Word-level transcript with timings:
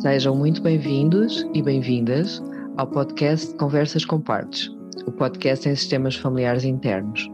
Sejam 0.00 0.34
muito 0.34 0.60
bem-vindos 0.60 1.46
e 1.54 1.62
bem-vindas 1.62 2.42
ao 2.76 2.88
podcast 2.88 3.54
Conversas 3.54 4.04
com 4.04 4.20
Partes, 4.20 4.68
o 5.06 5.12
podcast 5.12 5.68
em 5.68 5.76
sistemas 5.76 6.16
familiares 6.16 6.64
internos. 6.64 7.30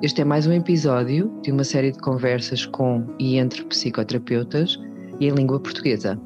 Este 0.00 0.20
é 0.20 0.24
mais 0.24 0.46
um 0.46 0.52
episódio 0.52 1.28
de 1.42 1.50
uma 1.50 1.64
série 1.64 1.90
de 1.90 1.98
conversas 1.98 2.64
com 2.66 3.04
e 3.18 3.36
entre 3.36 3.64
psicoterapeutas 3.64 4.78
e 5.18 5.26
em 5.26 5.32
língua 5.32 5.58
portuguesa. 5.58 6.16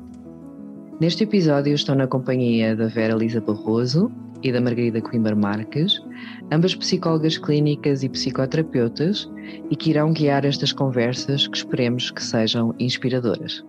Neste 1.01 1.25
episódio 1.25 1.73
estou 1.73 1.95
na 1.95 2.07
companhia 2.07 2.77
da 2.77 2.89
Vera 2.89 3.15
Lisa 3.15 3.41
Barroso 3.41 4.13
e 4.43 4.53
da 4.53 4.61
Margarida 4.61 5.01
Coimbra 5.01 5.35
Marques, 5.35 6.01
ambas 6.51 6.75
psicólogas 6.75 7.39
clínicas 7.39 8.03
e 8.03 8.09
psicoterapeutas, 8.09 9.31
e 9.71 9.77
que 9.77 9.91
irão 9.91 10.13
guiar 10.13 10.45
estas 10.45 10.73
conversas 10.73 11.47
que 11.47 11.57
esperemos 11.57 12.11
que 12.11 12.23
sejam 12.23 12.75
inspiradoras. 12.79 13.65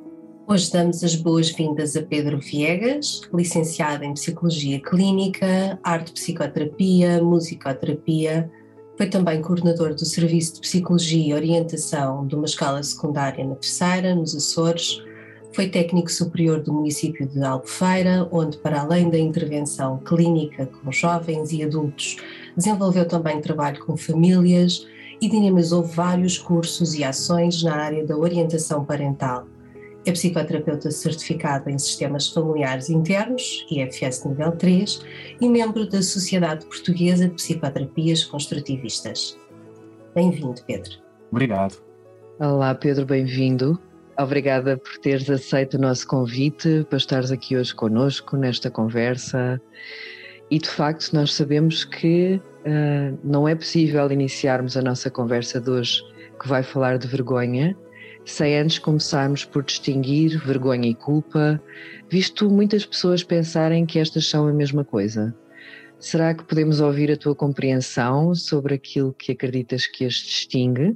Hoje 0.48 0.72
damos 0.72 1.04
as 1.04 1.16
boas-vindas 1.16 1.96
a 1.96 2.02
Pedro 2.02 2.40
Viegas, 2.40 3.22
licenciado 3.34 4.04
em 4.04 4.14
Psicologia 4.14 4.80
Clínica, 4.82 5.80
Arte 5.84 6.12
Psicoterapia, 6.12 7.24
Musicoterapia, 7.24 8.52
foi 8.98 9.08
também 9.08 9.42
coordenador 9.42 9.96
do 9.96 10.06
Serviço 10.06 10.56
de 10.56 10.62
Psicologia 10.62 11.30
e 11.30 11.34
Orientação 11.34 12.28
de 12.28 12.36
uma 12.36 12.46
escola 12.46 12.84
secundária 12.84 13.44
na 13.44 13.56
Terceira, 13.56 14.14
nos 14.14 14.36
Açores. 14.36 15.02
Foi 15.54 15.70
técnico 15.70 16.12
superior 16.12 16.62
do 16.62 16.74
município 16.74 17.28
de 17.28 17.44
Albufeira, 17.44 18.28
onde, 18.32 18.58
para 18.58 18.82
além 18.82 19.12
da 19.12 19.20
intervenção 19.20 20.00
clínica 20.00 20.66
com 20.66 20.92
jovens 20.92 21.52
e 21.52 21.64
adultos, 21.64 22.18
desenvolveu 22.58 23.08
também 23.08 23.40
trabalho 23.40 23.86
com 23.86 23.96
famílias 23.96 24.88
e 25.22 25.30
dinamizou 25.30 25.84
vários 25.84 26.40
cursos 26.40 26.96
e 26.96 27.04
ações 27.04 27.62
na 27.62 27.76
área 27.76 28.04
da 28.04 28.18
orientação 28.18 28.84
parental. 28.84 29.46
É 30.06 30.12
psicoterapeuta 30.12 30.90
certificada 30.90 31.70
em 31.70 31.78
Sistemas 31.78 32.28
Familiares 32.30 32.90
Internos, 32.90 33.66
IFS 33.70 34.26
Nível 34.26 34.54
3, 34.54 35.06
e 35.40 35.48
membro 35.48 35.88
da 35.88 36.02
Sociedade 36.02 36.66
Portuguesa 36.66 37.28
de 37.28 37.36
Psicoterapias 37.36 38.26
Construtivistas. 38.26 39.38
Bem-vindo, 40.16 40.62
Pedro. 40.66 40.94
Obrigado. 41.32 41.78
Olá, 42.40 42.74
Pedro, 42.74 43.06
bem-vindo. 43.06 43.80
Obrigada 44.18 44.78
por 44.78 44.98
teres 45.00 45.28
aceito 45.28 45.76
o 45.76 45.82
nosso 45.82 46.08
convite 46.08 46.86
para 46.88 46.98
estares 46.98 47.32
aqui 47.32 47.58
hoje 47.58 47.74
conosco 47.74 48.38
nesta 48.38 48.70
conversa. 48.70 49.60
E 50.52 50.60
de 50.60 50.70
facto, 50.70 51.14
nós 51.14 51.34
sabemos 51.34 51.84
que 51.84 52.40
uh, 52.60 53.20
não 53.24 53.48
é 53.48 53.56
possível 53.56 54.12
iniciarmos 54.12 54.78
a 54.78 54.84
nossa 54.84 55.10
conversa 55.10 55.60
de 55.60 55.70
hoje, 55.70 56.04
que 56.40 56.48
vai 56.48 56.62
falar 56.62 57.00
de 57.00 57.08
vergonha, 57.08 57.76
sem 58.24 58.58
antes 58.60 58.78
começarmos 58.78 59.46
por 59.46 59.64
distinguir 59.64 60.38
vergonha 60.46 60.90
e 60.90 60.94
culpa, 60.94 61.60
visto 62.08 62.50
muitas 62.52 62.86
pessoas 62.86 63.24
pensarem 63.24 63.84
que 63.84 63.98
estas 63.98 64.28
são 64.28 64.48
a 64.48 64.54
mesma 64.54 64.84
coisa. 64.84 65.36
Será 65.98 66.36
que 66.36 66.44
podemos 66.44 66.82
ouvir 66.82 67.12
a 67.12 67.18
tua 67.18 67.34
compreensão 67.34 68.36
sobre 68.36 68.76
aquilo 68.76 69.14
que 69.14 69.32
acreditas 69.32 69.88
que 69.88 70.06
as 70.06 70.14
distingue, 70.14 70.96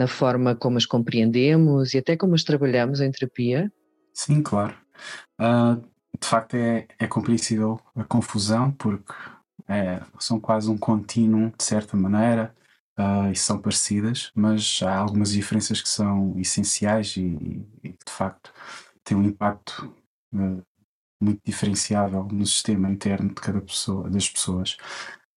na 0.00 0.06
forma 0.06 0.56
como 0.56 0.78
as 0.78 0.86
compreendemos 0.86 1.92
e 1.92 1.98
até 1.98 2.16
como 2.16 2.34
as 2.34 2.42
trabalhamos 2.42 3.02
em 3.02 3.10
terapia? 3.10 3.70
Sim, 4.14 4.42
claro. 4.42 4.74
Uh, 5.38 5.76
de 6.18 6.26
facto, 6.26 6.54
é, 6.54 6.88
é 6.98 7.06
compreensível 7.06 7.78
a 7.94 8.02
confusão, 8.02 8.72
porque 8.72 9.12
é, 9.68 10.00
são 10.18 10.40
quase 10.40 10.70
um 10.70 10.78
contínuo, 10.78 11.52
de 11.54 11.64
certa 11.64 11.98
maneira 11.98 12.54
uh, 12.98 13.30
e 13.30 13.36
são 13.36 13.60
parecidas, 13.60 14.32
mas 14.34 14.80
há 14.82 14.96
algumas 14.96 15.32
diferenças 15.32 15.82
que 15.82 15.88
são 15.88 16.34
essenciais 16.38 17.14
e, 17.18 17.66
e 17.84 17.90
de 17.90 18.10
facto 18.10 18.50
têm 19.04 19.18
um 19.18 19.22
impacto 19.22 19.94
uh, 20.34 20.62
muito 21.20 21.42
diferenciável 21.44 22.24
no 22.32 22.46
sistema 22.46 22.90
interno 22.90 23.28
de 23.28 23.34
cada 23.34 23.60
pessoa, 23.60 24.08
das 24.08 24.30
pessoas. 24.30 24.78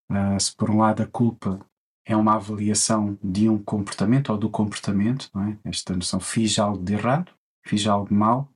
Uh, 0.10 0.40
se 0.40 0.56
por 0.56 0.70
um 0.70 0.78
lado 0.78 1.04
a 1.04 1.08
culpa 1.08 1.60
é 2.06 2.16
uma 2.16 2.36
avaliação 2.36 3.18
de 3.24 3.50
um 3.50 3.58
comportamento 3.58 4.32
ou 4.32 4.38
do 4.38 4.50
comportamento, 4.50 5.30
não 5.34 5.44
é? 5.44 5.58
esta 5.66 5.96
noção 5.96 6.20
fiz 6.20 6.60
algo 6.60 6.84
de 6.84 6.94
errado, 6.94 7.32
fiz 7.66 7.88
algo 7.88 8.14
mal, 8.14 8.50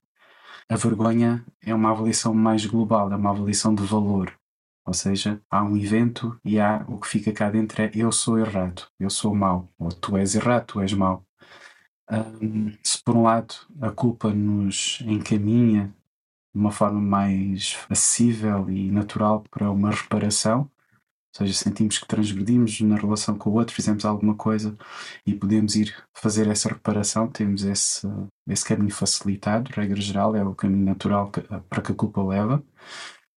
a 0.70 0.76
vergonha 0.76 1.46
é 1.62 1.74
uma 1.74 1.92
avaliação 1.92 2.34
mais 2.34 2.66
global, 2.66 3.12
é 3.12 3.16
uma 3.16 3.30
avaliação 3.30 3.74
de 3.74 3.84
valor. 3.84 4.38
Ou 4.86 4.94
seja, 4.94 5.42
há 5.50 5.64
um 5.64 5.78
evento 5.78 6.40
e 6.44 6.60
há 6.60 6.86
o 6.88 6.98
que 6.98 7.08
fica 7.08 7.32
cá 7.32 7.50
dentro 7.50 7.82
é 7.82 7.92
eu 7.94 8.12
sou 8.12 8.38
errado, 8.38 8.88
eu 9.00 9.10
sou 9.10 9.36
mau, 9.36 9.70
ou 9.78 9.90
tu 9.90 10.18
és 10.18 10.36
errado, 10.36 10.66
tu 10.66 10.82
és 10.82 10.94
mau. 10.94 11.26
Um, 12.10 12.72
se 12.84 13.02
por 13.04 13.16
um 13.16 13.24
lado 13.24 13.54
a 13.82 13.92
culpa 13.92 14.34
nos 14.34 15.00
encaminha 15.06 15.94
de 16.54 16.60
uma 16.60 16.72
forma 16.72 17.02
mais 17.02 17.78
acessível 17.90 18.70
e 18.70 18.90
natural 18.92 19.44
para 19.52 19.70
uma 19.70 19.92
reparação, 19.92 20.70
ou 21.34 21.46
seja, 21.46 21.54
sentimos 21.54 22.00
que 22.00 22.08
transgredimos 22.08 22.82
na 22.82 22.96
relação 22.96 23.38
com 23.38 23.50
o 23.50 23.54
outro, 23.54 23.76
fizemos 23.76 24.06
alguma 24.06 24.36
coisa 24.36 24.76
e 25.26 25.34
podemos 25.36 25.76
ir 25.76 25.96
fazer 26.14 26.48
essa 26.48 26.70
reparação, 26.70 27.28
temos 27.28 27.64
esse, 27.64 28.08
esse 28.48 28.66
caminho 28.66 28.92
facilitado, 28.92 29.72
regra 29.72 30.02
geral, 30.02 30.36
é 30.36 30.44
o 30.44 30.56
caminho 30.56 30.86
natural 30.86 31.30
que, 31.32 31.42
para 31.42 31.82
que 31.82 31.92
a 31.92 31.96
culpa 31.96 32.24
leva. 32.24 32.64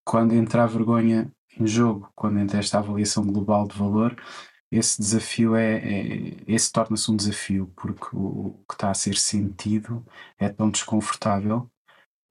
Quando 0.03 0.33
entra 0.33 0.63
a 0.63 0.67
vergonha 0.67 1.31
em 1.59 1.67
jogo, 1.67 2.09
quando 2.15 2.39
entra 2.39 2.59
esta 2.59 2.79
avaliação 2.79 3.25
global 3.25 3.67
de 3.67 3.77
valor, 3.77 4.15
esse 4.71 4.99
desafio 4.99 5.55
é, 5.55 5.75
é 5.75 6.37
esse 6.47 6.71
torna-se 6.71 7.11
um 7.11 7.15
desafio 7.15 7.71
porque 7.75 8.15
o, 8.15 8.47
o, 8.47 8.65
que 8.67 8.73
está 8.73 8.89
a 8.89 8.93
ser 8.93 9.17
sentido 9.17 10.03
é 10.39 10.49
tão 10.49 10.71
desconfortável, 10.71 11.69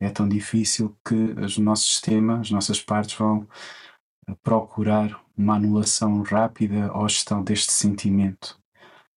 é 0.00 0.08
tão 0.10 0.28
difícil 0.28 0.96
que 1.06 1.14
o 1.14 1.62
nosso 1.62 1.86
sistema, 1.86 2.40
as 2.40 2.50
nossas 2.50 2.80
partes 2.80 3.14
vão 3.16 3.46
procurar 4.42 5.22
uma 5.40 5.56
anulação 5.56 6.22
rápida 6.22 6.92
ou 6.92 7.08
gestão 7.08 7.42
deste 7.42 7.72
sentimento. 7.72 8.58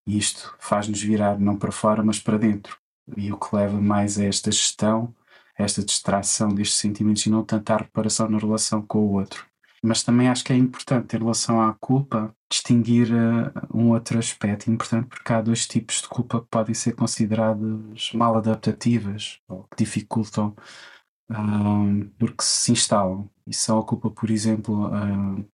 Isto 0.07 0.56
faz-nos 0.59 1.01
virar 1.01 1.39
não 1.39 1.57
para 1.57 1.72
fora, 1.72 2.03
mas 2.03 2.19
para 2.19 2.38
dentro. 2.38 2.78
E 3.17 3.31
o 3.31 3.38
que 3.38 3.56
leva 3.56 3.79
mais 3.81 4.17
a 4.17 4.23
esta 4.23 4.51
gestão, 4.51 5.13
a 5.57 5.63
esta 5.63 5.84
distração 5.84 6.50
destes 6.50 6.78
sentimentos 6.78 7.25
e 7.25 7.29
não 7.29 7.44
tanto 7.44 7.72
à 7.72 7.78
reparação 7.78 8.29
na 8.29 8.38
relação 8.38 8.81
com 8.81 9.00
o 9.00 9.13
outro. 9.13 9.45
Mas 9.84 10.01
também 10.01 10.29
acho 10.29 10.45
que 10.45 10.53
é 10.53 10.56
importante, 10.56 11.13
em 11.13 11.19
relação 11.19 11.61
à 11.61 11.73
culpa, 11.73 12.34
distinguir 12.50 13.09
uh, 13.11 13.78
um 13.78 13.90
outro 13.90 14.17
aspecto 14.17 14.72
importante, 14.72 15.09
porque 15.09 15.34
há 15.34 15.41
dois 15.41 15.67
tipos 15.67 16.01
de 16.01 16.07
culpa 16.07 16.40
que 16.40 16.47
podem 16.50 16.73
ser 16.73 16.94
consideradas 16.95 18.11
mal 18.13 18.38
adaptativas 18.38 19.40
ou 19.50 19.63
que 19.63 19.84
dificultam 19.84 20.55
uh, 21.29 22.09
porque 22.17 22.44
se 22.44 22.72
instalam. 22.72 23.29
E 23.45 23.53
são 23.53 23.78
a 23.78 23.84
culpa, 23.84 24.09
por 24.09 24.29
exemplo, 24.29 24.88
uh, 24.88 25.45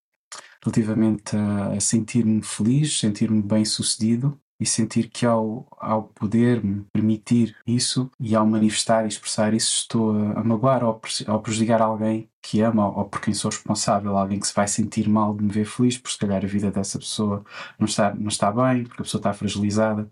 relativamente 0.64 1.36
a, 1.36 1.74
a 1.74 1.80
sentir-me 1.80 2.42
feliz, 2.44 3.00
sentir-me 3.00 3.42
bem 3.42 3.66
sucedido, 3.66 4.40
e 4.60 4.66
sentir 4.66 5.10
que 5.10 5.26
ao, 5.26 5.66
ao 5.78 6.04
poder 6.04 6.64
me 6.64 6.84
permitir 6.92 7.56
isso 7.66 8.12
e 8.20 8.36
ao 8.36 8.46
manifestar 8.46 9.06
e 9.06 9.08
expressar 9.08 9.54
isso 9.54 9.74
estou 9.74 10.12
a, 10.12 10.40
a 10.40 10.44
magoar 10.44 10.84
ou, 10.84 11.00
ou 11.28 11.40
prejudicar 11.42 11.82
alguém 11.82 12.30
que 12.42 12.60
ama 12.62 12.90
ou, 12.90 13.00
ou 13.00 13.06
por 13.06 13.22
quem 13.22 13.34
sou 13.34 13.50
responsável, 13.50 14.18
alguém 14.18 14.40
que 14.40 14.48
se 14.48 14.54
vai 14.54 14.68
sentir 14.68 15.08
mal 15.08 15.34
de 15.36 15.44
me 15.44 15.52
ver 15.52 15.66
feliz, 15.66 15.98
porque 15.98 16.14
se 16.14 16.20
calhar 16.20 16.44
a 16.44 16.48
vida 16.48 16.70
dessa 16.72 17.00
pessoa 17.00 17.44
não 17.80 17.86
está, 17.86 18.14
não 18.14 18.28
está 18.28 18.52
bem, 18.52 18.84
porque 18.84 19.02
a 19.02 19.06
pessoa 19.06 19.20
está 19.20 19.34
fragilizada. 19.34 20.12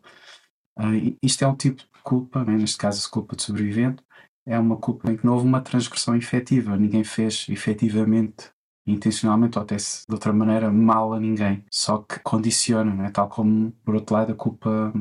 Uh, 0.80 1.18
isto 1.22 1.44
é 1.44 1.47
um 1.47 1.56
tipo 1.56 1.81
de 1.81 2.02
culpa, 2.03 2.46
né? 2.46 2.56
neste 2.56 2.78
caso 2.78 3.06
a 3.06 3.12
culpa 3.12 3.36
de 3.36 3.44
sobrevivente, 3.44 4.03
é 4.46 4.57
uma 4.57 4.78
culpa 4.78 5.12
em 5.12 5.18
que 5.18 5.25
não 5.25 5.34
houve 5.34 5.46
uma 5.46 5.62
transgressão 5.62 6.16
efetiva, 6.16 6.78
ninguém 6.78 7.03
fez 7.03 7.47
efetivamente 7.50 8.50
intencionalmente 8.88 9.58
ou 9.58 9.64
até 9.64 9.75
de 9.75 10.06
outra 10.09 10.31
maneira 10.34 10.72
mal 10.72 11.14
a 11.14 11.20
ninguém, 11.20 11.64
só 11.70 12.00
que 12.00 12.20
condiciona, 12.20 13.06
é? 13.06 13.12
tal 13.12 13.28
como 13.30 13.72
por 13.84 13.96
outro 13.96 14.16
lado 14.16 14.31
a 14.31 14.36
culpa, 14.36 14.94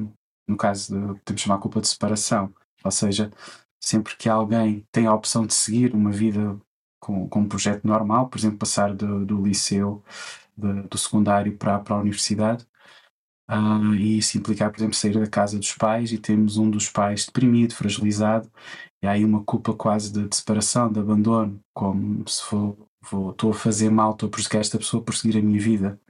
no 0.48 0.56
caso 0.56 0.94
de, 0.94 1.20
podemos 1.20 1.42
chamar 1.42 1.56
a 1.56 1.58
culpa 1.58 1.80
de 1.80 1.88
separação, 1.88 2.52
ou 2.84 2.91
seja, 2.91 3.33
sempre 3.80 4.16
que 4.16 4.28
alguém 4.28 4.84
tem 4.91 5.06
a 5.06 5.15
opção 5.15 5.47
de 5.47 5.54
seguir 5.54 5.94
uma 5.94 6.10
vida 6.10 6.59
com, 7.00 7.28
com 7.28 7.41
um 7.41 7.48
projeto 7.48 7.86
normal, 7.86 8.28
por 8.28 8.38
exemplo, 8.38 8.59
passar 8.59 8.94
do, 8.94 9.24
do 9.24 9.42
liceu, 9.47 10.03
de, 10.56 10.83
do 10.83 10.98
secundário 10.98 11.56
para, 11.56 11.78
para 11.78 11.94
a 11.97 12.00
universidade, 12.00 12.66
uh, 13.50 13.94
e 13.94 14.18
isso 14.18 14.38
implicar, 14.38 14.71
por 14.71 14.78
exemplo, 14.78 14.94
sair 14.97 15.18
da 15.18 15.27
casa 15.28 15.59
dos 15.59 15.72
pais 15.74 16.12
e 16.12 16.18
temos 16.18 16.56
um 16.56 16.68
dos 16.71 16.88
pais 16.91 17.27
deprimido, 17.27 17.74
fragilizado, 17.74 18.50
e 19.03 19.06
há 19.06 19.12
aí 19.12 19.24
uma 19.24 19.44
culpa 19.44 19.72
quase 19.74 20.12
de, 20.12 20.28
de 20.28 20.36
separação, 20.36 20.91
de 20.91 20.98
abandono, 20.98 21.60
como 21.74 22.27
se 22.28 22.42
for 22.42 22.77
estou 23.30 23.50
a 23.50 23.54
fazer 23.54 23.91
mal, 23.91 24.12
estou 24.12 24.28
a 24.28 24.30
prejudicar 24.30 24.60
esta 24.60 24.78
pessoa 24.78 25.03
por 25.03 25.14
seguir 25.14 25.38
a 25.38 25.42
minha 25.42 25.60
vida. 25.60 26.00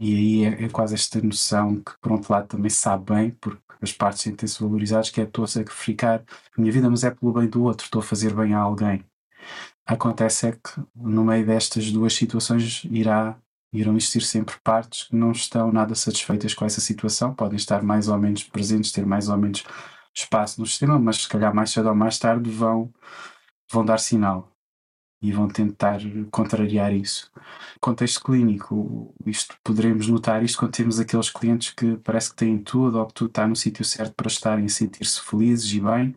E 0.00 0.14
aí 0.16 0.44
é, 0.44 0.64
é, 0.64 0.68
quase 0.70 0.94
esta 0.94 1.20
noção 1.20 1.76
que, 1.76 1.92
por 2.00 2.12
outro 2.12 2.32
lado, 2.32 2.48
também 2.48 2.70
sabe 2.70 3.12
bem, 3.12 3.30
porque 3.32 3.60
as 3.82 3.92
partes 3.92 4.22
sentem-se 4.22 4.60
valorizadas, 4.62 5.10
que 5.10 5.20
é 5.20 5.24
estou 5.24 5.44
a 5.44 5.48
sacrificar 5.48 6.24
a 6.56 6.60
minha 6.60 6.72
vida, 6.72 6.88
mas 6.90 7.04
é 7.04 7.10
pelo 7.10 7.32
bem 7.32 7.48
do 7.48 7.62
outro, 7.62 7.84
estou 7.84 8.00
a 8.00 8.02
fazer 8.02 8.34
bem 8.34 8.54
a 8.54 8.58
alguém. 8.60 9.04
Acontece 9.86 10.48
é 10.48 10.52
que, 10.52 10.82
no 10.94 11.24
meio 11.24 11.46
destas 11.46 11.90
duas 11.92 12.14
situações, 12.14 12.84
irá, 12.90 13.38
irão 13.72 13.96
existir 13.96 14.22
sempre 14.22 14.56
partes 14.64 15.04
que 15.04 15.16
não 15.16 15.32
estão 15.32 15.72
nada 15.72 15.94
satisfeitas 15.94 16.54
com 16.54 16.64
essa 16.64 16.80
situação, 16.80 17.34
podem 17.34 17.56
estar 17.56 17.82
mais 17.82 18.08
ou 18.08 18.18
menos 18.18 18.44
presentes, 18.44 18.92
ter 18.92 19.06
mais 19.06 19.28
ou 19.28 19.36
menos 19.36 19.64
espaço 20.14 20.60
no 20.60 20.66
sistema, 20.66 20.98
mas 20.98 21.22
se 21.24 21.28
calhar 21.28 21.54
mais 21.54 21.70
cedo 21.70 21.88
ou 21.88 21.94
mais 21.94 22.18
tarde 22.18 22.50
vão, 22.50 22.92
vão 23.70 23.84
dar 23.84 23.98
sinal 23.98 24.49
e 25.22 25.32
vão 25.32 25.48
tentar 25.48 26.00
contrariar 26.30 26.94
isso. 26.94 27.30
Contexto 27.80 28.22
clínico, 28.22 29.14
isto 29.26 29.56
poderemos 29.62 30.08
notar 30.08 30.42
isto 30.42 30.58
quando 30.58 30.72
temos 30.72 30.98
aqueles 30.98 31.30
clientes 31.30 31.72
que 31.74 31.96
parece 31.98 32.30
que 32.30 32.36
têm 32.36 32.58
tudo 32.58 32.98
ou 32.98 33.06
que 33.06 33.14
tudo 33.14 33.28
está 33.28 33.46
no 33.46 33.56
sítio 33.56 33.84
certo 33.84 34.14
para 34.14 34.28
estarem 34.28 34.64
a 34.64 34.68
sentir-se 34.68 35.20
felizes 35.20 35.72
e 35.72 35.80
bem, 35.80 36.16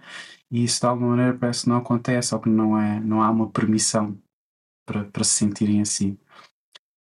e 0.51 0.63
isso 0.63 0.79
de 0.81 0.87
alguma 0.87 1.09
maneira 1.11 1.37
parece 1.37 1.63
que 1.63 1.69
não 1.69 1.77
acontece 1.77 2.33
ou 2.33 2.41
que 2.41 2.49
não, 2.49 2.79
é, 2.79 2.99
não 2.99 3.21
há 3.21 3.29
uma 3.29 3.49
permissão 3.49 4.17
para, 4.85 5.05
para 5.05 5.23
se 5.23 5.31
sentirem 5.31 5.81
assim. 5.81 6.17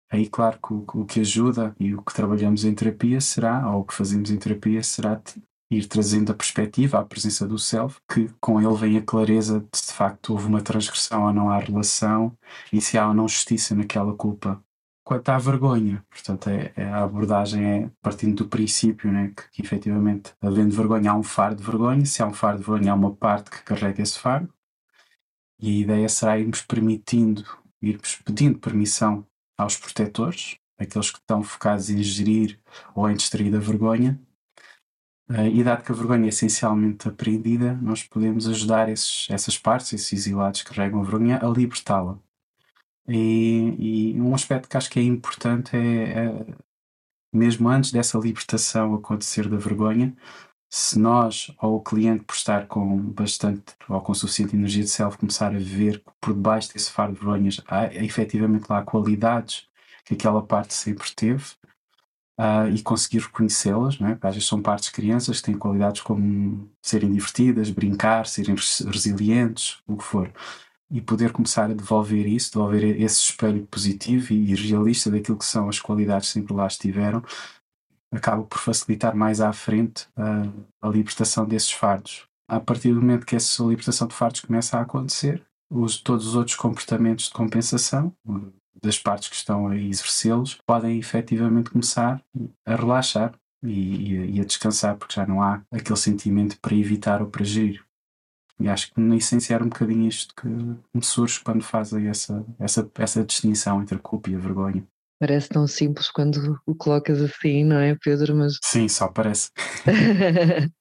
Aí, 0.10 0.30
claro, 0.30 0.60
que 0.62 0.74
o, 0.74 0.86
o 1.02 1.06
que 1.06 1.20
ajuda 1.20 1.76
e 1.80 1.94
o 1.94 2.02
que 2.02 2.14
trabalhamos 2.14 2.64
em 2.64 2.74
terapia 2.74 3.20
será, 3.20 3.70
ou 3.72 3.82
o 3.82 3.86
que 3.86 3.94
fazemos 3.94 4.32
em 4.32 4.38
terapia 4.38 4.82
será 4.84 5.22
ir 5.69 5.86
trazendo 5.88 6.31
a 6.31 6.36
perspectiva, 6.36 7.00
a 7.00 7.06
presença 7.06 7.48
do 7.48 7.60
self, 7.60 8.00
que 8.12 8.30
com 8.40 8.62
ele 8.62 8.75
vem 8.78 8.98
a 8.98 9.02
clareza 9.02 9.60
de 9.60 9.78
se 9.78 9.88
de 9.88 9.94
facto 9.94 10.31
houve 10.31 10.48
uma 10.48 10.62
transgressão 10.62 11.25
ou 11.25 11.34
não 11.34 11.50
há 11.50 11.60
relação 11.60 12.38
e 12.72 12.80
se 12.80 12.98
há 12.98 13.08
ou 13.08 13.14
não 13.14 13.28
justiça 13.28 13.75
naquela 13.75 14.14
culpa. 14.14 14.64
Quanto 15.04 15.30
à 15.30 15.38
vergonha, 15.38 16.06
portanto, 16.10 16.50
é, 16.50 16.74
é 16.75 16.84
a 16.84 17.04
abordagem 17.04 17.64
é 17.66 17.90
partindo 18.02 18.44
do 18.44 18.50
princípio 18.50 19.10
né, 19.12 19.31
que, 19.36 19.50
que 19.52 19.62
efetivamente, 19.62 20.34
havendo 20.42 20.75
vergonha, 20.75 21.12
há 21.12 21.16
um 21.16 21.24
fardo 21.24 21.62
de 21.62 21.64
vergonha, 21.64 22.06
se 22.06 22.22
há 22.22 22.28
um 22.28 22.34
fardo 22.34 22.60
de 22.60 22.70
vergonha, 22.70 22.92
há 22.92 22.96
uma 22.96 23.16
parte 23.16 23.50
que 23.50 23.63
carrega 23.63 24.02
esse 24.02 24.20
fardo, 24.20 24.54
e 25.60 25.70
a 25.70 25.81
ideia 25.81 26.10
será 26.10 26.38
irmos 26.38 26.62
permitindo, 26.62 27.46
irmos 27.81 28.16
pedindo 28.24 28.60
permissão 28.60 29.25
aos 29.58 29.78
protetores, 29.78 30.58
aqueles 30.78 31.10
que 31.10 31.20
estão 31.20 31.42
focados 31.42 31.90
em 31.90 32.04
gerir 32.04 32.60
ou 32.94 33.10
em 33.10 33.16
distrair 33.16 33.50
da 33.50 33.60
vergonha, 33.60 34.20
e 35.29 35.63
dado 35.63 35.83
que 35.83 35.91
a 35.91 35.95
vergonha 35.95 36.25
é 36.25 36.29
essencialmente 36.29 37.07
apreendida, 37.07 37.74
nós 37.81 38.03
podemos 38.03 38.47
ajudar 38.47 38.89
esses, 38.89 39.27
essas 39.29 39.57
partes, 39.57 39.94
esses 39.94 40.13
exilados 40.13 40.62
que 40.62 40.69
carregam 40.74 41.01
a 41.01 41.03
vergonha, 41.03 41.39
a 41.44 41.47
libertá-la. 41.50 42.18
E, 43.07 44.13
e, 44.15 44.21
um 44.21 44.35
aspecto 44.35 44.69
que 44.69 44.77
acho 44.77 44.89
que 44.89 45.00
é 45.00 45.03
importante 45.03 45.75
é, 45.75 46.25
é, 46.25 46.45
mesmo 47.33 47.69
antes 47.69 47.91
dessa 47.91 48.18
libertação 48.18 48.94
acontecer 48.95 49.47
da 49.50 49.57
vergonha, 49.57 50.15
se 50.69 51.00
nós 51.00 51.51
ou 51.62 51.77
o 51.77 51.81
cliente, 51.83 52.24
por 52.25 52.35
estar 52.35 52.68
com 52.68 52.97
bastante 52.97 53.75
ou 53.88 54.01
com 54.01 54.13
suficiente 54.13 54.56
energia 54.56 54.83
de 54.83 54.89
self, 54.89 55.18
começar 55.18 55.56
a 55.56 55.59
ver 55.59 56.00
que 56.00 56.12
por 56.21 56.33
debaixo 56.33 56.74
desse 56.74 56.91
faro 56.91 57.13
de 57.13 57.19
vergonhas 57.19 57.62
há 57.68 57.85
efetivamente 57.95 58.68
lá 58.69 58.83
qualidades 58.83 59.68
que 60.06 60.13
aquela 60.13 60.41
parte 60.45 60.74
sempre 60.74 61.09
teve, 61.15 61.45
uh, 62.39 62.69
e 62.74 62.81
conseguir 62.81 63.19
reconhecê-las, 63.19 64.00
não 64.00 64.10
é? 64.10 64.18
às 64.22 64.36
vezes 64.36 64.48
são 64.48 64.62
partes 64.62 64.89
crianças 64.89 65.38
que 65.38 65.48
têm 65.48 65.57
qualidades 65.57 66.01
como 66.01 66.69
serem 66.81 67.12
divertidas, 67.12 67.69
brincar, 67.69 68.28
serem 68.28 68.56
resilientes, 68.56 69.80
o 69.88 69.98
que 69.98 70.04
for. 70.04 70.31
E 70.89 71.01
poder 71.01 71.34
começar 71.34 71.66
a 71.69 71.74
devolver 71.74 72.25
isso, 72.28 72.54
devolver 72.54 73.01
esse 73.01 73.19
espelho 73.19 73.66
positivo 73.68 74.31
e, 74.31 74.51
e 74.51 74.56
realista 74.56 75.12
daquilo 75.12 75.38
que 75.38 75.45
são 75.45 75.68
as 75.68 75.80
qualidades 75.80 76.30
que 76.30 76.34
sempre 76.34 76.54
lá 76.54 76.66
estiveram, 76.68 77.22
acaba 78.12 78.44
por 78.44 78.57
facilitar 78.57 79.16
mais 79.16 79.42
à 79.42 79.51
frente 79.51 80.07
uh, 80.18 80.66
a 80.81 80.88
libertação 80.88 81.45
desses 81.45 81.72
fardos. 81.72 82.25
A 82.48 82.60
partir 82.60 82.94
do 82.94 83.01
momento 83.01 83.25
que 83.25 83.36
essa 83.36 83.62
libertação 83.63 84.07
de 84.07 84.16
fardos 84.16 84.39
começa 84.39 84.78
a 84.78 84.81
acontecer, 84.81 85.45
os, 85.69 85.98
todos 85.98 86.28
os 86.28 86.36
outros 86.36 86.56
comportamentos 86.56 87.25
de 87.25 87.31
compensação, 87.31 88.13
das 88.81 88.97
partes 88.97 89.29
que 89.29 89.35
estão 89.35 89.68
a 89.68 89.75
exercê-los 89.75 90.56
podem 90.65 91.00
efetivamente 91.00 91.69
começar 91.69 92.21
a 92.65 92.75
relaxar 92.75 93.33
e, 93.63 94.35
e, 94.35 94.41
a 94.41 94.45
descansar, 94.45 94.95
porque 94.95 95.15
já 95.15 95.25
não 95.25 95.41
há 95.41 95.62
aquele 95.71 95.97
sentimento 95.97 96.59
para 96.59 96.75
evitar 96.75 97.21
ou 97.21 97.27
para. 97.27 97.44
E 98.59 98.68
acho 98.68 98.91
que 98.91 99.00
na 99.00 99.15
essência 99.15 99.53
era 99.53 99.63
um 99.63 99.69
bocadinho 99.69 100.07
isto 100.07 100.33
que 100.35 100.47
me 100.47 101.03
surge 101.03 101.39
quando 101.41 101.63
fazem 101.63 102.07
essa, 102.07 102.44
essa, 102.59 102.89
essa 102.95 103.24
distinção 103.24 103.81
entre 103.81 103.95
a 103.95 104.00
culpa 104.00 104.29
e 104.29 104.35
a 104.35 104.39
vergonha. 104.39 104.83
Parece 105.19 105.50
tão 105.50 105.68
simples 105.68 106.09
quando 106.12 106.59
o 106.65 106.75
colocas 106.75 107.21
assim, 107.21 107.63
não 107.63 107.77
é, 107.77 107.95
Pedro? 107.95 108.35
Mas... 108.35 108.57
Sim, 108.63 108.88
só 108.88 109.07
parece. 109.07 109.51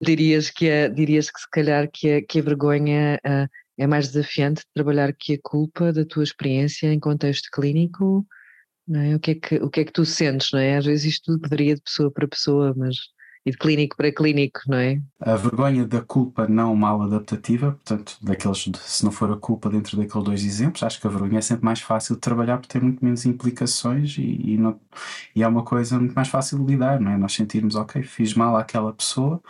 dirias, 0.00 0.50
que 0.50 0.70
a, 0.70 0.88
dirias 0.88 1.30
que 1.30 1.40
se 1.40 1.50
calhar 1.50 1.88
que 1.90 2.12
a, 2.12 2.22
que 2.24 2.38
a 2.38 2.42
vergonha 2.42 3.18
uh, 3.26 3.48
é 3.78 3.86
mais 3.86 4.08
desafiante 4.08 4.64
trabalhar 4.74 5.12
que 5.12 5.34
a 5.34 5.38
culpa 5.42 5.92
da 5.92 6.04
tua 6.04 6.24
experiência 6.24 6.92
em 6.92 7.00
contexto 7.00 7.48
clínico, 7.52 8.26
não 8.86 9.00
é? 9.00 9.16
O 9.16 9.20
que 9.20 9.30
é 9.32 9.34
que, 9.34 9.56
o 9.56 9.70
que, 9.70 9.80
é 9.80 9.84
que 9.84 9.92
tu 9.92 10.04
sentes, 10.04 10.50
não 10.52 10.60
é? 10.60 10.76
Às 10.76 10.86
vezes 10.86 11.04
isto 11.14 11.38
varia 11.48 11.74
de 11.74 11.82
pessoa 11.82 12.10
para 12.10 12.28
pessoa, 12.28 12.74
mas 12.76 12.96
e 13.46 13.50
de 13.50 13.58
clínico 13.58 13.96
para 13.96 14.10
clínico, 14.10 14.60
não 14.66 14.78
é? 14.78 15.02
A 15.20 15.36
vergonha 15.36 15.86
da 15.86 16.00
culpa 16.00 16.48
não 16.48 16.74
mal 16.74 17.02
adaptativa, 17.02 17.72
portanto, 17.72 18.16
daqueles, 18.22 18.70
se 18.80 19.04
não 19.04 19.12
for 19.12 19.30
a 19.30 19.36
culpa 19.36 19.68
dentro 19.68 19.98
daqueles 19.98 20.24
dois 20.24 20.44
exemplos, 20.44 20.82
acho 20.82 20.98
que 20.98 21.06
a 21.06 21.10
vergonha 21.10 21.38
é 21.38 21.42
sempre 21.42 21.64
mais 21.64 21.80
fácil 21.80 22.14
de 22.14 22.22
trabalhar 22.22 22.56
porque 22.56 22.72
tem 22.72 22.80
muito 22.80 23.04
menos 23.04 23.26
implicações 23.26 24.16
e, 24.16 24.54
e, 24.54 24.56
não, 24.56 24.80
e 25.36 25.42
é 25.42 25.48
uma 25.48 25.62
coisa 25.62 25.98
muito 25.98 26.14
mais 26.14 26.28
fácil 26.28 26.58
de 26.58 26.72
lidar, 26.72 26.98
não 26.98 27.12
é? 27.12 27.18
Nós 27.18 27.34
sentirmos, 27.34 27.74
ok, 27.74 28.02
fiz 28.02 28.32
mal 28.32 28.56
àquela 28.56 28.92
pessoa, 28.94 29.42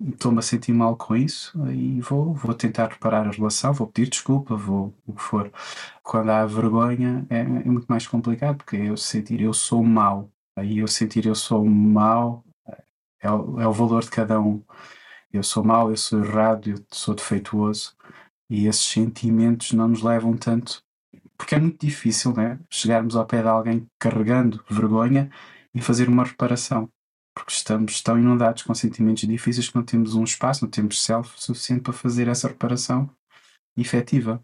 estou-me 0.00 0.38
a 0.38 0.42
sentir 0.42 0.72
mal 0.72 0.96
com 0.96 1.16
isso 1.16 1.52
e 1.70 2.00
vou, 2.00 2.34
vou 2.34 2.54
tentar 2.54 2.88
reparar 2.88 3.26
a 3.26 3.30
relação, 3.30 3.72
vou 3.72 3.86
pedir 3.86 4.10
desculpa, 4.10 4.56
vou 4.56 4.94
o 5.06 5.12
que 5.14 5.22
for. 5.22 5.50
Quando 6.02 6.30
há 6.30 6.44
vergonha 6.46 7.26
é, 7.30 7.40
é 7.40 7.44
muito 7.44 7.86
mais 7.88 8.06
complicado 8.06 8.58
porque 8.58 8.76
eu 8.76 8.96
sentir 8.96 9.40
eu 9.40 9.52
sou 9.54 9.82
mau, 9.82 10.30
aí 10.56 10.78
eu 10.78 10.88
sentir 10.88 11.26
eu 11.26 11.34
sou 11.34 11.64
mau 11.64 12.44
é 13.20 13.30
o, 13.30 13.60
é 13.60 13.66
o 13.66 13.72
valor 13.72 14.02
de 14.02 14.10
cada 14.10 14.40
um. 14.40 14.62
Eu 15.32 15.42
sou 15.42 15.64
mau, 15.64 15.90
eu 15.90 15.96
sou 15.96 16.24
errado, 16.24 16.70
eu 16.70 16.84
sou 16.92 17.14
defeituoso 17.14 17.94
e 18.50 18.66
esses 18.66 18.84
sentimentos 18.86 19.72
não 19.72 19.88
nos 19.88 20.02
levam 20.02 20.36
tanto 20.36 20.84
porque 21.36 21.54
é 21.54 21.58
muito 21.58 21.84
difícil 21.84 22.32
né, 22.34 22.58
chegarmos 22.70 23.16
ao 23.16 23.26
pé 23.26 23.42
de 23.42 23.48
alguém 23.48 23.86
carregando 23.98 24.64
vergonha 24.68 25.30
e 25.74 25.80
fazer 25.80 26.08
uma 26.08 26.24
reparação 26.24 26.88
porque 27.36 27.52
estamos 27.52 28.00
tão 28.00 28.18
inundados 28.18 28.62
com 28.62 28.74
sentimentos 28.74 29.28
difíceis 29.28 29.68
que 29.68 29.76
não 29.76 29.82
temos 29.82 30.14
um 30.14 30.24
espaço, 30.24 30.64
não 30.64 30.70
temos 30.70 31.02
self 31.04 31.30
suficiente 31.36 31.82
para 31.82 31.92
fazer 31.92 32.28
essa 32.28 32.48
reparação 32.48 33.10
efetiva. 33.76 34.42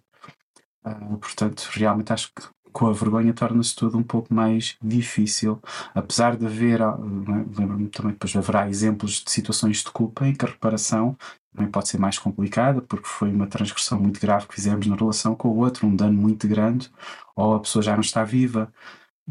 Uh, 0.84 1.16
portanto, 1.16 1.70
realmente 1.72 2.12
acho 2.12 2.30
que 2.34 2.42
com 2.70 2.86
a 2.86 2.92
vergonha 2.92 3.32
torna-se 3.32 3.74
tudo 3.74 3.96
um 3.96 4.02
pouco 4.02 4.32
mais 4.34 4.76
difícil, 4.82 5.58
apesar 5.94 6.36
de 6.36 6.44
haver, 6.44 6.82
ah, 6.82 6.98
é? 6.98 7.58
lembro-me 7.60 7.88
também 7.88 8.12
depois 8.12 8.36
haverá 8.36 8.68
exemplos 8.68 9.22
de 9.24 9.30
situações 9.30 9.78
de 9.78 9.90
culpa 9.90 10.26
em 10.26 10.34
que 10.34 10.44
a 10.44 10.48
reparação 10.48 11.16
também 11.54 11.70
pode 11.70 11.88
ser 11.88 11.98
mais 11.98 12.18
complicada, 12.18 12.82
porque 12.82 13.06
foi 13.06 13.30
uma 13.30 13.46
transgressão 13.46 13.98
muito 13.98 14.20
grave 14.20 14.46
que 14.46 14.54
fizemos 14.54 14.86
na 14.86 14.96
relação 14.96 15.34
com 15.34 15.48
o 15.48 15.58
outro, 15.58 15.86
um 15.86 15.96
dano 15.96 16.18
muito 16.18 16.46
grande, 16.46 16.90
ou 17.36 17.54
a 17.54 17.60
pessoa 17.60 17.82
já 17.82 17.92
não 17.92 18.00
está 18.00 18.24
viva, 18.24 18.72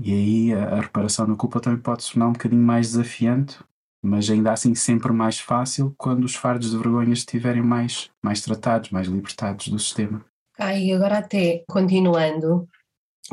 e 0.03 0.13
aí 0.13 0.53
a, 0.53 0.75
a 0.75 0.81
reparação 0.81 1.27
da 1.27 1.35
culpa 1.35 1.59
também 1.59 1.79
pode 1.79 2.03
se 2.03 2.13
tornar 2.13 2.29
um 2.29 2.33
bocadinho 2.33 2.61
mais 2.61 2.91
desafiante, 2.91 3.59
mas 4.03 4.29
ainda 4.29 4.51
assim 4.51 4.73
sempre 4.73 5.11
mais 5.11 5.39
fácil 5.39 5.93
quando 5.97 6.23
os 6.23 6.35
fardos 6.35 6.71
de 6.71 6.77
vergonha 6.77 7.13
estiverem 7.13 7.61
mais, 7.61 8.09
mais 8.21 8.41
tratados, 8.41 8.89
mais 8.89 9.07
libertados 9.07 9.67
do 9.67 9.77
sistema. 9.77 10.25
Ah, 10.57 10.75
e 10.75 10.91
agora 10.91 11.19
até 11.19 11.63
continuando, 11.67 12.67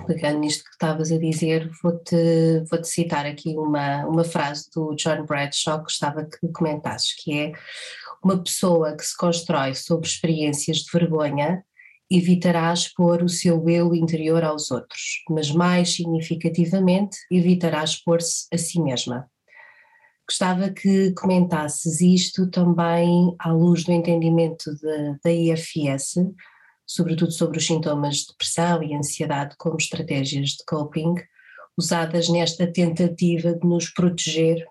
pegando 0.06 0.40
nisto 0.40 0.64
que 0.64 0.70
estavas 0.70 1.10
a 1.10 1.18
dizer, 1.18 1.70
vou-te 1.82 2.64
vou 2.70 2.80
-te 2.80 2.88
citar 2.88 3.26
aqui 3.26 3.54
uma, 3.56 4.06
uma 4.06 4.24
frase 4.24 4.68
do 4.74 4.94
John 4.94 5.24
Bradshaw 5.24 5.78
que 5.78 5.84
gostava 5.84 6.24
que 6.24 6.48
comentasses, 6.52 7.14
que 7.22 7.38
é 7.38 7.52
uma 8.22 8.42
pessoa 8.42 8.96
que 8.96 9.04
se 9.04 9.16
constrói 9.16 9.74
sobre 9.74 10.06
experiências 10.06 10.78
de 10.78 10.90
vergonha 10.92 11.64
evitará 12.10 12.72
expor 12.72 13.22
o 13.22 13.28
seu 13.28 13.68
eu 13.68 13.94
interior 13.94 14.42
aos 14.42 14.70
outros, 14.70 15.22
mas 15.28 15.50
mais 15.50 15.94
significativamente 15.94 17.18
evitará 17.30 17.84
expor-se 17.84 18.46
a 18.52 18.58
si 18.58 18.80
mesma. 18.80 19.30
Gostava 20.28 20.70
que 20.70 21.12
comentasses 21.12 22.00
isto 22.00 22.50
também 22.50 23.34
à 23.38 23.50
luz 23.50 23.84
do 23.84 23.92
entendimento 23.92 24.74
de, 24.74 25.18
da 25.24 25.32
IFS, 25.32 26.16
sobretudo 26.86 27.32
sobre 27.32 27.58
os 27.58 27.66
sintomas 27.66 28.16
de 28.16 28.26
depressão 28.28 28.82
e 28.82 28.94
ansiedade 28.94 29.54
como 29.58 29.76
estratégias 29.76 30.50
de 30.50 30.64
coping, 30.66 31.14
usadas 31.78 32.28
nesta 32.28 32.66
tentativa 32.66 33.54
de 33.54 33.66
nos 33.66 33.90
proteger 33.90 34.66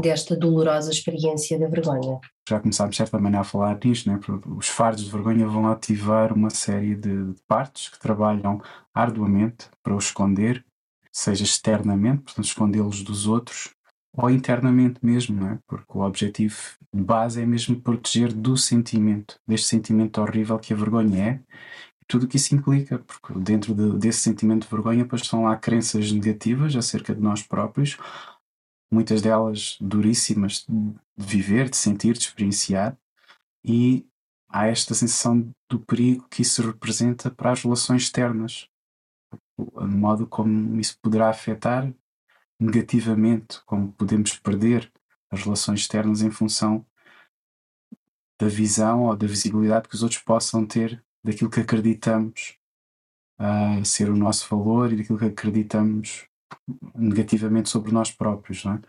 desta 0.00 0.34
dolorosa 0.34 0.90
experiência 0.90 1.58
da 1.58 1.68
vergonha. 1.68 2.18
Já 2.48 2.58
começámos 2.58 2.92
de 2.92 2.96
certa 2.96 3.18
maneira 3.18 3.42
a 3.42 3.44
falar 3.44 3.78
nisto, 3.84 4.10
né? 4.10 4.18
os 4.56 4.68
fardos 4.68 5.04
de 5.04 5.10
vergonha 5.10 5.46
vão 5.46 5.68
ativar 5.68 6.32
uma 6.32 6.50
série 6.50 6.96
de, 6.96 7.34
partes 7.46 7.88
que 7.88 7.98
trabalham 8.00 8.60
arduamente 8.92 9.68
para 9.82 9.94
os 9.94 10.06
esconder, 10.06 10.64
seja 11.12 11.44
externamente, 11.44 12.22
portanto 12.22 12.44
escondê-los 12.44 13.02
dos 13.02 13.26
outros, 13.26 13.70
ou 14.14 14.28
internamente 14.28 14.98
mesmo, 15.02 15.40
não 15.40 15.50
é? 15.50 15.58
porque 15.66 15.86
o 15.96 16.00
objetivo 16.00 16.56
de 16.92 17.02
base 17.02 17.40
é 17.40 17.46
mesmo 17.46 17.80
proteger 17.80 18.32
do 18.32 18.56
sentimento, 18.56 19.38
deste 19.46 19.68
sentimento 19.68 20.20
horrível 20.20 20.58
que 20.58 20.72
a 20.72 20.76
vergonha 20.76 21.24
é, 21.24 21.40
e 22.02 22.04
tudo 22.06 22.24
o 22.24 22.28
que 22.28 22.36
isso 22.36 22.54
implica, 22.54 22.98
porque 22.98 23.32
dentro 23.38 23.74
de, 23.74 23.98
desse 23.98 24.20
sentimento 24.20 24.64
de 24.64 24.68
vergonha 24.68 25.04
depois 25.04 25.22
estão 25.22 25.44
lá 25.44 25.56
crenças 25.56 26.10
negativas 26.12 26.76
acerca 26.76 27.14
de 27.14 27.20
nós 27.20 27.42
próprios, 27.42 27.96
muitas 28.92 29.22
delas 29.22 29.78
duríssimas 29.80 30.66
de 30.68 30.94
viver, 31.16 31.70
de 31.70 31.76
sentir, 31.76 32.12
de 32.12 32.20
experienciar, 32.26 32.96
e 33.64 34.06
há 34.48 34.66
esta 34.66 34.94
sensação 34.94 35.50
do 35.68 35.80
perigo 35.80 36.28
que 36.28 36.42
isso 36.42 36.62
representa 36.62 37.30
para 37.30 37.52
as 37.52 37.62
relações 37.62 38.02
externas, 38.02 38.68
de 39.58 39.96
modo 39.96 40.26
como 40.26 40.78
isso 40.78 40.98
poderá 41.00 41.30
afetar 41.30 41.92
negativamente, 42.60 43.62
como 43.64 43.92
podemos 43.92 44.38
perder 44.38 44.92
as 45.30 45.42
relações 45.42 45.80
externas 45.80 46.20
em 46.20 46.30
função 46.30 46.84
da 48.38 48.48
visão 48.48 49.04
ou 49.04 49.16
da 49.16 49.26
visibilidade 49.26 49.88
que 49.88 49.94
os 49.94 50.02
outros 50.02 50.20
possam 50.20 50.66
ter 50.66 51.02
daquilo 51.24 51.50
que 51.50 51.60
acreditamos 51.60 52.58
uh, 53.40 53.84
ser 53.84 54.10
o 54.10 54.16
nosso 54.16 54.48
valor 54.48 54.92
e 54.92 54.96
daquilo 54.96 55.18
que 55.18 55.24
acreditamos 55.24 56.28
negativamente 56.94 57.68
sobre 57.68 57.92
nós 57.92 58.10
próprios. 58.10 58.64
Não 58.64 58.74
é? 58.74 58.80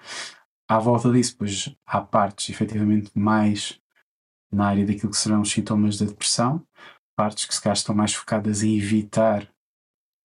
À 0.68 0.80
volta 0.80 1.12
disso, 1.12 1.36
pois 1.38 1.76
há 1.86 2.02
partes 2.02 2.50
efetivamente 2.50 3.12
mais 3.14 3.80
na 4.52 4.68
área 4.68 4.86
daquilo 4.86 5.12
que 5.12 5.18
serão 5.18 5.42
os 5.42 5.52
sintomas 5.52 5.98
da 5.98 6.06
depressão, 6.06 6.66
partes 7.16 7.46
que 7.46 7.54
se 7.54 7.62
calhar 7.62 7.76
estão 7.76 7.96
mais 7.96 8.14
focadas 8.14 8.64
em 8.64 8.78
evitar 8.78 9.52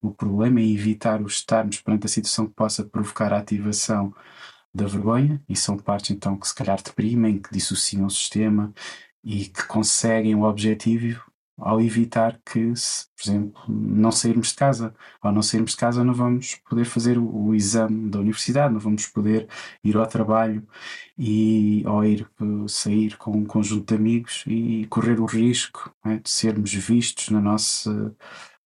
o 0.03 0.13
problema, 0.13 0.61
em 0.61 0.75
evitar 0.75 1.21
o 1.23 1.27
estarmos 1.27 1.81
perante 1.81 2.07
a 2.07 2.09
situação 2.09 2.47
que 2.47 2.55
possa 2.55 2.85
provocar 2.85 3.33
a 3.33 3.39
ativação 3.39 4.15
da 4.73 4.87
vergonha, 4.87 5.43
e 5.49 5.57
são 5.57 5.77
partes 5.77 6.11
então 6.11 6.37
que 6.37 6.47
se 6.47 6.55
calhar 6.55 6.81
deprimem, 6.81 7.41
que 7.41 7.51
dissociam 7.51 8.07
o 8.07 8.11
sistema 8.11 8.73
e 9.25 9.47
que 9.47 9.67
conseguem 9.67 10.35
o 10.35 10.43
objetivo 10.43 11.28
ao 11.59 11.81
evitar 11.81 12.41
que, 12.45 12.75
se, 12.77 13.07
por 13.17 13.29
exemplo, 13.29 13.63
não 13.69 14.13
sairmos 14.13 14.49
de 14.49 14.55
casa. 14.55 14.95
Ao 15.21 15.33
não 15.33 15.43
sairmos 15.43 15.73
de 15.73 15.77
casa, 15.77 16.05
não 16.05 16.15
vamos 16.15 16.57
poder 16.69 16.85
fazer 16.85 17.19
o, 17.19 17.49
o 17.49 17.55
exame 17.55 18.11
da 18.11 18.21
universidade, 18.21 18.73
não 18.73 18.81
vamos 18.81 19.07
poder 19.09 19.49
ir 19.83 19.97
ao 19.97 20.07
trabalho 20.07 20.67
e 21.19 21.83
ou 21.87 22.05
ir 22.05 22.29
uh, 22.41 22.69
sair 22.69 23.17
com 23.17 23.33
um 23.33 23.45
conjunto 23.45 23.87
de 23.89 23.95
amigos 23.95 24.45
e 24.47 24.87
correr 24.89 25.21
o 25.21 25.27
risco 25.27 25.93
é, 26.05 26.17
de 26.19 26.31
sermos 26.31 26.73
vistos 26.73 27.31
na 27.31 27.41
nossa, 27.41 28.15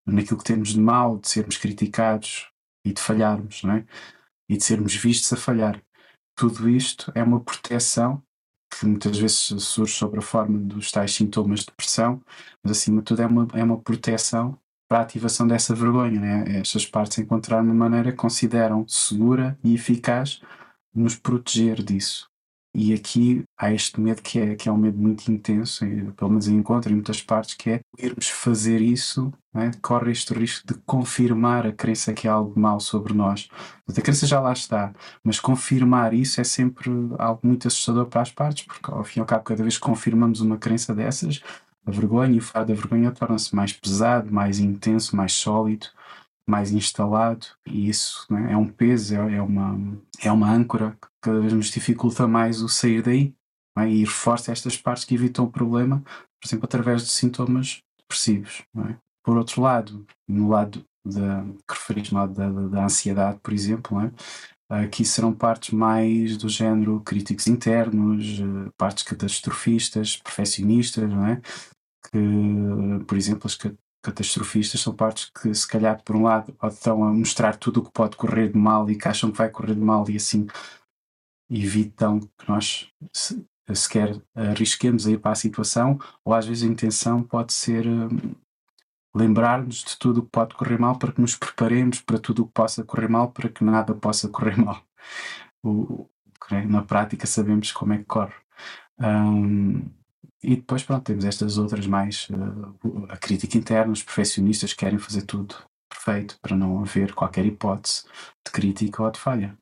naquilo 0.07 0.39
que 0.39 0.45
temos 0.45 0.71
de 0.71 0.81
mal, 0.81 1.19
de 1.19 1.29
sermos 1.29 1.57
criticados 1.57 2.51
e 2.85 2.93
de 2.93 3.01
falharmos, 3.01 3.63
não 3.63 3.75
é? 3.75 3.87
E 4.49 4.57
de 4.57 4.65
sermos 4.65 4.95
vistos 4.95 5.33
a 5.33 5.37
falhar. 5.37 5.83
Tudo 6.35 6.69
isto 6.69 7.13
é 7.15 7.23
uma 7.23 7.41
proteção 7.41 8.23
que 8.79 8.87
muitas 8.87 9.19
vezes 9.19 9.37
surge 9.37 9.93
sobre 9.93 10.19
a 10.19 10.23
forma 10.23 10.59
dos 10.59 10.91
tais 10.91 11.13
sintomas 11.13 11.61
de 11.61 11.67
depressão, 11.67 12.23
mas 12.63 12.73
acima 12.73 12.99
de 12.99 13.05
tudo 13.05 13.23
é 13.23 13.27
uma, 13.27 13.49
é 13.55 13.63
uma 13.63 13.79
proteção 13.79 14.59
para 14.89 14.99
a 14.99 15.03
ativação 15.03 15.47
dessa 15.47 15.75
vergonha. 15.75 16.21
Né? 16.21 16.59
Estas 16.61 16.87
partes 16.87 17.19
encontrar 17.19 17.63
uma 17.63 17.75
maneira 17.75 18.11
que 18.11 18.17
consideram 18.17 18.87
segura 18.89 19.59
e 19.63 19.75
eficaz 19.75 20.41
nos 20.95 21.17
proteger 21.17 21.83
disso. 21.83 22.32
E 22.75 22.95
aqui 22.95 23.45
há 23.59 23.71
este 23.71 24.01
medo 24.01 24.23
que 24.23 24.39
é, 24.39 24.55
que 24.55 24.69
é 24.69 24.73
um 24.73 24.79
medo 24.79 24.99
muito 24.99 25.31
intenso, 25.31 25.85
e, 25.85 26.11
pelo 26.13 26.31
menos 26.31 26.49
eu 26.49 26.55
encontro 26.55 26.91
em 26.91 26.95
muitas 26.95 27.21
partes, 27.23 27.55
que 27.55 27.71
é 27.71 27.81
irmos 27.99 28.29
fazer 28.29 28.81
isso, 28.81 29.33
é? 29.55 29.71
corre 29.83 30.11
este 30.11 30.33
risco 30.33 30.67
de 30.67 30.81
confirmar 30.87 31.67
a 31.67 31.73
crença 31.73 32.15
que 32.15 32.27
há 32.27 32.33
algo 32.33 32.59
mal 32.59 32.81
sobre 32.81 33.13
nós. 33.13 33.49
A 33.89 34.01
crença 34.01 34.27
já 34.27 34.41
lá 34.41 34.53
está, 34.53 34.95
mas 35.23 35.39
confirmar 35.39 36.15
isso 36.15 36.41
é 36.41 36.45
sempre 36.45 36.91
algo 37.19 37.41
muito 37.45 37.69
assustador 37.69 38.07
para 38.07 38.23
as 38.23 38.31
partes, 38.33 38.65
porque 38.65 38.91
ao 38.91 39.05
fim 39.05 39.21
e 39.21 39.23
ao 39.23 39.27
cabo, 39.27 39.45
cada 39.45 39.63
vez 39.63 39.77
que 39.77 39.83
confirmamos 39.85 40.41
uma 40.41 40.57
crença 40.57 40.95
dessas, 40.95 41.43
a 41.85 41.91
vergonha 41.91 42.35
e 42.35 42.39
o 42.39 42.43
fado 42.43 42.69
da 42.69 42.81
vergonha 42.81 43.13
torna-se 43.13 43.55
mais 43.55 43.73
pesado, 43.73 44.33
mais 44.33 44.59
intenso, 44.59 45.15
mais 45.17 45.33
sólido 45.33 45.89
mais 46.47 46.73
instalado 46.73 47.47
e 47.67 47.89
isso 47.89 48.27
é? 48.35 48.53
é 48.53 48.57
um 48.57 48.69
peso, 48.69 49.15
é, 49.15 49.37
é, 49.37 49.43
uma, 49.43 49.99
é 50.23 50.33
uma 50.33 50.51
âncora 50.51 50.97
cada 51.23 51.41
vez 51.41 51.53
nos 51.53 51.71
dificulta 51.71 52.27
mais 52.27 52.61
o 52.61 52.69
sair 52.69 53.01
daí 53.03 53.35
é? 53.79 53.89
e 53.89 54.05
reforça 54.05 54.53
estas 54.53 54.77
partes 54.77 55.05
que 55.05 55.15
evitam 55.15 55.45
o 55.45 55.51
problema, 55.51 56.01
por 56.01 56.47
exemplo, 56.47 56.67
através 56.67 57.03
de 57.03 57.11
sintomas 57.11 57.81
depressivos. 58.01 58.63
É? 58.91 58.97
Por 59.25 59.37
outro 59.37 59.63
lado, 59.63 60.05
no 60.29 60.49
lado 60.49 60.85
da, 61.07 61.45
que 61.67 61.75
referiste, 61.75 62.13
no 62.13 62.21
lado 62.21 62.35
da, 62.35 62.51
da, 62.51 62.85
ansiedade, 62.85 63.39
por 63.43 63.53
exemplo, 63.53 64.01
é? 64.01 64.13
aqui 64.85 65.05
serão 65.05 65.33
partes 65.33 65.71
mais 65.71 66.37
do 66.37 66.49
género 66.49 67.01
críticos 67.01 67.47
internos, 67.47 68.41
eh, 68.41 68.71
partes 68.77 69.05
catastrofistas, 69.05 70.17
perfeccionistas, 70.17 71.09
não 71.09 71.27
é? 71.27 71.41
que, 72.11 73.05
por 73.07 73.17
exemplo, 73.17 73.47
as 73.47 73.57
catastrofistas 74.03 74.81
são 74.81 74.95
partes 74.95 75.31
que, 75.31 75.55
se 75.55 75.67
calhar, 75.69 76.03
por 76.03 76.17
um 76.17 76.25
lado, 76.25 76.55
estão 76.65 77.05
a 77.05 77.13
mostrar 77.13 77.57
tudo 77.57 77.81
o 77.81 77.85
que 77.85 77.93
pode 77.93 78.17
correr 78.17 78.51
de 78.51 78.59
mal 78.59 78.91
e 78.91 78.97
que 78.97 79.07
acham 79.07 79.31
que 79.31 79.39
vai 79.39 79.49
correr 79.49 79.75
de 79.75 79.81
mal 79.81 80.09
e 80.11 80.17
assim 80.17 80.47
evitam 81.53 82.21
que 82.21 82.49
nós 82.49 82.89
se, 83.13 83.45
sequer 83.75 84.21
arrisquemos 84.35 85.07
a 85.07 85.11
ir 85.11 85.19
para 85.19 85.33
a 85.33 85.37
situação, 85.37 85.99
ou 86.25 86.35
às 86.35 86.47
vezes 86.47 86.63
a 86.65 86.73
intenção 86.73 87.23
pode 87.23 87.53
ser 87.53 87.87
um, 87.87 88.09
lembrar-nos 89.15 89.85
de 89.85 89.99
tudo 89.99 90.21
o 90.21 90.23
que 90.23 90.31
pode 90.31 90.55
correr 90.55 90.79
mal 90.79 90.99
para 90.99 91.13
que 91.13 91.21
nos 91.21 91.37
preparemos 91.37 92.01
para 92.01 92.19
tudo 92.19 92.43
o 92.43 92.47
que 92.47 92.53
possa 92.53 92.83
correr 92.85 93.09
mal, 93.09 93.31
para 93.31 93.49
que 93.49 93.65
nada 93.65 93.95
possa 93.95 94.29
correr 94.29 94.57
mal. 94.57 94.83
O, 95.63 96.09
na 96.69 96.83
prática 96.83 97.27
sabemos 97.27 97.73
como 97.73 97.93
é 97.93 97.99
que 97.99 98.05
corre. 98.05 98.35
Um, 98.99 99.91
e 100.43 100.57
depois, 100.57 100.83
pronto, 100.83 101.05
temos 101.05 101.25
estas 101.25 101.57
outras 101.57 101.87
mais, 101.87 102.29
uh, 102.31 103.07
a 103.09 103.17
crítica 103.17 103.57
interna, 103.57 103.93
os 103.93 104.03
perfeccionistas 104.03 104.73
querem 104.73 104.99
fazer 104.99 105.23
tudo 105.23 105.55
perfeito 105.89 106.39
para 106.43 106.57
não 106.57 106.81
haver 106.81 107.15
qualquer 107.15 107.47
hipótese 107.47 108.05
de 108.45 108.51
crítica 108.51 109.03
ou 109.03 109.11
de 109.11 109.21
falha. 109.21 109.57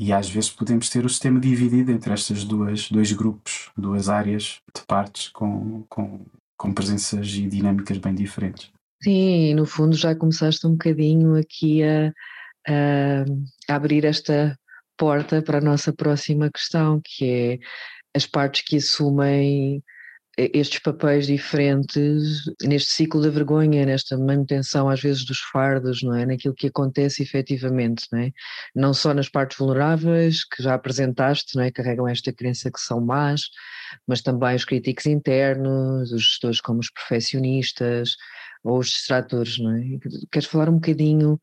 E 0.00 0.14
às 0.14 0.30
vezes 0.30 0.48
podemos 0.48 0.88
ter 0.88 1.04
o 1.04 1.10
sistema 1.10 1.38
dividido 1.38 1.92
entre 1.92 2.10
estas 2.10 2.42
duas, 2.42 2.88
dois 2.90 3.12
grupos, 3.12 3.70
duas 3.76 4.08
áreas 4.08 4.58
de 4.74 4.82
partes 4.86 5.28
com, 5.28 5.84
com, 5.90 6.24
com 6.56 6.72
presenças 6.72 7.28
e 7.34 7.46
dinâmicas 7.46 7.98
bem 7.98 8.14
diferentes. 8.14 8.72
Sim, 9.02 9.52
no 9.52 9.66
fundo 9.66 9.94
já 9.94 10.14
começaste 10.14 10.66
um 10.66 10.72
bocadinho 10.72 11.36
aqui 11.36 11.82
a, 11.82 12.14
a 12.66 13.74
abrir 13.74 14.06
esta 14.06 14.58
porta 14.96 15.42
para 15.42 15.58
a 15.58 15.62
nossa 15.62 15.92
próxima 15.92 16.50
questão, 16.50 16.98
que 17.04 17.24
é 17.26 17.58
as 18.16 18.24
partes 18.24 18.64
que 18.66 18.78
assumem 18.78 19.84
estes 20.54 20.80
papéis 20.80 21.26
diferentes 21.26 22.42
neste 22.62 22.90
ciclo 22.90 23.20
da 23.20 23.28
vergonha, 23.30 23.84
nesta 23.84 24.16
manutenção 24.16 24.88
às 24.88 25.00
vezes 25.00 25.24
dos 25.24 25.40
fardos, 25.40 26.02
não 26.02 26.14
é? 26.14 26.24
Naquilo 26.24 26.54
que 26.54 26.68
acontece 26.68 27.22
efetivamente, 27.22 28.06
não 28.12 28.20
é? 28.20 28.30
Não 28.74 28.94
só 28.94 29.12
nas 29.12 29.28
partes 29.28 29.58
vulneráveis 29.58 30.44
que 30.44 30.62
já 30.62 30.74
apresentaste, 30.74 31.56
não 31.56 31.62
é? 31.62 31.70
Carregam 31.70 32.08
esta 32.08 32.32
crença 32.32 32.70
que 32.70 32.80
são 32.80 33.00
más, 33.00 33.42
mas 34.06 34.22
também 34.22 34.54
os 34.54 34.64
críticos 34.64 35.06
internos, 35.06 36.12
os 36.12 36.22
gestores 36.22 36.60
como 36.60 36.80
os 36.80 36.90
perfeccionistas 36.90 38.16
ou 38.62 38.78
os 38.78 38.88
distratores, 38.88 39.58
não 39.58 39.72
é? 39.76 39.82
Queres 40.30 40.48
falar 40.48 40.68
um 40.68 40.74
bocadinho 40.74 41.38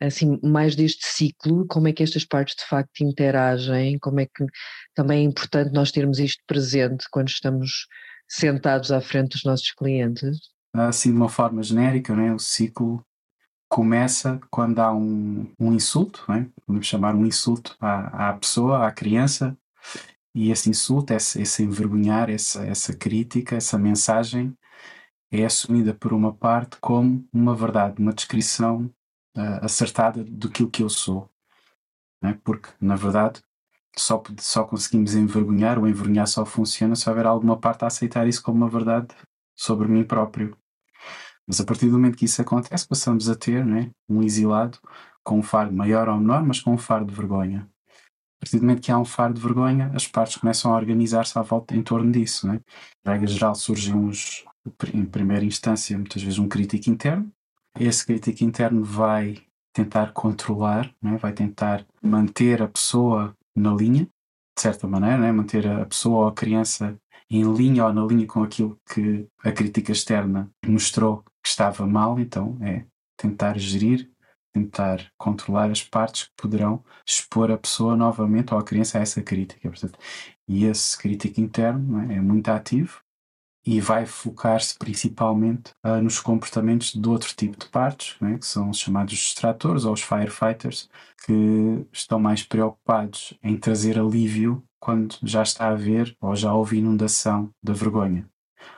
assim, 0.00 0.38
mais 0.42 0.76
deste 0.76 1.06
ciclo, 1.06 1.66
como 1.66 1.88
é 1.88 1.92
que 1.92 2.02
estas 2.02 2.24
partes 2.24 2.56
de 2.56 2.64
facto 2.64 3.00
interagem, 3.00 3.98
como 3.98 4.20
é 4.20 4.26
que 4.26 4.44
também 4.94 5.20
é 5.20 5.22
importante 5.22 5.72
nós 5.72 5.90
termos 5.90 6.18
isto 6.18 6.42
presente 6.46 7.06
quando 7.10 7.28
estamos 7.28 7.86
sentados 8.28 8.90
à 8.90 9.00
frente 9.00 9.32
dos 9.32 9.44
nossos 9.44 9.72
clientes? 9.72 10.38
Assim, 10.74 11.10
de 11.10 11.16
uma 11.16 11.28
forma 11.28 11.62
genérica, 11.62 12.14
né, 12.14 12.32
o 12.34 12.38
ciclo 12.38 13.04
começa 13.68 14.40
quando 14.50 14.78
há 14.78 14.92
um, 14.92 15.52
um 15.58 15.72
insulto, 15.72 16.24
né? 16.28 16.48
podemos 16.66 16.86
chamar 16.86 17.14
um 17.14 17.26
insulto 17.26 17.76
à, 17.80 18.30
à 18.30 18.32
pessoa, 18.34 18.86
à 18.86 18.92
criança, 18.92 19.56
e 20.34 20.50
esse 20.50 20.68
insulto, 20.68 21.12
esse, 21.12 21.40
esse 21.40 21.62
envergonhar, 21.62 22.28
essa, 22.28 22.64
essa 22.64 22.94
crítica, 22.94 23.56
essa 23.56 23.78
mensagem 23.78 24.56
é 25.30 25.44
assumida 25.44 25.94
por 25.94 26.12
uma 26.12 26.32
parte 26.32 26.76
como 26.80 27.26
uma 27.32 27.54
verdade, 27.54 28.00
uma 28.00 28.12
descrição 28.12 28.84
uh, 29.36 29.64
acertada 29.64 30.22
do 30.22 30.50
que 30.50 30.82
eu 30.82 30.88
sou. 30.88 31.30
Né? 32.22 32.38
Porque, 32.44 32.68
na 32.80 32.96
verdade, 32.96 33.42
só, 33.98 34.22
só 34.38 34.64
conseguimos 34.64 35.14
envergonhar, 35.14 35.78
o 35.78 35.88
envergonhar 35.88 36.26
só 36.26 36.44
funciona 36.44 36.94
se 36.94 37.08
houver 37.08 37.26
alguma 37.26 37.58
parte 37.58 37.84
a 37.84 37.88
aceitar 37.88 38.26
isso 38.26 38.42
como 38.42 38.58
uma 38.58 38.68
verdade 38.68 39.08
sobre 39.56 39.88
mim 39.88 40.04
próprio. 40.04 40.56
Mas 41.46 41.60
a 41.60 41.64
partir 41.64 41.86
do 41.86 41.92
momento 41.92 42.16
que 42.16 42.24
isso 42.24 42.42
acontece, 42.42 42.86
passamos 42.86 43.28
a 43.28 43.36
ter 43.36 43.64
né, 43.64 43.90
um 44.08 44.22
exilado 44.22 44.78
com 45.22 45.38
um 45.38 45.42
fardo 45.42 45.72
maior 45.72 46.08
ou 46.08 46.18
menor, 46.18 46.42
mas 46.44 46.60
com 46.60 46.74
um 46.74 46.78
fardo 46.78 47.10
de 47.10 47.16
vergonha. 47.16 47.68
A 48.36 48.40
partir 48.40 48.58
do 48.58 48.62
momento 48.62 48.82
que 48.82 48.92
há 48.92 48.98
um 48.98 49.04
fardo 49.04 49.36
de 49.36 49.46
vergonha, 49.46 49.90
as 49.94 50.06
partes 50.06 50.36
começam 50.36 50.72
a 50.72 50.76
organizar-se 50.76 51.38
à 51.38 51.42
volta 51.42 51.74
em 51.74 51.82
torno 51.82 52.10
disso. 52.12 52.46
Né? 52.46 52.60
Em 53.04 53.10
regra 53.10 53.26
geral, 53.26 53.54
surgem 53.54 53.94
uns, 53.94 54.44
em 54.92 55.04
primeira 55.04 55.44
instância, 55.44 55.96
muitas 55.96 56.22
vezes 56.22 56.38
um 56.38 56.48
crítico 56.48 56.90
interno, 56.90 57.32
esse 57.78 58.04
crítico 58.04 58.42
interno 58.42 58.84
vai 58.84 59.38
tentar 59.72 60.12
controlar, 60.12 60.90
né? 61.02 61.16
vai 61.18 61.32
tentar 61.32 61.86
manter 62.02 62.62
a 62.62 62.68
pessoa 62.68 63.35
na 63.56 63.74
linha, 63.74 64.04
de 64.56 64.62
certa 64.62 64.86
maneira, 64.86 65.18
né? 65.18 65.32
manter 65.32 65.66
a 65.66 65.86
pessoa 65.86 66.24
ou 66.24 66.28
a 66.28 66.34
criança 66.34 66.98
em 67.28 67.42
linha 67.54 67.86
ou 67.86 67.92
na 67.92 68.04
linha 68.04 68.26
com 68.26 68.42
aquilo 68.42 68.78
que 68.92 69.26
a 69.42 69.50
crítica 69.50 69.92
externa 69.92 70.50
mostrou 70.64 71.24
que 71.42 71.48
estava 71.48 71.86
mal, 71.86 72.18
então 72.20 72.56
é 72.60 72.84
tentar 73.16 73.58
gerir, 73.58 74.10
tentar 74.52 75.10
controlar 75.18 75.70
as 75.70 75.82
partes 75.82 76.24
que 76.24 76.32
poderão 76.36 76.84
expor 77.06 77.50
a 77.50 77.58
pessoa 77.58 77.96
novamente 77.96 78.52
ou 78.52 78.60
a 78.60 78.64
criança 78.64 78.98
a 78.98 79.02
essa 79.02 79.22
crítica. 79.22 79.68
Portanto, 79.68 79.98
e 80.46 80.64
esse 80.64 80.96
crítico 80.96 81.40
interno 81.40 82.00
é? 82.00 82.16
é 82.16 82.20
muito 82.20 82.48
ativo 82.48 83.00
e 83.66 83.80
vai 83.80 84.06
focar-se 84.06 84.78
principalmente 84.78 85.72
uh, 85.84 86.00
nos 86.00 86.20
comportamentos 86.20 86.92
de 86.92 87.08
outro 87.08 87.34
tipo 87.34 87.58
de 87.58 87.68
partes, 87.68 88.14
né, 88.20 88.38
que 88.38 88.46
são 88.46 88.70
os 88.70 88.78
chamados 88.78 89.12
extratores 89.12 89.84
ou 89.84 89.92
os 89.92 90.02
firefighters, 90.02 90.88
que 91.26 91.84
estão 91.92 92.20
mais 92.20 92.44
preocupados 92.44 93.34
em 93.42 93.56
trazer 93.56 93.98
alívio 93.98 94.62
quando 94.78 95.16
já 95.24 95.42
está 95.42 95.66
a 95.66 95.72
haver 95.72 96.16
ou 96.20 96.36
já 96.36 96.54
houve 96.54 96.78
inundação 96.78 97.50
da 97.60 97.72
vergonha. 97.72 98.28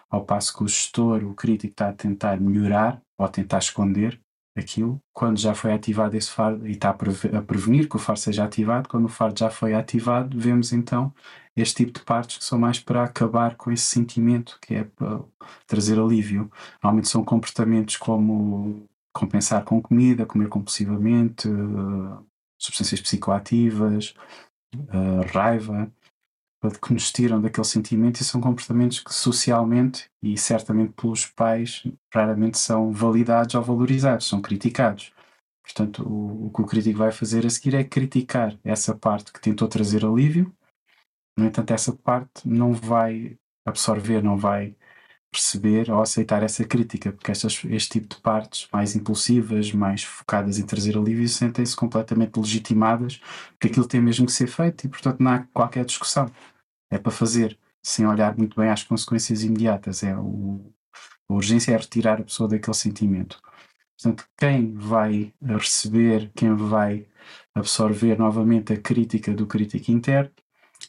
Ao 0.09 0.25
passo 0.25 0.57
que 0.57 0.65
o 0.65 0.69
gestor, 0.69 1.23
o 1.23 1.35
crítico, 1.35 1.73
está 1.73 1.91
a 1.91 1.93
tentar 1.93 2.41
melhorar 2.41 3.03
ou 3.19 3.29
tentar 3.29 3.59
esconder 3.59 4.19
aquilo, 4.57 5.01
quando 5.13 5.39
já 5.39 5.55
foi 5.55 5.73
ativado 5.73 6.17
esse 6.17 6.31
fardo 6.31 6.67
e 6.67 6.73
está 6.73 6.91
a 6.91 7.43
prevenir 7.43 7.89
que 7.89 7.97
o 7.97 7.99
fardo 7.99 8.21
seja 8.21 8.45
ativado, 8.45 8.89
quando 8.89 9.05
o 9.05 9.09
fardo 9.09 9.39
já 9.39 9.51
foi 9.51 9.75
ativado, 9.75 10.39
vemos 10.39 10.73
então 10.73 11.13
este 11.61 11.85
tipo 11.85 11.99
de 11.99 12.05
partes 12.05 12.39
que 12.39 12.45
são 12.45 12.59
mais 12.59 12.79
para 12.79 13.05
acabar 13.05 13.57
com 13.57 13.71
esse 13.71 13.85
sentimento, 13.85 14.59
que 14.61 14.75
é 14.75 14.85
para 14.85 15.21
trazer 15.67 15.99
alívio. 15.99 16.51
Normalmente 16.83 17.09
são 17.09 17.25
comportamentos 17.25 17.97
como 17.97 18.87
compensar 19.13 19.65
com 19.65 19.81
comida, 19.81 20.27
comer 20.27 20.49
compulsivamente, 20.49 21.49
uh, 21.49 22.25
substâncias 22.59 23.01
psicoativas, 23.01 24.15
uh, 24.75 25.27
raiva, 25.33 25.91
que 26.83 26.93
nos 26.93 27.13
tiram 27.13 27.41
daquele 27.41 27.67
sentimento 27.67 28.21
e 28.21 28.25
são 28.25 28.41
comportamentos 28.41 28.99
que 29.01 29.15
socialmente 29.15 30.11
e 30.21 30.37
certamente 30.37 30.93
pelos 30.93 31.25
pais 31.27 31.85
raramente 32.13 32.59
são 32.59 32.91
validados 32.93 33.55
ou 33.55 33.63
valorizados, 33.63 34.27
são 34.27 34.41
criticados. 34.43 35.13
Portanto, 35.63 36.03
o, 36.03 36.47
o 36.47 36.51
que 36.51 36.63
o 36.63 36.67
crítico 36.67 36.99
vai 36.99 37.13
fazer 37.13 37.47
a 37.47 37.51
seguir 37.51 37.75
é 37.75 37.85
criticar 37.85 38.59
essa 38.65 38.95
parte 38.95 39.33
que 39.33 39.41
tentou 39.41 39.69
trazer 39.69 40.05
alívio 40.05 40.53
no 41.39 41.47
entanto, 41.47 41.73
essa 41.73 41.93
parte 41.93 42.49
não 42.49 42.73
vai 42.73 43.39
absorver, 43.65 44.23
não 44.23 44.37
vai 44.37 44.77
perceber 45.31 45.89
ou 45.91 46.01
aceitar 46.01 46.43
essa 46.43 46.65
crítica, 46.65 47.13
porque 47.13 47.31
estas, 47.31 47.63
este 47.67 48.01
tipo 48.01 48.17
de 48.17 48.21
partes 48.21 48.69
mais 48.73 48.97
impulsivas, 48.97 49.73
mais 49.73 50.03
focadas 50.03 50.59
em 50.59 50.67
trazer 50.67 50.97
alívio, 50.97 51.29
sentem-se 51.29 51.77
completamente 51.77 52.37
legitimadas, 52.41 53.19
porque 53.51 53.69
aquilo 53.69 53.87
tem 53.87 54.01
mesmo 54.01 54.27
que 54.27 54.33
ser 54.33 54.49
feito 54.49 54.85
e, 54.85 54.89
portanto, 54.89 55.21
não 55.21 55.31
há 55.31 55.39
qualquer 55.55 55.85
discussão. 55.85 56.29
É 56.91 56.99
para 56.99 57.13
fazer, 57.13 57.57
sem 57.83 58.05
olhar 58.07 58.37
muito 58.37 58.59
bem 58.61 58.71
às 58.71 58.83
consequências 58.83 59.45
imediatas. 59.45 60.03
É 60.03 60.17
o, 60.17 60.73
a 61.29 61.35
urgência 61.35 61.73
é 61.73 61.77
retirar 61.77 62.21
a 62.21 62.25
pessoa 62.25 62.49
daquele 62.49 62.77
sentimento. 62.77 63.41
Portanto, 63.97 64.29
quem 64.37 64.75
vai 64.75 65.33
receber, 65.41 66.33
quem 66.35 66.55
vai 66.57 67.07
absorver 67.55 68.19
novamente 68.19 68.73
a 68.73 68.81
crítica 68.81 69.33
do 69.35 69.47
crítico 69.47 69.93
interno 69.93 70.33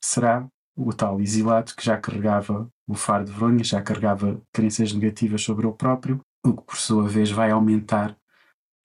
será 0.02 0.48
o 0.76 0.94
tal 0.94 1.20
exilado 1.20 1.76
que 1.76 1.84
já 1.84 1.98
carregava 1.98 2.72
o 2.88 2.96
fardo 2.96 3.26
de 3.26 3.32
vergonha, 3.32 3.64
já 3.64 3.82
carregava 3.82 4.42
crenças 4.52 4.94
negativas 4.94 5.42
sobre 5.42 5.68
o 5.68 5.74
próprio, 5.74 6.22
o 6.46 6.54
que 6.54 6.64
por 6.64 6.78
sua 6.78 7.08
vez 7.08 7.30
vai 7.30 7.52
aumentar 7.52 8.18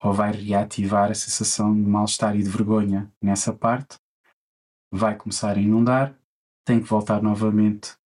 ou 0.02 0.12
vai 0.12 0.32
reativar 0.32 1.10
a 1.10 1.14
sensação 1.14 1.74
de 1.74 1.80
mal-estar 1.80 2.36
e 2.36 2.42
de 2.42 2.48
vergonha 2.48 3.10
nessa 3.22 3.52
parte, 3.52 3.98
vai 4.92 5.16
começar 5.16 5.56
a 5.56 5.60
inundar, 5.60 6.14
tem 6.64 6.80
que 6.80 6.88
voltar 6.88 7.22
novamente 7.22 7.96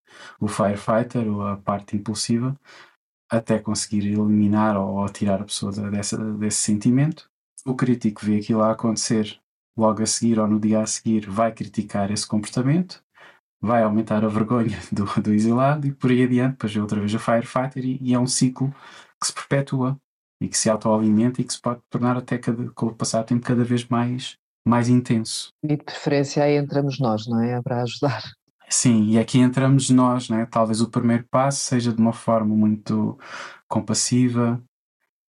o 0.41 0.49
firefighter 0.49 1.27
ou 1.27 1.47
a 1.47 1.57
parte 1.57 1.97
impulsiva 1.97 2.59
até 3.31 3.59
conseguir 3.59 4.07
eliminar 4.07 4.77
ou 4.77 5.07
tirar 5.09 5.41
a 5.43 5.45
pessoa 5.45 5.73
dessa, 5.91 6.17
desse 6.35 6.59
sentimento. 6.59 7.31
O 7.67 7.75
crítico 7.75 8.25
vê 8.25 8.39
aquilo 8.39 8.63
a 8.63 8.73
acontecer 8.73 9.39
logo 9.79 10.03
a 10.03 10.07
seguir 10.07 10.41
ou 10.41 10.49
no 10.49 10.59
dia 10.59 10.83
a 10.83 10.87
seguir 10.87 11.31
vai 11.31 11.53
criticar 11.53 12.11
esse 12.11 12.27
comportamento, 12.27 13.03
vai 13.61 13.83
aumentar 13.83 14.25
a 14.25 14.29
vergonha 14.29 14.79
do, 14.91 15.05
do 15.21 15.33
exilado 15.33 15.87
e 15.87 15.93
por 15.93 16.11
aí 16.11 16.25
adiante, 16.25 16.53
depois 16.53 16.75
vê 16.75 16.81
outra 16.81 16.99
vez 16.99 17.15
a 17.15 17.19
firefighter 17.19 17.85
e, 17.85 17.99
e 18.03 18.15
é 18.15 18.19
um 18.19 18.27
ciclo 18.27 18.75
que 19.21 19.27
se 19.27 19.33
perpetua 19.33 19.97
e 20.41 20.49
que 20.49 20.59
se 20.59 20.69
autoalimenta 20.69 21.41
e 21.41 21.45
que 21.45 21.53
se 21.53 21.61
pode 21.61 21.81
tornar 21.89 22.17
até 22.17 22.39
cada, 22.39 22.71
com 22.73 22.87
o 22.87 22.95
passar 22.95 23.23
do 23.23 23.27
tempo 23.27 23.45
cada 23.45 23.65
vez 23.65 23.87
mais, 23.87 24.37
mais 24.67 24.89
intenso. 24.89 25.51
E 25.63 25.69
de 25.69 25.77
preferência 25.77 26.43
aí 26.43 26.57
entramos 26.57 26.99
nós, 26.99 27.27
não 27.27 27.41
é? 27.41 27.61
Para 27.63 27.83
ajudar. 27.83 28.23
Sim, 28.71 29.07
e 29.07 29.19
aqui 29.19 29.39
entramos 29.39 29.89
nós, 29.89 30.29
né? 30.29 30.47
talvez 30.47 30.83
o 30.83 30.91
primeiro 30.91 31.25
passo 31.31 31.61
seja 31.61 31.93
de 31.93 32.01
uma 32.01 32.13
forma 32.13 32.55
muito 32.55 33.19
compassiva, 33.67 34.63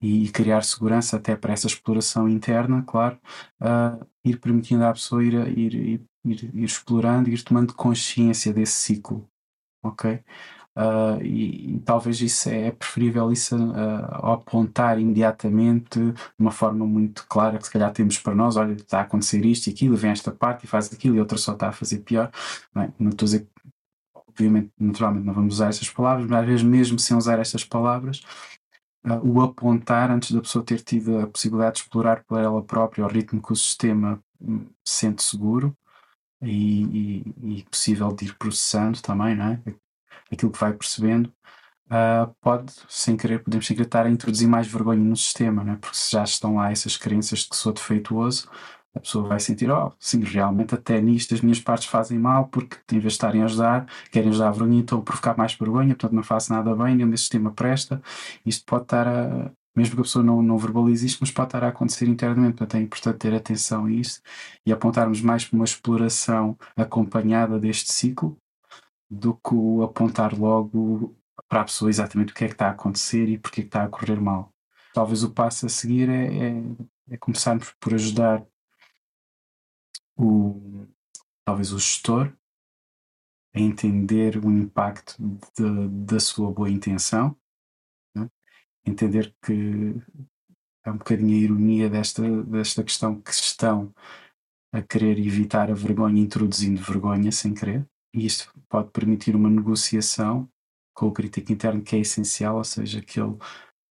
e 0.02 0.30
criar 0.30 0.64
segurança 0.64 1.18
até 1.18 1.36
para 1.36 1.54
essa 1.54 1.68
exploração 1.68 2.30
interna, 2.30 2.84
claro, 2.84 3.18
uh, 3.62 4.06
ir 4.24 4.38
permitindo 4.40 4.84
à 4.86 4.94
pessoa 4.94 5.24
ir, 5.24 5.34
ir, 5.58 5.74
ir, 5.74 6.02
ir, 6.26 6.64
explorando, 6.64 7.30
ir 7.30 7.44
tomando 7.44 7.74
consciência 7.74 8.54
desse 8.54 8.74
ciclo, 8.74 9.30
ok? 9.84 10.22
Uh, 10.78 11.22
e, 11.22 11.76
e, 11.76 11.80
talvez 11.82 12.22
isso 12.22 12.48
é, 12.48 12.68
é 12.68 12.72
preferível 12.72 13.32
isso 13.34 13.58
uh, 13.58 14.32
apontar 14.32 14.98
imediatamente 14.98 16.00
de 16.00 16.14
uma 16.38 16.52
forma 16.52 16.86
muito 16.86 17.26
clara 17.28 17.58
que 17.58 17.66
se 17.66 17.72
calhar 17.72 17.92
temos 17.92 18.18
para 18.18 18.34
nós, 18.34 18.56
olha, 18.56 18.74
está 18.74 19.00
a 19.00 19.02
acontecer 19.02 19.44
isto 19.46 19.68
e 19.68 19.72
aquilo, 19.72 19.98
vem 19.98 20.12
esta 20.12 20.32
parte 20.32 20.64
e 20.64 20.68
faz 20.68 20.94
aquilo 20.94 21.16
e 21.16 21.20
outra 21.20 21.38
só 21.38 21.54
está 21.54 21.70
a 21.70 21.72
fazer 21.74 22.00
pior. 22.00 22.32
Bem, 22.74 22.94
não 22.98 23.10
estou 23.10 23.26
a 23.26 23.30
dizer 23.30 23.48
obviamente, 24.40 24.72
naturalmente 24.80 25.26
não 25.26 25.34
vamos 25.34 25.56
usar 25.56 25.68
estas 25.68 25.90
palavras, 25.90 26.26
mas 26.30 26.40
às 26.40 26.46
vezes 26.46 26.64
mesmo 26.64 26.98
sem 26.98 27.18
usar 27.18 27.40
estas 27.40 27.66
palavras, 27.66 28.22
uh, 29.06 29.20
o 29.24 29.42
apontar 29.42 30.12
antes 30.12 30.32
da 30.32 30.42
pessoa 30.42 30.64
ter 30.64 30.82
tido 30.82 31.20
a 31.20 31.28
possibilidade 31.28 31.76
de 31.76 31.82
explorar 31.82 32.24
por 32.24 32.40
ela 32.40 32.64
própria 32.64 33.06
o 33.06 33.08
ritmo 33.08 33.42
que 33.42 33.54
o 33.54 33.56
sistema 33.56 34.22
hum, 34.42 34.68
sente 34.86 35.24
seguro 35.24 35.76
e, 36.42 37.24
e, 37.34 37.60
e, 37.60 37.64
possível 37.64 38.12
de 38.14 38.26
ir 38.26 38.38
processando 38.38 39.02
também, 39.02 39.36
não 39.36 39.46
é? 39.48 39.62
Aquilo 40.32 40.52
que 40.52 40.60
vai 40.60 40.74
percebendo, 40.74 41.34
uh, 41.88 42.34
pode, 42.42 42.74
sem 42.88 43.18
querer, 43.18 43.44
podemos 43.44 43.66
sem 43.68 43.76
querer 43.76 43.88
estar 43.88 44.06
a 44.06 44.10
introduzir 44.10 44.48
mais 44.48 44.68
vergonha 44.68 45.04
no 45.04 45.16
sistema, 45.16 45.64
não 45.64 45.74
é? 45.74 45.76
Porque 45.78 45.98
se 45.98 46.12
já 46.12 46.24
estão 46.24 46.56
lá 46.56 46.72
essas 46.72 46.96
crenças 46.98 47.40
de 47.40 47.50
que 47.50 47.56
sou 47.56 47.74
defeituoso, 47.74 48.50
a 48.96 49.00
pessoa 49.00 49.28
vai 49.28 49.40
sentir, 49.40 49.70
oh, 49.70 49.92
sim, 50.00 50.22
realmente 50.24 50.74
até 50.76 51.00
nisto 51.00 51.34
as 51.34 51.42
minhas 51.42 51.60
partes 51.60 51.88
fazem 51.88 52.18
mal, 52.18 52.48
porque 52.48 52.78
em 52.92 53.00
vez 53.00 53.14
de 53.14 53.18
estarem 53.18 53.42
a 53.42 53.46
ajudar, 53.46 53.88
querem 54.12 54.30
ajudar 54.30 54.50
a 54.50 54.52
vergonha, 54.52 54.80
então 54.80 55.02
por 55.02 55.16
ficar 55.16 55.38
mais 55.38 55.54
vergonha, 55.54 55.90
portanto 55.96 56.14
não 56.14 56.24
faço 56.24 56.52
nada 56.52 56.76
bem, 56.76 56.96
nem 56.96 57.08
o 57.08 57.18
sistema 57.18 57.52
presta. 57.52 58.02
Isto 58.46 58.66
pode 58.66 58.84
estar 58.84 59.08
a, 59.08 59.52
mesmo 59.76 59.96
que 59.96 60.02
a 60.02 60.04
pessoa 60.04 60.24
não, 60.24 60.42
não 60.42 60.58
verbalize 60.58 61.06
isto, 61.06 61.20
mas 61.22 61.32
pode 61.32 61.48
estar 61.50 61.64
a 61.64 61.70
acontecer 61.70 62.08
internamente, 62.08 62.58
portanto 62.58 62.76
é 62.76 62.84
importante 62.84 63.18
ter 63.18 63.34
atenção 63.34 63.86
a 63.86 63.92
isto 63.92 64.22
e 64.66 64.72
apontarmos 64.74 65.22
mais 65.22 65.46
para 65.46 65.56
uma 65.56 65.66
exploração 65.66 66.58
acompanhada 66.76 67.60
deste 67.60 67.92
ciclo 67.94 68.38
do 69.10 69.34
que 69.36 69.56
apontar 69.84 70.38
logo 70.38 71.16
para 71.48 71.62
a 71.62 71.64
pessoa 71.64 71.90
exatamente 71.90 72.32
o 72.32 72.36
que 72.36 72.44
é 72.46 72.48
que 72.48 72.54
está 72.54 72.68
a 72.68 72.72
acontecer 72.72 73.28
e 73.28 73.38
porque 73.38 73.62
é 73.62 73.64
que 73.64 73.68
está 73.70 73.84
a 73.84 73.88
correr 73.88 74.20
mal. 74.20 74.52
Talvez 74.94 75.24
o 75.24 75.32
passo 75.32 75.66
a 75.66 75.70
seguir 75.70 76.10
é, 76.10 76.48
é, 76.50 76.64
é 77.12 77.18
começarmos 77.18 77.74
por 77.80 77.94
ajudar 77.94 78.44
o, 80.20 80.86
talvez 81.46 81.72
o 81.72 81.80
gestor 81.80 82.34
a 83.56 83.60
entender 83.60 84.38
o 84.38 84.52
impacto 84.52 85.16
de, 85.58 85.88
da 86.06 86.20
sua 86.20 86.52
boa 86.52 86.70
intenção, 86.70 87.36
né? 88.16 88.30
entender 88.86 89.34
que 89.44 89.96
é 90.86 90.92
um 90.92 90.98
bocadinho 90.98 91.36
a 91.36 91.40
ironia 91.40 91.90
desta, 91.90 92.44
desta 92.44 92.84
questão 92.84 93.20
que 93.20 93.32
estão 93.32 93.94
a 94.72 94.82
querer 94.82 95.18
evitar 95.18 95.72
a 95.72 95.74
vergonha, 95.74 96.22
introduzindo 96.22 96.82
vergonha 96.82 97.32
sem 97.32 97.54
querer, 97.54 97.88
e 98.14 98.26
isto 98.26 98.54
pode 98.68 98.92
permitir 98.92 99.36
uma 99.36 99.50
negociação 99.50 100.48
com 100.94 101.08
o 101.08 101.12
crítico 101.12 101.52
interno 101.52 101.82
que 101.82 101.96
é 101.96 102.00
essencial, 102.00 102.58
ou 102.58 102.64
seja, 102.64 103.02
que 103.02 103.20
ele, 103.20 103.36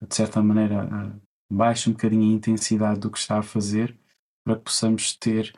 de 0.08 0.14
certa 0.14 0.42
maneira, 0.44 1.20
baixe 1.52 1.90
um 1.90 1.94
bocadinho 1.94 2.30
a 2.30 2.36
intensidade 2.36 3.00
do 3.00 3.10
que 3.10 3.18
está 3.18 3.40
a 3.40 3.44
fazer 3.44 3.98
para 4.44 4.58
que 4.58 4.64
possamos 4.64 5.16
ter 5.16 5.54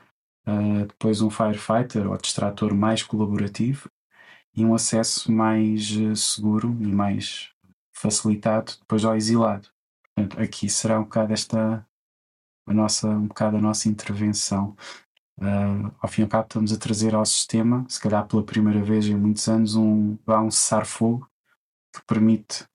uh, 0.50 0.86
depois 0.88 1.22
um 1.22 1.30
firefighter 1.30 2.10
ou 2.10 2.18
distrator 2.18 2.74
mais 2.74 3.04
colaborativo 3.04 3.90
e 4.56 4.66
um 4.66 4.74
acesso 4.74 5.32
mais 5.32 5.92
uh, 5.92 6.16
seguro 6.16 6.76
e 6.82 6.88
mais 6.88 7.52
facilitado 7.94 8.74
depois 8.80 9.06
ao 9.06 9.16
exilado. 9.16 9.70
Portanto, 10.16 10.42
aqui 10.42 10.70
será 10.70 11.00
um 11.00 11.04
bocado 11.04 11.34
esta 11.34 11.86
a 12.68 12.74
nossa, 12.74 13.08
um 13.08 13.28
bocado 13.28 13.58
a 13.58 13.62
nossa 13.62 13.90
intervenção. 13.90 14.76
Uh, 15.40 15.92
ao 16.00 16.10
fim 16.10 16.22
e 16.22 16.24
ao 16.24 16.30
cabo 16.30 16.44
estamos 16.44 16.74
a 16.74 16.78
trazer 16.78 17.16
ao 17.16 17.26
sistema, 17.26 17.86
se 17.88 18.00
calhar 18.00 18.28
pela 18.28 18.44
primeira 18.44 18.84
vez 18.84 19.06
em 19.06 19.16
muitos 19.16 19.48
anos, 19.48 19.76
um, 19.76 20.18
um 20.28 20.52
cessar-fogo 20.52 21.28
que 21.96 22.02
permite 22.06 22.66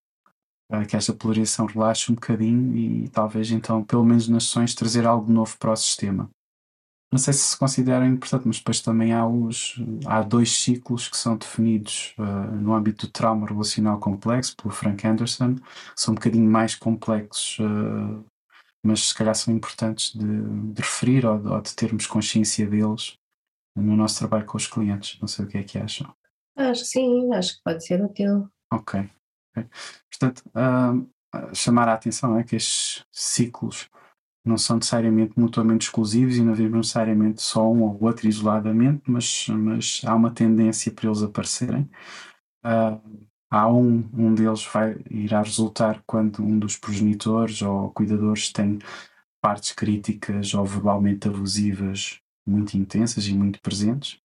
uh, 0.73 0.87
que 0.89 0.97
esta 0.97 1.13
polarização 1.13 1.67
relaxe 1.67 2.11
um 2.11 2.15
bocadinho 2.15 2.77
e 2.77 3.09
talvez 3.11 3.51
então, 3.51 3.85
pelo 3.85 4.05
menos 4.05 4.29
nas 4.29 4.45
sessões, 4.45 4.75
trazer 4.75 5.07
algo 5.07 5.31
novo 5.31 5.57
para 5.59 5.73
o 5.73 5.77
sistema 5.77 6.31
não 7.15 7.19
sei 7.21 7.33
se 7.33 7.51
se 7.51 7.57
consideram 7.57 8.07
importante, 8.07 8.43
mas 8.45 8.59
depois 8.59 8.81
também 8.81 9.13
há, 9.13 9.25
os, 9.25 9.81
há 10.05 10.21
dois 10.21 10.51
ciclos 10.51 11.09
que 11.09 11.17
são 11.17 11.37
definidos 11.37 12.13
uh, 12.19 12.53
no 12.57 12.75
âmbito 12.75 13.07
do 13.07 13.13
trauma 13.13 13.47
relacional 13.47 14.01
complexo, 14.01 14.57
pelo 14.57 14.75
Frank 14.75 15.07
Anderson, 15.07 15.55
são 15.95 16.11
um 16.11 16.17
bocadinho 16.17 16.51
mais 16.51 16.75
complexos 16.75 17.59
uh, 17.61 18.25
mas 18.85 19.11
se 19.11 19.15
calhar 19.15 19.35
são 19.37 19.55
importantes 19.55 20.13
de, 20.13 20.73
de 20.73 20.83
referir 20.83 21.25
ou 21.25 21.39
de, 21.39 21.47
ou 21.47 21.63
de, 21.63 21.73
termos 21.77 22.05
consciência 22.09 22.67
deles 22.67 23.17
no 23.77 23.97
nosso 23.97 24.19
trabalho 24.19 24.45
com 24.45 24.57
os 24.57 24.67
clientes. 24.67 25.17
Não 25.21 25.29
sei 25.29 25.45
o 25.45 25.49
que 25.49 25.57
é 25.57 25.63
que 25.63 25.79
acham. 25.79 26.13
Acho 26.57 26.83
que 26.83 26.89
sim, 26.89 27.33
acho 27.33 27.57
que 27.57 27.63
pode 27.65 27.87
ser 27.87 28.05
útil. 28.05 28.49
Ok. 28.73 29.09
okay. 29.53 29.71
Portanto, 30.11 30.43
uh, 30.49 31.55
chamar 31.55 31.89
a 31.89 31.95
atenção 31.95 32.37
é 32.37 32.43
que 32.43 32.57
estes 32.57 33.07
ciclos 33.13 33.89
não 34.45 34.59
são 34.59 34.77
necessariamente 34.77 35.33
mutuamente 35.39 35.87
exclusivos 35.87 36.37
e 36.37 36.43
não 36.43 36.55
vivem 36.55 36.77
necessariamente 36.77 37.43
só 37.43 37.71
um 37.73 37.83
ou 37.83 37.99
outro 38.05 38.29
isoladamente, 38.29 39.03
mas, 39.07 39.47
mas 39.49 40.03
há 40.05 40.15
uma 40.15 40.31
tendência 40.31 40.93
para 40.93 41.07
eles 41.09 41.23
aparecerem. 41.23 41.89
Uh, 42.65 43.01
há 43.51 43.69
um, 43.69 44.09
um 44.13 44.35
deles 44.35 44.65
vai 44.67 44.97
irá 45.11 45.43
resultar 45.43 46.03
quando 46.07 46.43
um 46.43 46.59
dos 46.59 46.77
progenitores 46.77 47.63
ou 47.63 47.91
cuidadores 47.91 48.53
tem 48.53 48.79
partes 49.41 49.73
críticas 49.73 50.55
ou 50.55 50.65
verbalmente 50.65 51.29
abusivas 51.29 52.21
muito 52.47 52.77
intensas 52.77 53.27
e 53.27 53.35
muito 53.35 53.61
presentes. 53.61 54.19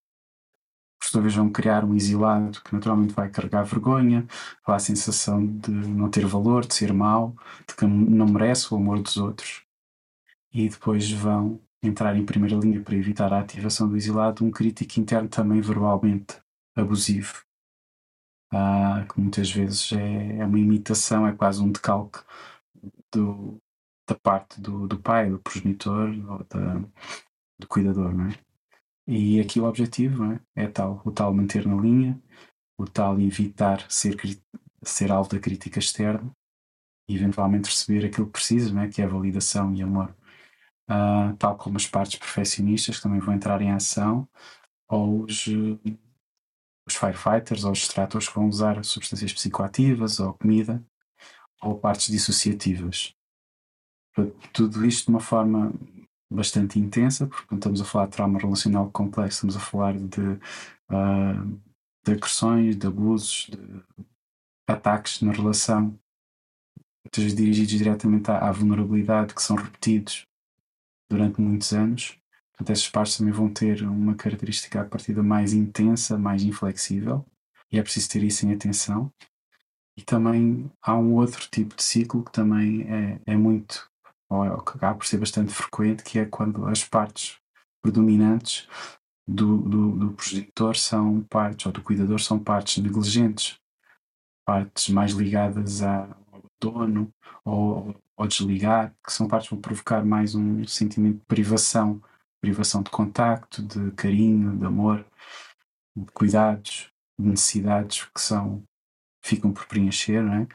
Por 1.00 1.08
sua 1.08 1.22
vez 1.22 1.36
vão 1.36 1.50
criar 1.50 1.86
um 1.86 1.96
exilado 1.96 2.62
que 2.62 2.74
naturalmente 2.74 3.14
vai 3.14 3.30
carregar 3.30 3.64
vergonha, 3.64 4.28
vai 4.66 4.76
a 4.76 4.80
sensação 4.80 5.46
de 5.46 5.72
não 5.72 6.10
ter 6.10 6.26
valor, 6.26 6.66
de 6.66 6.74
ser 6.76 6.92
mau, 6.94 7.36
de 7.68 7.76
que 7.76 7.86
não 7.86 8.28
merece 8.28 8.74
o 8.74 8.78
amor 8.78 9.02
dos 9.02 9.16
outros. 9.18 9.69
E 10.54 10.68
depois 10.68 11.10
vão 11.12 11.62
entrar 11.82 12.16
em 12.16 12.26
primeira 12.26 12.56
linha 12.56 12.82
para 12.82 12.96
evitar 12.96 13.32
a 13.34 13.40
ativação 13.40 13.88
do 13.88 13.96
exilado 13.96 14.44
um 14.44 14.52
crítico 14.52 15.00
interno 15.00 15.30
também 15.30 15.62
verbalmente 15.62 16.38
abusivo 16.76 17.44
ah, 18.52 19.06
que 19.08 19.20
muitas 19.20 19.52
vezes 19.52 19.92
é, 19.94 20.38
é, 20.38 20.46
uma 20.46 20.60
imitação, 20.60 21.28
é 21.28 21.34
quase 21.36 21.62
um 21.62 21.72
decalque 21.72 22.20
do, 23.12 23.62
da 24.08 24.16
parte 24.16 24.60
do, 24.62 24.88
do 24.88 25.00
pai, 25.00 25.30
do 25.30 25.40
progenitor, 25.40 26.10
ou 26.30 26.44
da, 26.46 26.76
do 27.60 27.68
cuidador, 27.68 28.14
não 28.14 28.28
é? 28.28 28.34
E 29.08 29.40
aqui 29.40 29.60
o 29.60 29.66
objetivo 29.66 30.24
é? 30.26 30.40
é 30.56 30.68
tal, 30.68 31.02
o 31.06 31.12
tal 31.12 31.34
manter 31.34 31.66
na 31.68 31.76
linha, 31.76 32.22
o 32.78 32.86
tal 32.86 33.20
evitar 33.20 33.90
ser, 33.90 34.16
ser 34.84 35.12
alvo 35.12 35.30
da 35.30 35.40
crítica 35.40 35.80
externa 35.80 36.32
e 37.10 37.16
eventualmente 37.16 37.70
receber 37.70 38.06
aquilo 38.06 38.28
que 38.28 38.34
precisa, 38.34 38.74
não 38.74 38.84
é? 38.84 38.90
que 38.90 39.02
é 39.02 39.08
validação 39.08 39.74
e 39.74 39.82
amor. 39.82 40.16
Uh, 40.90 41.36
tal 41.38 41.56
como 41.56 41.78
as 41.78 41.86
partes 41.86 42.18
perfeccionistas 42.18 42.98
que 42.98 43.04
também 43.04 43.20
vão 43.20 43.36
entrar 43.36 43.62
em 43.62 43.72
ação, 43.72 44.28
ou 44.88 45.24
os, 45.24 45.46
os 46.88 46.96
firefighters 46.96 47.64
ou 47.64 47.72
os 47.72 47.80
extratores 47.80 48.28
que 48.28 48.34
vão 48.34 48.48
usar 48.48 48.84
substâncias 48.84 49.32
psicoativas 49.32 50.20
ou 50.20 50.34
comida 50.34 50.84
ou 51.62 51.78
partes 51.78 52.08
dissociativas. 52.08 53.14
Tudo 54.52 54.86
isto 54.86 55.06
de 55.06 55.10
uma 55.12 55.20
forma 55.20 55.72
bastante 56.32 56.80
intensa, 56.80 57.28
porque 57.28 57.54
estamos 57.54 57.82
a 57.82 57.86
falar 57.86 58.06
de 58.06 58.12
trauma 58.12 58.40
relacional 58.40 58.90
complexo, 58.92 59.38
estamos 59.38 59.58
a 59.58 59.60
falar 59.60 59.98
de, 59.98 60.22
uh, 60.22 61.62
de 62.04 62.12
agressões, 62.14 62.76
de 62.76 62.88
abusos, 62.88 63.50
de 63.50 63.84
ataques 64.68 65.22
na 65.22 65.32
relação, 65.32 65.98
dirigidos 67.12 67.70
diretamente 67.70 68.30
à, 68.30 68.50
à 68.50 68.52
vulnerabilidade, 68.52 69.34
que 69.34 69.42
são 69.42 69.56
repetidos 69.56 70.29
durante 71.10 71.42
muitos 71.42 71.74
anos 71.74 72.20
Portanto, 72.60 72.76
esses 72.76 72.90
partes 72.90 73.18
também 73.18 73.32
vão 73.32 73.50
ter 73.50 73.82
uma 73.84 74.16
característica 74.16 74.82
a 74.82 74.86
partida 74.86 75.24
mais 75.24 75.54
intensa, 75.54 76.18
mais 76.18 76.44
inflexível, 76.44 77.26
e 77.72 77.80
é 77.80 77.82
preciso 77.82 78.10
ter 78.10 78.22
isso 78.22 78.46
em 78.46 78.54
atenção. 78.54 79.10
E 79.98 80.02
também 80.02 80.70
há 80.82 80.94
um 80.98 81.14
outro 81.14 81.48
tipo 81.50 81.74
de 81.74 81.84
ciclo 81.84 82.24
que 82.24 82.34
também 82.34 82.82
é, 82.82 83.22
é 83.26 83.38
muito, 83.38 83.90
ou 84.30 84.44
é, 84.44 84.50
acaba 84.50 84.96
por 84.96 85.06
ser 85.06 85.18
bastante 85.18 85.54
frequente, 85.54 86.04
que 86.04 86.20
é 86.20 86.26
quando 86.26 86.66
as 86.66 86.84
partes 86.84 87.38
predominantes 87.82 88.68
do, 89.26 89.58
do, 89.58 89.92
do 90.12 90.76
são 90.76 91.22
partes, 91.30 91.66
ou 91.66 91.72
do 91.72 91.82
cuidador, 91.82 92.20
são 92.20 92.38
partes 92.38 92.84
negligentes, 92.84 93.58
partes 94.46 94.90
mais 94.90 95.14
ligadas 95.14 95.82
ao 95.82 96.44
dono 96.60 97.10
ou 97.46 97.96
ao 98.20 98.28
desligar, 98.28 98.94
que 99.04 99.12
são 99.12 99.28
partes 99.28 99.50
que 99.50 99.56
vão 99.56 99.62
provocar 99.62 100.06
mais 100.06 100.36
um 100.36 100.66
sentimento 100.68 101.20
de 101.20 101.26
privação 101.26 102.02
privação 102.40 102.82
de 102.82 102.90
contacto, 102.90 103.62
de 103.62 103.92
carinho, 103.92 104.58
de 104.58 104.66
amor, 104.66 105.06
de 105.96 106.06
cuidados, 106.14 106.92
de 107.20 107.28
necessidades 107.28 108.06
que 108.06 108.22
são 108.22 108.64
ficam 109.22 109.52
por 109.52 109.66
preencher, 109.66 110.24
não 110.24 110.34
é? 110.34 110.48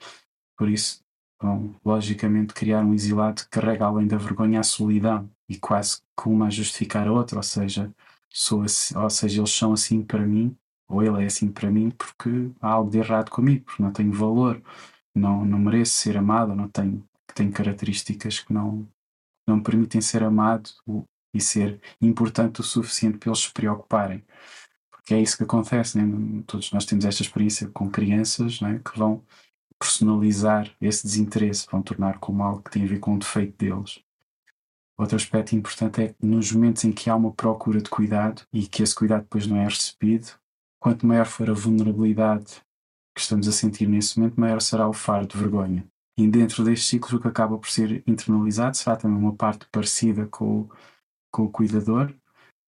Por 0.57 0.69
isso 0.69 1.03
vão 1.41 1.75
logicamente 1.85 2.55
criar 2.55 2.83
um 2.83 2.95
exilado 2.95 3.43
que 3.43 3.51
carrega 3.51 3.85
além 3.85 4.07
da 4.07 4.17
vergonha 4.17 4.61
a 4.61 4.63
solidão 4.63 5.29
e 5.49 5.59
quase 5.59 6.01
que 6.19 6.29
uma 6.29 6.47
a 6.47 6.51
justificar 6.51 7.07
a 7.07 7.13
outra, 7.13 7.37
ou 7.37 7.43
seja, 7.43 7.93
sou 8.31 8.63
assim, 8.63 8.97
ou 8.97 9.11
seja, 9.11 9.41
eles 9.41 9.51
são 9.51 9.73
assim 9.73 10.03
para 10.03 10.27
mim, 10.27 10.57
ou 10.89 11.03
ele 11.03 11.23
é 11.23 11.27
assim 11.27 11.51
para 11.53 11.71
mim 11.71 11.91
porque 11.91 12.51
há 12.61 12.69
algo 12.69 12.91
de 12.91 12.99
errado 12.99 13.31
comigo, 13.31 13.65
porque 13.67 13.83
não 13.83 13.93
tenho 13.93 14.13
valor, 14.13 14.63
não, 15.15 15.45
não 15.45 15.59
mereço 15.59 15.93
ser 15.93 16.17
amado, 16.17 16.55
não 16.55 16.69
tenho, 16.69 17.07
tenho 17.35 17.53
características 17.53 18.41
que 18.41 18.53
não, 18.53 18.89
não 19.47 19.63
permitem 19.63 20.01
ser 20.01 20.23
amado 20.23 20.71
e 21.35 21.41
ser 21.41 21.81
importante 22.01 22.61
o 22.61 22.65
suficiente 22.65 23.19
para 23.19 23.31
eles 23.31 23.41
se 23.41 23.53
preocuparem. 23.53 24.25
Porque 24.91 25.15
é 25.15 25.21
isso 25.21 25.37
que 25.37 25.43
acontece, 25.43 25.99
né? 25.99 26.43
todos 26.47 26.73
nós 26.73 26.87
temos 26.87 27.05
esta 27.05 27.23
experiência 27.23 27.69
com 27.69 27.91
crianças 27.91 28.61
né? 28.61 28.81
que 28.85 28.99
vão 28.99 29.23
personalizar 29.79 30.75
esse 30.81 31.07
desinteresse, 31.07 31.67
vão 31.71 31.83
tornar 31.83 32.19
como 32.19 32.43
algo 32.43 32.63
que 32.63 32.71
tem 32.71 32.85
a 32.85 32.87
ver 32.87 33.01
com 33.01 33.15
o 33.15 33.19
defeito 33.19 33.57
deles. 33.59 34.03
Outro 34.97 35.17
aspecto 35.17 35.57
importante 35.57 36.01
é 36.01 36.09
que 36.09 36.25
nos 36.25 36.53
momentos 36.53 36.85
em 36.85 36.93
que 36.93 37.11
há 37.11 37.17
uma 37.17 37.33
procura 37.33 37.83
de 37.83 37.91
cuidado 37.91 38.43
e 38.53 38.67
que 38.67 38.83
esse 38.83 38.95
cuidado 38.95 39.23
depois 39.23 39.47
não 39.47 39.57
é 39.57 39.65
recebido, 39.65 40.29
quanto 40.79 41.07
maior 41.07 41.27
for 41.27 41.51
a 41.51 41.53
vulnerabilidade 41.53 42.63
que 43.15 43.21
estamos 43.21 43.49
a 43.49 43.53
sentir 43.53 43.89
nesse 43.89 44.19
momento, 44.19 44.41
maior 44.41 44.61
será 44.61 44.89
o 44.89 44.93
fardo 44.93 45.35
de 45.35 45.39
vergonha. 45.39 45.85
E 46.17 46.29
dentro 46.29 46.63
deste 46.63 46.87
ciclo, 46.87 47.19
o 47.19 47.21
que 47.21 47.29
acaba 47.29 47.59
por 47.59 47.69
ser 47.69 48.03
internalizado 48.07 48.77
será 48.77 48.97
também 48.97 49.19
uma 49.19 49.35
parte 49.35 49.67
parecida 49.71 50.27
com 50.27 50.69
com 51.35 51.43
o 51.43 51.51
cuidador, 51.51 52.15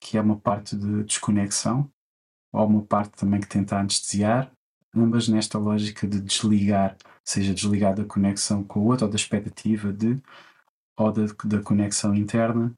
que 0.00 0.18
é 0.18 0.20
uma 0.20 0.36
parte 0.36 0.76
de 0.76 1.04
desconexão, 1.04 1.88
ou 2.52 2.66
uma 2.66 2.82
parte 2.82 3.12
também 3.12 3.40
que 3.40 3.46
tenta 3.46 3.78
anestesiar, 3.78 4.50
ambas 4.92 5.28
nesta 5.28 5.56
lógica 5.56 6.04
de 6.04 6.20
desligar, 6.20 6.96
seja 7.24 7.54
desligar 7.54 7.94
da 7.94 8.04
conexão 8.04 8.64
com 8.64 8.80
o 8.80 8.86
outro, 8.86 9.06
ou 9.06 9.10
da 9.10 9.16
expectativa 9.16 9.92
de, 9.92 10.20
ou 10.98 11.12
da, 11.12 11.26
da 11.44 11.62
conexão 11.62 12.12
interna, 12.12 12.74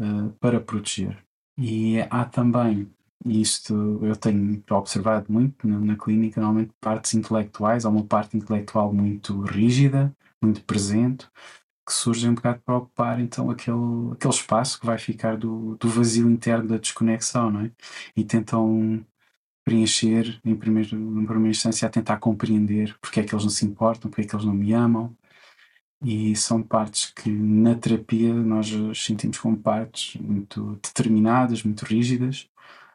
uh, 0.00 0.30
para 0.40 0.58
proteger. 0.58 1.22
E 1.58 2.00
há 2.08 2.24
também, 2.24 2.90
isto 3.26 3.98
eu 4.02 4.16
tenho 4.16 4.62
observado 4.70 5.32
muito 5.32 5.66
na, 5.66 5.78
na 5.78 5.96
clínica, 5.96 6.40
normalmente 6.40 6.74
partes 6.80 7.14
intelectuais, 7.14 7.84
há 7.84 7.88
uma 7.88 8.04
parte 8.04 8.36
intelectual 8.36 8.92
muito 8.92 9.40
rígida, 9.42 10.14
muito 10.42 10.62
presente, 10.64 11.28
que 11.86 11.92
surgem 11.92 12.30
um 12.30 12.34
bocado 12.34 12.60
para 12.64 12.76
ocupar 12.76 13.20
então 13.20 13.50
aquele, 13.50 14.12
aquele 14.12 14.34
espaço 14.34 14.78
que 14.80 14.86
vai 14.86 14.98
ficar 14.98 15.36
do, 15.36 15.76
do 15.76 15.88
vazio 15.88 16.30
interno 16.30 16.68
da 16.68 16.78
desconexão, 16.78 17.50
não 17.50 17.60
é? 17.62 17.70
E 18.16 18.24
tentam 18.24 19.04
preencher, 19.64 20.40
em 20.44 20.54
primeiro, 20.56 20.96
em 20.96 21.26
primeira 21.26 21.50
instância, 21.50 21.86
a 21.86 21.90
tentar 21.90 22.18
compreender 22.18 22.96
porque 23.00 23.20
é 23.20 23.24
que 23.24 23.34
eles 23.34 23.44
não 23.44 23.50
se 23.50 23.66
importam, 23.66 24.10
porque 24.10 24.22
é 24.22 24.24
que 24.26 24.34
eles 24.34 24.46
não 24.46 24.54
me 24.54 24.72
amam. 24.72 25.16
E 26.02 26.36
são 26.36 26.62
partes 26.62 27.12
que 27.12 27.30
na 27.30 27.74
terapia 27.74 28.32
nós 28.32 28.68
sentimos 28.94 29.38
como 29.38 29.56
partes 29.56 30.20
muito 30.20 30.78
determinadas, 30.82 31.62
muito 31.64 31.84
rígidas, 31.84 32.48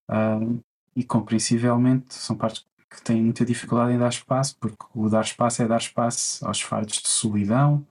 uh, 0.10 0.64
e 0.96 1.04
compreensivelmente 1.04 2.14
são 2.14 2.36
partes 2.36 2.66
que 2.90 3.02
têm 3.02 3.24
muita 3.24 3.44
dificuldade 3.44 3.94
em 3.94 3.98
dar 3.98 4.10
espaço, 4.10 4.56
porque 4.60 4.86
o 4.94 5.10
dar 5.10 5.22
espaço 5.22 5.62
é 5.62 5.68
dar 5.68 5.78
espaço 5.78 6.46
aos 6.46 6.62
fardos 6.62 7.02
de 7.02 7.08
solidão, 7.08 7.86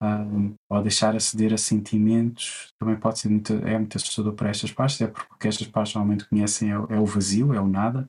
um, 0.00 0.54
ou 0.70 0.82
deixar 0.82 1.16
aceder 1.16 1.52
a 1.52 1.58
sentimentos 1.58 2.72
também 2.78 2.96
pode 2.96 3.18
ser 3.18 3.28
muito, 3.28 3.52
é 3.52 3.76
muito 3.76 3.96
assustador 3.96 4.32
para 4.32 4.50
estas 4.50 4.72
partes, 4.72 5.00
é 5.00 5.08
porque 5.08 5.34
o 5.34 5.36
que 5.36 5.48
estas 5.48 5.66
partes 5.66 5.94
normalmente 5.94 6.28
conhecem 6.28 6.70
é, 6.70 6.74
é 6.74 7.00
o 7.00 7.04
vazio, 7.04 7.52
é 7.52 7.60
o 7.60 7.66
nada. 7.66 8.08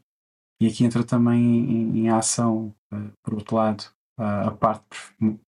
E 0.62 0.68
aqui 0.68 0.84
entra 0.84 1.04
também 1.04 1.42
em, 1.42 2.00
em 2.00 2.10
ação, 2.10 2.76
uh, 2.94 3.12
por 3.24 3.34
outro 3.34 3.56
lado, 3.56 3.86
uh, 4.20 4.50
a 4.50 4.52
parte, 4.52 4.88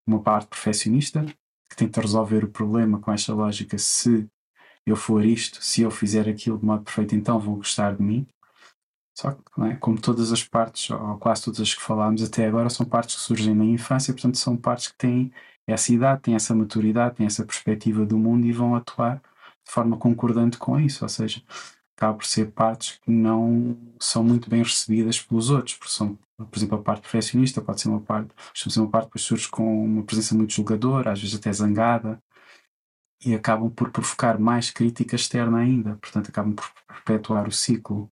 uma 0.07 0.21
parte 0.21 0.47
perfeccionista 0.47 1.23
que 1.69 1.75
tenta 1.75 2.01
resolver 2.01 2.43
o 2.43 2.49
problema 2.49 2.99
com 2.99 3.11
esta 3.11 3.33
lógica: 3.33 3.77
se 3.77 4.27
eu 4.85 4.95
for 4.95 5.23
isto, 5.23 5.63
se 5.63 5.81
eu 5.81 5.91
fizer 5.91 6.27
aquilo 6.27 6.57
de 6.57 6.65
modo 6.65 6.83
perfeito, 6.83 7.15
então 7.15 7.39
vão 7.39 7.55
gostar 7.55 7.95
de 7.95 8.03
mim. 8.03 8.27
Só 9.15 9.31
que, 9.31 9.41
é? 9.63 9.75
como 9.75 9.99
todas 9.99 10.31
as 10.31 10.43
partes, 10.43 10.89
ou 10.89 11.17
quase 11.17 11.43
todas 11.43 11.59
as 11.59 11.73
que 11.73 11.81
falámos 11.81 12.23
até 12.23 12.47
agora, 12.47 12.69
são 12.69 12.85
partes 12.85 13.15
que 13.15 13.21
surgem 13.21 13.53
na 13.53 13.65
infância, 13.65 14.13
portanto, 14.13 14.37
são 14.37 14.57
partes 14.57 14.87
que 14.87 14.97
têm 14.97 15.31
essa 15.67 15.93
idade, 15.93 16.21
têm 16.21 16.35
essa 16.35 16.55
maturidade, 16.55 17.15
têm 17.15 17.25
essa 17.25 17.45
perspectiva 17.45 18.05
do 18.05 18.17
mundo 18.17 18.45
e 18.45 18.51
vão 18.51 18.75
atuar 18.75 19.21
de 19.65 19.71
forma 19.71 19.97
concordante 19.97 20.57
com 20.57 20.79
isso, 20.79 21.05
ou 21.05 21.09
seja, 21.09 21.43
acaba 21.95 22.17
por 22.17 22.25
ser 22.25 22.51
partes 22.51 22.99
que 23.03 23.11
não 23.11 23.77
são 23.99 24.23
muito 24.23 24.49
bem 24.49 24.63
recebidas 24.63 25.21
pelos 25.21 25.49
outros, 25.49 25.75
porque 25.75 25.93
são, 25.93 26.17
por 26.37 26.57
exemplo, 26.57 26.77
a 26.79 26.81
parte 26.81 27.01
perfeccionista 27.03 27.61
pode 27.61 27.81
ser 27.81 27.89
uma 27.89 28.01
parte, 28.01 28.33
ser 28.55 28.79
uma 28.79 28.89
parte 28.89 29.11
que 29.11 29.19
surge 29.19 29.47
com 29.49 29.85
uma 29.85 30.03
presença 30.03 30.33
muito 30.35 30.53
julgadora, 30.53 31.11
às 31.11 31.21
vezes 31.21 31.35
até 31.35 31.53
zangada, 31.53 32.21
e 33.23 33.35
acabam 33.35 33.69
por 33.69 33.91
provocar 33.91 34.39
mais 34.39 34.71
crítica 34.71 35.15
externa 35.15 35.59
ainda, 35.59 35.95
portanto, 35.97 36.29
acabam 36.29 36.53
por 36.55 36.71
perpetuar 36.87 37.47
o 37.47 37.51
ciclo. 37.51 38.11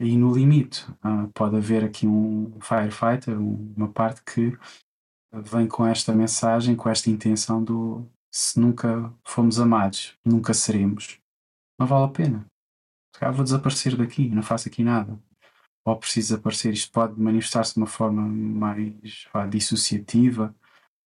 E 0.00 0.16
no 0.16 0.32
limite, 0.32 0.88
uh, 1.04 1.28
pode 1.34 1.56
haver 1.56 1.84
aqui 1.84 2.06
um 2.06 2.52
firefighter, 2.60 3.36
uma 3.40 3.88
parte 3.88 4.22
que 4.22 4.56
vem 5.32 5.66
com 5.66 5.84
esta 5.86 6.14
mensagem, 6.14 6.76
com 6.76 6.88
esta 6.88 7.10
intenção 7.10 7.62
do 7.62 8.08
se 8.30 8.60
nunca 8.60 9.12
fomos 9.24 9.58
amados, 9.58 10.16
nunca 10.24 10.54
seremos, 10.54 11.18
não 11.78 11.86
vale 11.86 12.04
a 12.04 12.08
pena. 12.08 12.46
Ah, 13.20 13.30
vou 13.30 13.42
desaparecer 13.42 13.96
daqui, 13.96 14.28
não 14.28 14.42
faço 14.42 14.68
aqui 14.68 14.84
nada. 14.84 15.18
Ou 15.84 15.96
preciso 15.96 16.28
desaparecer, 16.28 16.72
isto 16.72 16.92
pode 16.92 17.20
manifestar-se 17.20 17.74
de 17.74 17.80
uma 17.80 17.86
forma 17.86 18.22
mais 18.22 19.26
vá, 19.32 19.46
dissociativa 19.46 20.54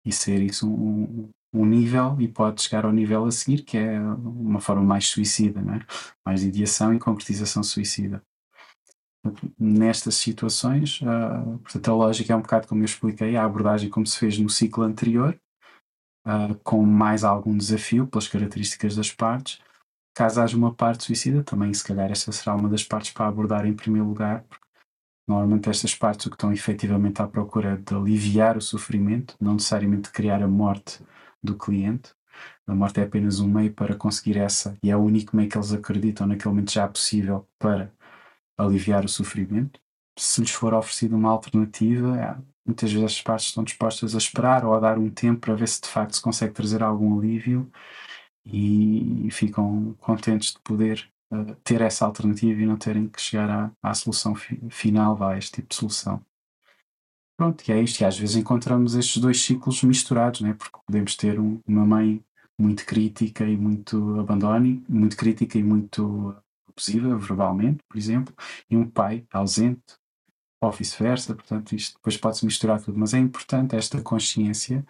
e 0.05 0.13
ser 0.13 0.43
isso 0.43 0.71
um, 0.71 1.31
um 1.59 1.67
nível 1.67 2.17
e 2.21 2.29
pode 2.29 2.63
chegar 2.63 2.85
ao 2.85 2.93
nível 2.93 3.25
a 3.25 3.33
seguir, 3.33 3.63
que 3.63 3.77
é 3.77 4.01
uma 4.01 4.61
forma 4.61 4.83
mais 4.83 5.09
suicida, 5.09 5.61
é? 5.61 5.81
mais 6.25 6.45
ideação 6.45 6.95
e 6.95 6.99
concretização 7.01 7.63
suicida. 7.63 8.23
Nestas 9.59 10.15
situações, 10.15 11.01
uh, 11.03 11.59
portanto, 11.59 11.91
a 11.91 11.95
lógica 11.95 12.33
é 12.33 12.37
um 12.37 12.41
bocado 12.41 12.69
como 12.69 12.81
eu 12.81 12.85
expliquei, 12.87 13.37
a 13.37 13.45
abordagem 13.45 13.91
como 13.91 14.07
se 14.07 14.17
fez 14.17 14.39
no 14.39 14.49
ciclo 14.49 14.85
anterior, 14.85 15.39
uh, 16.25 16.55
com 16.63 16.85
mais 16.87 17.25
algum 17.25 17.57
desafio 17.57 18.07
pelas 18.07 18.29
características 18.29 18.95
das 18.95 19.11
partes. 19.11 19.59
Caso 20.15 20.41
haja 20.41 20.57
uma 20.57 20.73
parte 20.73 21.05
suicida, 21.05 21.43
também 21.43 21.75
se 21.75 21.83
calhar 21.83 22.11
esta 22.11 22.31
será 22.31 22.55
uma 22.55 22.69
das 22.69 22.85
partes 22.85 23.11
para 23.11 23.27
abordar 23.27 23.67
em 23.67 23.75
primeiro 23.75 24.07
lugar, 24.07 24.45
porque 24.49 24.65
normalmente 25.27 25.69
estas 25.69 25.95
partes 25.95 26.27
o 26.27 26.31
que 26.31 26.37
estão 26.37 26.53
efetivamente 26.53 27.21
à 27.21 27.27
procura 27.27 27.77
de 27.77 27.95
aliviar 27.95 28.57
o 28.57 28.63
sofrimento, 28.63 29.35
não 29.41 29.55
necessariamente 29.55 30.11
criar 30.11 30.43
a 30.43 30.49
morte 30.49 31.01
do 31.43 31.57
cliente. 31.57 32.15
A 32.67 32.75
morte 32.75 33.01
é 33.01 33.05
apenas 33.05 33.41
um 33.41 33.49
meio 33.49 33.73
para 33.73 33.95
conseguir 33.97 34.37
essa, 34.37 34.77
e 34.83 34.91
é 34.91 34.97
o 34.97 35.01
único 35.01 35.37
meio 35.37 35.49
que 35.49 35.57
eles 35.57 35.73
acreditam 35.73 36.27
naquele 36.27 36.51
momento 36.51 36.73
já 36.73 36.87
possível 36.87 37.49
para 37.59 37.93
aliviar 38.57 39.05
o 39.05 39.09
sofrimento. 39.09 39.81
Se 40.19 40.41
lhes 40.41 40.51
for 40.51 40.75
oferecida 40.75 41.17
uma 41.17 41.31
alternativa, 41.31 42.19
é, 42.21 42.37
muitas 42.67 42.93
vezes 42.93 43.05
as 43.07 43.23
partes 43.23 43.47
estão 43.49 43.65
dispostas 43.65 44.15
a 44.15 44.19
esperar 44.19 44.65
ou 44.65 44.75
a 44.75 44.81
dar 44.81 44.99
um 44.99 45.11
tempo 45.11 45.41
para 45.41 45.55
ver 45.55 45.69
se 45.69 45.81
de 45.81 45.89
facto 45.89 46.15
se 46.15 46.23
consegue 46.23 46.55
trazer 46.55 46.83
algum 46.83 47.19
alívio 47.19 47.71
e 48.45 49.29
ficam 49.31 49.95
contentes 50.01 50.53
de 50.53 50.61
poder 50.61 51.09
uh, 51.33 51.55
ter 51.65 51.81
essa 51.83 52.05
alternativa 52.07 52.61
e 52.61 52.67
não 52.67 52.77
terem 52.77 53.09
que 53.09 53.21
chegar 53.21 53.51
à, 53.51 53.91
à 53.91 53.95
solução 53.95 54.35
fi 54.35 54.59
final, 54.71 55.23
a 55.23 55.37
este 55.39 55.53
tipo 55.57 55.69
de 55.69 55.75
solução. 55.77 56.25
Pronto, 57.39 57.63
e 57.69 57.73
é 57.73 57.81
isto. 57.81 58.01
E 58.01 58.05
às 58.05 58.19
vezes 58.19 58.35
encontramos 58.35 58.97
estes 58.97 59.19
dois 59.23 59.41
ciclos 59.41 59.83
misturados, 59.85 60.41
né? 60.41 60.55
porque 60.55 60.77
podemos 60.85 61.15
ter 61.17 61.39
um, 61.39 61.61
uma 61.67 61.87
mãe 61.87 62.21
muito 62.59 62.85
crítica 62.85 63.45
e 63.45 63.57
muito 63.57 64.19
abandone, 64.19 64.85
muito 64.89 65.17
crítica 65.17 65.57
e 65.57 65.63
muito 65.63 66.35
abusiva 66.69 67.17
verbalmente, 67.17 67.79
por 67.89 67.97
exemplo, 67.97 68.35
e 68.69 68.77
um 68.77 68.91
pai 68.91 69.25
ausente, 69.33 69.97
ou 70.61 70.73
vice-versa. 70.73 71.35
Portanto, 71.35 71.77
isto 71.77 71.95
depois 71.97 72.17
pode-se 72.17 72.45
misturar 72.45 72.83
tudo. 72.83 72.99
Mas 72.99 73.15
é 73.15 73.19
importante 73.19 73.77
esta 73.77 74.03
consciência, 74.03 74.85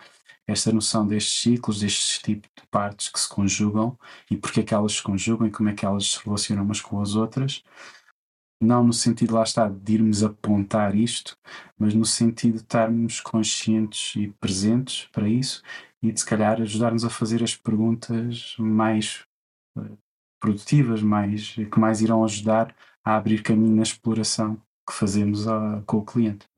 esta 0.46 0.72
noção 0.72 1.06
destes 1.06 1.42
ciclos, 1.42 1.80
destes 1.80 2.18
tipos 2.20 2.50
de 2.58 2.66
partes 2.68 3.10
que 3.10 3.20
se 3.20 3.28
conjugam 3.28 3.98
e 4.30 4.38
porque 4.38 4.60
é 4.60 4.62
que 4.62 4.74
elas 4.74 4.94
se 4.94 5.02
conjugam 5.02 5.46
e 5.46 5.50
como 5.50 5.68
é 5.68 5.74
que 5.74 5.84
elas 5.84 6.12
se 6.12 6.24
relacionam 6.24 6.64
umas 6.64 6.80
com 6.80 7.00
as 7.02 7.14
outras 7.14 7.62
não 8.60 8.84
no 8.84 8.92
sentido, 8.92 9.34
lá 9.34 9.42
está, 9.42 9.68
de 9.68 9.94
irmos 9.94 10.22
apontar 10.22 10.94
isto, 10.94 11.36
mas 11.78 11.94
no 11.94 12.04
sentido 12.04 12.54
de 12.54 12.62
estarmos 12.62 13.20
conscientes 13.20 14.16
e 14.16 14.28
presentes 14.40 15.08
para 15.12 15.28
isso 15.28 15.62
e 16.02 16.12
de 16.12 16.20
se 16.20 16.26
calhar 16.26 16.60
ajudar-nos 16.60 17.04
a 17.04 17.10
fazer 17.10 17.42
as 17.42 17.56
perguntas 17.56 18.56
mais 18.58 19.24
eh, 19.76 19.90
produtivas, 20.40 21.02
mais, 21.02 21.54
que 21.54 21.78
mais 21.80 22.00
irão 22.00 22.24
ajudar 22.24 22.74
a 23.04 23.16
abrir 23.16 23.42
caminho 23.42 23.76
na 23.76 23.82
exploração 23.82 24.60
que 24.86 24.94
fazemos 24.94 25.46
a, 25.46 25.78
ah, 25.78 25.82
com 25.86 25.98
o 25.98 26.04
cliente. 26.04 26.48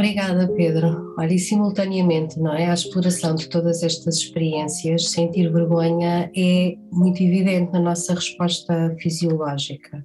Obrigada, 0.00 0.48
Pedro. 0.48 1.14
Olha, 1.18 1.34
e 1.34 1.38
simultaneamente, 1.38 2.40
não 2.40 2.54
é? 2.54 2.70
A 2.70 2.72
exploração 2.72 3.34
de 3.34 3.46
todas 3.50 3.82
estas 3.82 4.16
experiências, 4.16 5.10
sentir 5.10 5.52
vergonha 5.52 6.30
é 6.34 6.74
muito 6.90 7.22
evidente 7.22 7.70
na 7.74 7.80
nossa 7.80 8.14
resposta 8.14 8.96
fisiológica. 8.98 10.02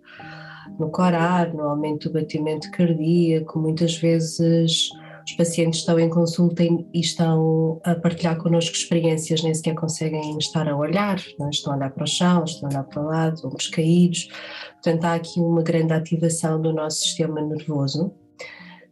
No 0.78 0.90
corar, 0.90 1.54
no 1.54 1.64
aumento 1.64 2.10
do 2.10 2.14
batimento 2.16 2.70
cardíaco, 2.72 3.58
muitas 3.58 3.96
vezes 3.96 4.90
os 5.26 5.32
pacientes 5.38 5.80
estão 5.80 5.98
em 5.98 6.10
consulta 6.10 6.62
e 6.62 7.00
estão 7.00 7.80
a 7.86 7.96
partilhar 7.96 8.36
connosco 8.38 8.76
experiências, 8.76 9.44
nem 9.44 9.54
sequer 9.54 9.76
conseguem 9.76 10.38
estar 10.38 10.68
a 10.68 10.76
olhar, 10.76 11.24
não? 11.40 11.48
É? 11.48 11.52
estão 11.52 11.72
a 11.72 11.78
olhar 11.78 11.92
para 11.92 12.04
o 12.04 12.08
chão, 12.08 12.44
estão 12.44 12.68
a 12.68 12.72
olhar 12.74 12.84
para 12.84 13.02
o 13.02 13.06
lado, 13.06 13.48
ombros 13.48 13.70
caídos. 13.70 14.28
Portanto, 14.74 15.06
há 15.06 15.14
aqui 15.14 15.40
uma 15.40 15.64
grande 15.64 15.94
ativação 15.94 16.62
do 16.62 16.74
nosso 16.74 16.98
sistema 16.98 17.40
nervoso 17.42 18.14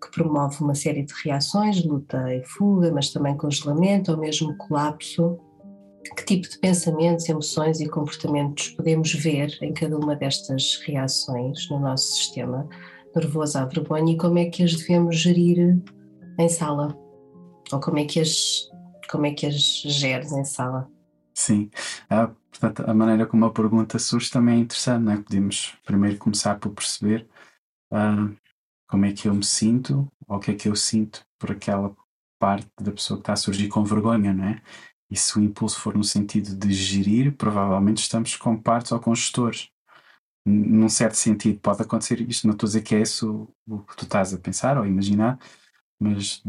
que 0.04 0.12
promove 0.12 0.62
uma 0.62 0.76
série 0.76 1.04
de 1.04 1.14
reações, 1.24 1.84
luta 1.86 2.34
e 2.34 2.44
fuga, 2.44 2.92
mas 2.92 3.12
também 3.12 3.38
congelamento 3.38 4.12
ou 4.12 4.18
mesmo 4.18 4.56
colapso. 4.58 5.40
Que 6.18 6.26
tipo 6.26 6.50
de 6.50 6.60
pensamentos, 6.60 7.30
emoções 7.30 7.80
e 7.80 7.88
comportamentos 7.88 8.70
podemos 8.72 9.14
ver 9.14 9.58
em 9.62 9.74
cada 9.74 9.98
uma 9.98 10.16
destas 10.16 10.82
reações 10.86 11.70
no 11.70 11.80
nosso 11.80 12.16
sistema 12.16 12.68
nervoso 13.16 13.58
à 13.58 13.66
vergonha 13.66 14.14
e 14.14 14.18
como 14.18 14.38
é 14.38 14.46
que 14.46 14.64
as 14.64 14.76
devemos 14.76 15.16
gerir 15.16 15.82
em 16.38 16.50
sala? 16.50 16.98
Ou 17.72 17.80
como 17.80 18.00
é 18.00 18.06
que 18.06 18.20
as, 18.20 18.70
como 19.10 19.26
é 19.28 19.32
que 19.32 19.46
as 19.46 19.54
geres 19.54 20.34
em 20.34 20.44
sala? 20.44 20.90
Sim, 21.34 21.70
ah, 22.10 22.30
portanto, 22.52 22.84
a 22.86 22.94
maneira 22.94 23.26
como 23.26 23.46
a 23.46 23.52
pergunta 23.52 23.98
surge 23.98 24.30
também 24.30 24.56
é 24.56 24.60
interessante, 24.60 25.04
não 25.04 25.14
é? 25.14 25.18
Podemos 25.18 25.74
primeiro 25.86 26.18
começar 26.18 26.60
por 26.60 26.74
perceber 26.74 27.28
ah, 27.92 28.28
como 28.94 29.08
é 29.08 29.12
que 29.12 29.28
eu 29.28 29.34
me 29.34 29.44
sinto, 29.44 30.08
ou 30.28 30.38
o 30.38 30.40
que 30.40 30.52
é 30.52 30.54
que 30.54 30.70
eu 30.70 30.76
sinto 30.76 31.26
por 31.40 31.50
aquela 31.50 31.96
parte 32.38 32.68
da 32.80 32.92
pessoa 32.92 33.18
que 33.18 33.24
está 33.24 33.34
a 33.34 33.36
surgir 33.36 33.68
com 33.68 33.84
vergonha, 33.84 34.32
não 34.32 34.44
é? 34.46 34.62
E 35.10 35.18
se 35.18 35.36
o 35.36 35.42
impulso 35.42 35.80
for 35.80 35.98
no 35.98 36.04
sentido 36.04 36.56
de 36.56 36.72
gerir, 36.72 37.36
provavelmente 37.36 38.04
estamos 38.04 38.38
com 38.38 38.56
partes 38.56 38.92
ou 38.92 39.00
com 39.00 39.16
gestores. 39.16 39.72
Num 40.46 40.90
certo 40.90 41.16
sentido, 41.16 41.60
pode 41.60 41.82
acontecer 41.82 42.22
isto. 42.22 42.46
Não 42.46 42.54
estou 42.54 42.68
a 42.68 42.70
dizer 42.70 42.82
que 42.84 42.94
é 42.94 43.02
isso 43.02 43.50
o 43.68 43.80
que 43.80 43.96
tu 43.98 44.04
estás 44.06 44.32
a 44.32 44.38
pensar 44.38 44.78
ou 44.78 44.84
a 44.84 44.88
imaginar, 44.88 45.40
mas. 46.00 46.44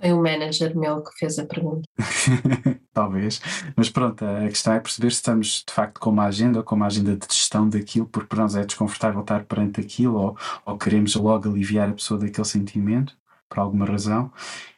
Foi 0.00 0.12
um 0.12 0.22
manager 0.22 0.76
meu 0.76 1.02
que 1.02 1.16
fez 1.18 1.38
a 1.38 1.46
pergunta. 1.46 1.88
Talvez. 2.92 3.40
Mas 3.76 3.88
pronto, 3.88 4.24
a 4.24 4.48
questão 4.48 4.72
é 4.72 4.80
perceber 4.80 5.10
se 5.10 5.16
estamos 5.16 5.64
de 5.66 5.72
facto 5.72 6.00
com 6.00 6.10
uma 6.10 6.24
agenda 6.24 6.58
ou 6.58 6.64
com 6.64 6.74
uma 6.74 6.86
agenda 6.86 7.16
de 7.16 7.26
gestão 7.30 7.68
daquilo, 7.68 8.06
porque 8.06 8.28
para 8.28 8.42
nós 8.42 8.56
é 8.56 8.64
desconfortável 8.64 9.20
estar 9.20 9.44
perante 9.44 9.80
aquilo, 9.80 10.16
ou, 10.16 10.36
ou 10.66 10.76
queremos 10.76 11.14
logo 11.14 11.48
aliviar 11.48 11.88
a 11.88 11.94
pessoa 11.94 12.18
daquele 12.18 12.46
sentimento, 12.46 13.16
por 13.48 13.60
alguma 13.60 13.86
razão, 13.86 14.32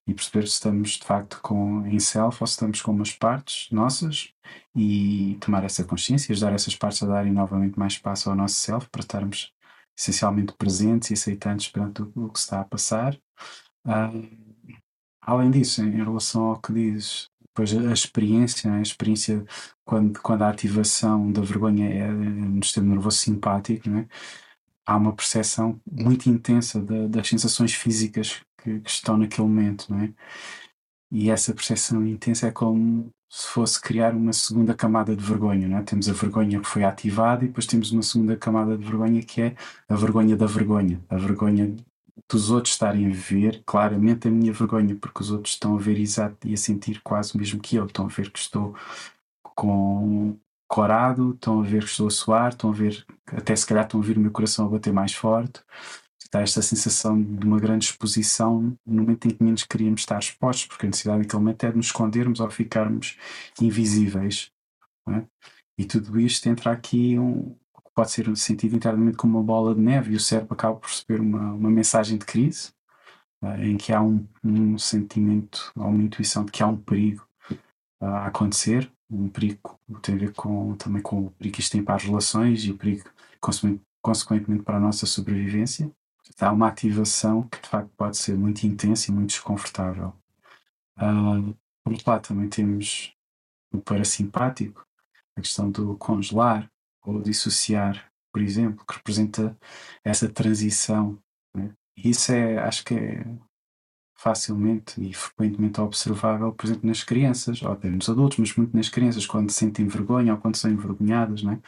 e 0.06 0.12
perceber 0.12 0.46
se 0.46 0.54
estamos 0.54 0.90
de 0.90 1.04
facto 1.04 1.40
com, 1.42 1.86
em 1.86 1.98
self 1.98 2.38
ou 2.42 2.46
se 2.46 2.52
estamos 2.52 2.82
com 2.82 2.92
umas 2.92 3.12
partes 3.12 3.70
nossas 3.70 4.32
e 4.74 5.38
tomar 5.40 5.64
essa 5.64 5.84
consciência 5.84 6.30
e 6.30 6.34
ajudar 6.34 6.52
essas 6.52 6.76
partes 6.76 7.02
a 7.02 7.06
darem 7.06 7.32
novamente 7.32 7.78
mais 7.78 7.94
espaço 7.94 8.28
ao 8.28 8.36
nosso 8.36 8.56
self 8.56 8.88
para 8.90 9.00
estarmos 9.00 9.52
essencialmente 9.96 10.52
presentes 10.54 11.10
e 11.10 11.14
aceitantes 11.14 11.68
perante 11.68 12.02
o, 12.02 12.12
o 12.16 12.28
que 12.28 12.38
está 12.38 12.60
a 12.60 12.64
passar. 12.64 13.18
Uh, 13.86 14.28
além 15.20 15.50
disso, 15.50 15.82
em 15.82 15.90
relação 15.90 16.42
ao 16.44 16.60
que 16.60 16.72
dizes, 16.72 17.30
Pois 17.54 17.72
a 17.72 17.92
experiência, 17.92 18.72
a 18.72 18.82
experiência 18.82 19.44
quando, 19.84 20.20
quando 20.20 20.42
a 20.42 20.48
ativação 20.50 21.30
da 21.30 21.40
vergonha 21.40 21.88
é 21.88 22.08
no 22.10 22.62
sistema 22.64 22.88
nervoso 22.88 23.18
simpático, 23.18 23.88
é? 23.90 24.08
há 24.84 24.96
uma 24.96 25.12
percepção 25.14 25.80
muito 25.90 26.28
intensa 26.28 26.80
de, 26.80 27.08
das 27.08 27.28
sensações 27.28 27.72
físicas 27.72 28.42
que, 28.60 28.80
que, 28.80 28.90
estão 28.90 29.16
naquele 29.16 29.46
momento, 29.46 29.94
é? 29.94 30.12
E 31.12 31.30
essa 31.30 31.54
percepção 31.54 32.04
intensa 32.06 32.48
é 32.48 32.50
como 32.50 33.08
se 33.30 33.46
fosse 33.48 33.80
criar 33.80 34.14
uma 34.14 34.32
segunda 34.32 34.74
camada 34.74 35.14
de 35.14 35.24
vergonha, 35.24 35.78
é? 35.78 35.82
Temos 35.82 36.08
a 36.08 36.12
vergonha 36.12 36.60
que 36.60 36.66
foi 36.66 36.82
ativada 36.84 37.44
e 37.44 37.48
depois 37.48 37.66
temos 37.66 37.92
uma 37.92 38.02
segunda 38.02 38.36
camada 38.36 38.76
de 38.76 38.84
vergonha 38.84 39.22
que 39.22 39.42
é 39.42 39.56
a 39.88 39.94
vergonha 39.94 40.36
da 40.36 40.46
vergonha, 40.46 41.00
a 41.08 41.16
vergonha 41.16 41.76
dos 42.30 42.50
outros 42.50 42.74
estarem 42.74 43.06
a 43.06 43.14
ver 43.14 43.62
claramente 43.66 44.28
a 44.28 44.30
minha 44.30 44.52
vergonha, 44.52 44.96
porque 44.96 45.22
os 45.22 45.30
outros 45.30 45.54
estão 45.54 45.76
a 45.76 45.80
ver 45.80 45.98
exato 45.98 46.48
e 46.48 46.54
a 46.54 46.56
sentir 46.56 47.00
quase 47.02 47.34
o 47.34 47.38
mesmo 47.38 47.60
que 47.60 47.76
eu, 47.76 47.86
estão 47.86 48.06
a 48.06 48.08
ver 48.08 48.30
que 48.30 48.38
estou 48.38 48.74
com 49.54 50.36
corado, 50.66 51.32
estão 51.32 51.60
a 51.60 51.62
ver 51.62 51.84
que 51.84 51.90
estou 51.90 52.06
a 52.08 52.10
suar, 52.10 52.52
estão 52.52 52.70
a 52.70 52.72
ver, 52.72 53.04
até 53.26 53.54
se 53.54 53.66
calhar 53.66 53.84
estão 53.84 54.00
a 54.00 54.02
ver 54.02 54.16
o 54.16 54.20
meu 54.20 54.30
coração 54.30 54.66
a 54.66 54.70
bater 54.70 54.92
mais 54.92 55.12
forte. 55.12 55.62
Está 56.20 56.40
esta 56.40 56.62
sensação 56.62 57.20
de 57.22 57.46
uma 57.46 57.60
grande 57.60 57.84
exposição 57.84 58.76
no 58.84 59.02
momento 59.02 59.26
em 59.28 59.30
que 59.30 59.44
menos 59.44 59.62
queríamos 59.62 60.00
estar 60.00 60.18
expostos, 60.18 60.66
porque 60.66 60.86
a 60.86 60.88
necessidade 60.88 61.18
naquele 61.20 61.40
momento 61.40 61.64
é 61.64 61.70
de 61.70 61.76
nos 61.76 61.86
escondermos 61.86 62.40
ou 62.40 62.50
ficarmos 62.50 63.16
invisíveis. 63.60 64.50
É? 65.08 65.22
E 65.78 65.84
tudo 65.84 66.18
isto 66.18 66.48
entra 66.48 66.72
aqui 66.72 67.18
um, 67.18 67.54
pode 67.94 68.10
ser 68.10 68.36
sentido 68.36 68.76
internamente 68.76 69.16
como 69.16 69.38
uma 69.38 69.44
bola 69.44 69.74
de 69.74 69.80
neve 69.80 70.12
e 70.12 70.16
o 70.16 70.20
cérebro 70.20 70.54
acaba 70.54 70.76
por 70.76 70.88
receber 70.88 71.20
uma, 71.20 71.52
uma 71.52 71.70
mensagem 71.70 72.18
de 72.18 72.24
crise 72.24 72.72
uh, 73.42 73.62
em 73.62 73.76
que 73.76 73.92
há 73.92 74.02
um, 74.02 74.26
um 74.42 74.76
sentimento 74.76 75.72
ou 75.76 75.86
uma 75.86 76.02
intuição 76.02 76.44
de 76.44 76.52
que 76.52 76.62
há 76.62 76.66
um 76.66 76.76
perigo 76.76 77.26
uh, 78.00 78.06
a 78.06 78.26
acontecer, 78.26 78.90
um 79.10 79.28
perigo 79.28 79.78
tem 80.02 80.16
a 80.16 80.18
ver 80.18 80.32
com, 80.32 80.74
também 80.76 81.00
com 81.00 81.26
o 81.26 81.30
perigo 81.32 81.54
que 81.54 81.60
isto 81.60 81.72
tem 81.72 81.84
para 81.84 81.94
as 81.94 82.04
relações 82.04 82.64
e 82.64 82.72
o 82.72 82.76
perigo 82.76 83.08
consequentemente 84.02 84.62
para 84.62 84.76
a 84.76 84.80
nossa 84.80 85.06
sobrevivência. 85.06 85.90
Há 86.40 86.50
uma 86.50 86.68
ativação 86.68 87.42
que 87.42 87.60
de 87.60 87.68
facto 87.68 87.90
pode 87.96 88.16
ser 88.16 88.36
muito 88.36 88.64
intensa 88.64 89.10
e 89.10 89.14
muito 89.14 89.28
desconfortável. 89.28 90.12
Uh, 90.96 91.54
por 91.84 91.92
outro 91.92 92.10
lado, 92.10 92.28
também 92.28 92.48
temos 92.48 93.14
o 93.72 93.80
parasimpático, 93.80 94.86
a 95.36 95.40
questão 95.40 95.70
do 95.70 95.96
congelar 95.96 96.70
ou 97.04 97.20
dissociar, 97.22 98.10
por 98.32 98.42
exemplo, 98.42 98.84
que 98.86 98.94
representa 98.94 99.56
essa 100.02 100.28
transição. 100.28 101.18
Né? 101.54 101.72
Isso 101.96 102.32
é, 102.32 102.58
acho 102.58 102.84
que 102.84 102.94
é 102.94 103.24
facilmente 104.16 105.00
e 105.02 105.12
frequentemente 105.12 105.80
observável, 105.80 106.52
por 106.52 106.64
exemplo, 106.64 106.88
nas 106.88 107.04
crianças, 107.04 107.62
ou 107.62 107.72
até 107.72 107.90
nos 107.90 108.08
adultos, 108.08 108.38
mas 108.38 108.56
muito 108.56 108.74
nas 108.74 108.88
crianças, 108.88 109.26
quando 109.26 109.50
sentem 109.50 109.86
vergonha 109.86 110.32
ou 110.32 110.40
quando 110.40 110.56
são 110.56 110.70
envergonhadas, 110.70 111.42
né? 111.42 111.60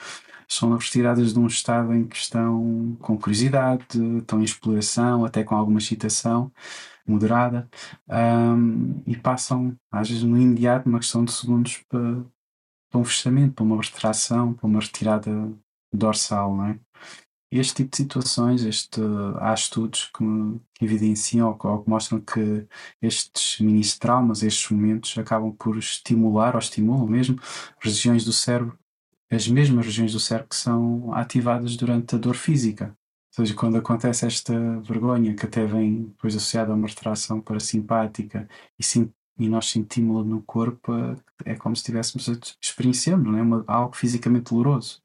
são 0.49 0.75
retiradas 0.75 1.33
de 1.33 1.39
um 1.39 1.47
estado 1.47 1.93
em 1.93 2.07
que 2.07 2.17
estão 2.17 2.97
com 3.01 3.19
curiosidade, 3.19 3.85
estão 4.19 4.41
em 4.41 4.45
exploração, 4.45 5.25
até 5.25 5.43
com 5.43 5.55
alguma 5.55 5.79
excitação 5.79 6.53
moderada, 7.07 7.69
um, 8.09 9.03
e 9.07 9.17
passam, 9.17 9.77
às 9.91 10.09
vezes, 10.09 10.25
no 10.25 10.39
imediato, 10.39 10.89
uma 10.89 10.99
questão 10.99 11.25
de 11.25 11.33
segundos 11.33 11.79
para, 11.89 12.25
para 12.97 13.01
um 13.01 13.05
fechamento, 13.05 13.55
para 13.55 13.65
uma 13.65 13.83
retração, 13.83 14.55
para 14.55 14.67
uma 14.67 14.81
retirada 14.81 15.31
dorsal, 15.93 16.57
não 16.57 16.67
é? 16.67 16.81
Este 17.51 17.75
tipo 17.77 17.91
de 17.91 17.97
situações, 17.99 18.65
este, 18.65 19.01
há 19.39 19.55
estudos 19.55 20.11
que, 20.13 20.25
que 20.75 20.85
evidenciam 20.85 21.49
ou 21.49 21.71
ou 21.71 21.83
que, 21.83 21.91
mostram 21.91 22.21
que 22.21 22.67
estes 23.01 23.61
mini-traumas, 23.61 24.43
estes 24.43 24.69
momentos, 24.71 25.17
acabam 25.17 25.53
por 25.53 25.79
estimular 25.79 26.55
ou 26.55 26.59
estimulam 26.59 27.07
mesmo 27.07 27.39
regiões 27.81 28.25
do 28.25 28.33
cérebro, 28.33 28.77
as 29.31 29.47
mesmas 29.47 29.87
regiões 29.87 30.13
do 30.13 30.21
cérebro 30.21 30.49
que 30.49 30.57
são 30.57 31.13
ativadas 31.15 31.77
durante 31.77 32.17
a 32.17 32.19
dor 32.19 32.35
física. 32.35 32.97
Ou 33.39 33.45
seja, 33.45 33.55
quando 33.55 33.77
acontece 33.77 34.27
esta 34.27 34.81
vergonha 34.81 35.35
que 35.35 35.47
até 35.47 35.67
vem 35.67 36.07
depois 36.07 36.35
associada 36.35 36.73
a 36.73 36.75
uma 36.75 36.89
retração 36.89 37.41
parasimpática 37.41 38.49
e, 38.79 38.83
sim, 38.85 39.13
e 39.39 39.49
nós 39.49 39.69
sentimos-la 39.71 40.25
no 40.25 40.43
corpo, 40.43 40.93
é 41.45 41.55
como 41.57 41.77
se 41.77 41.81
estivéssemos 41.81 42.29
experienciando, 42.61 43.37
é? 43.37 43.43
Uma, 43.43 43.65
algo 43.67 43.95
fisicamente 43.95 44.51
doloroso. 44.51 45.03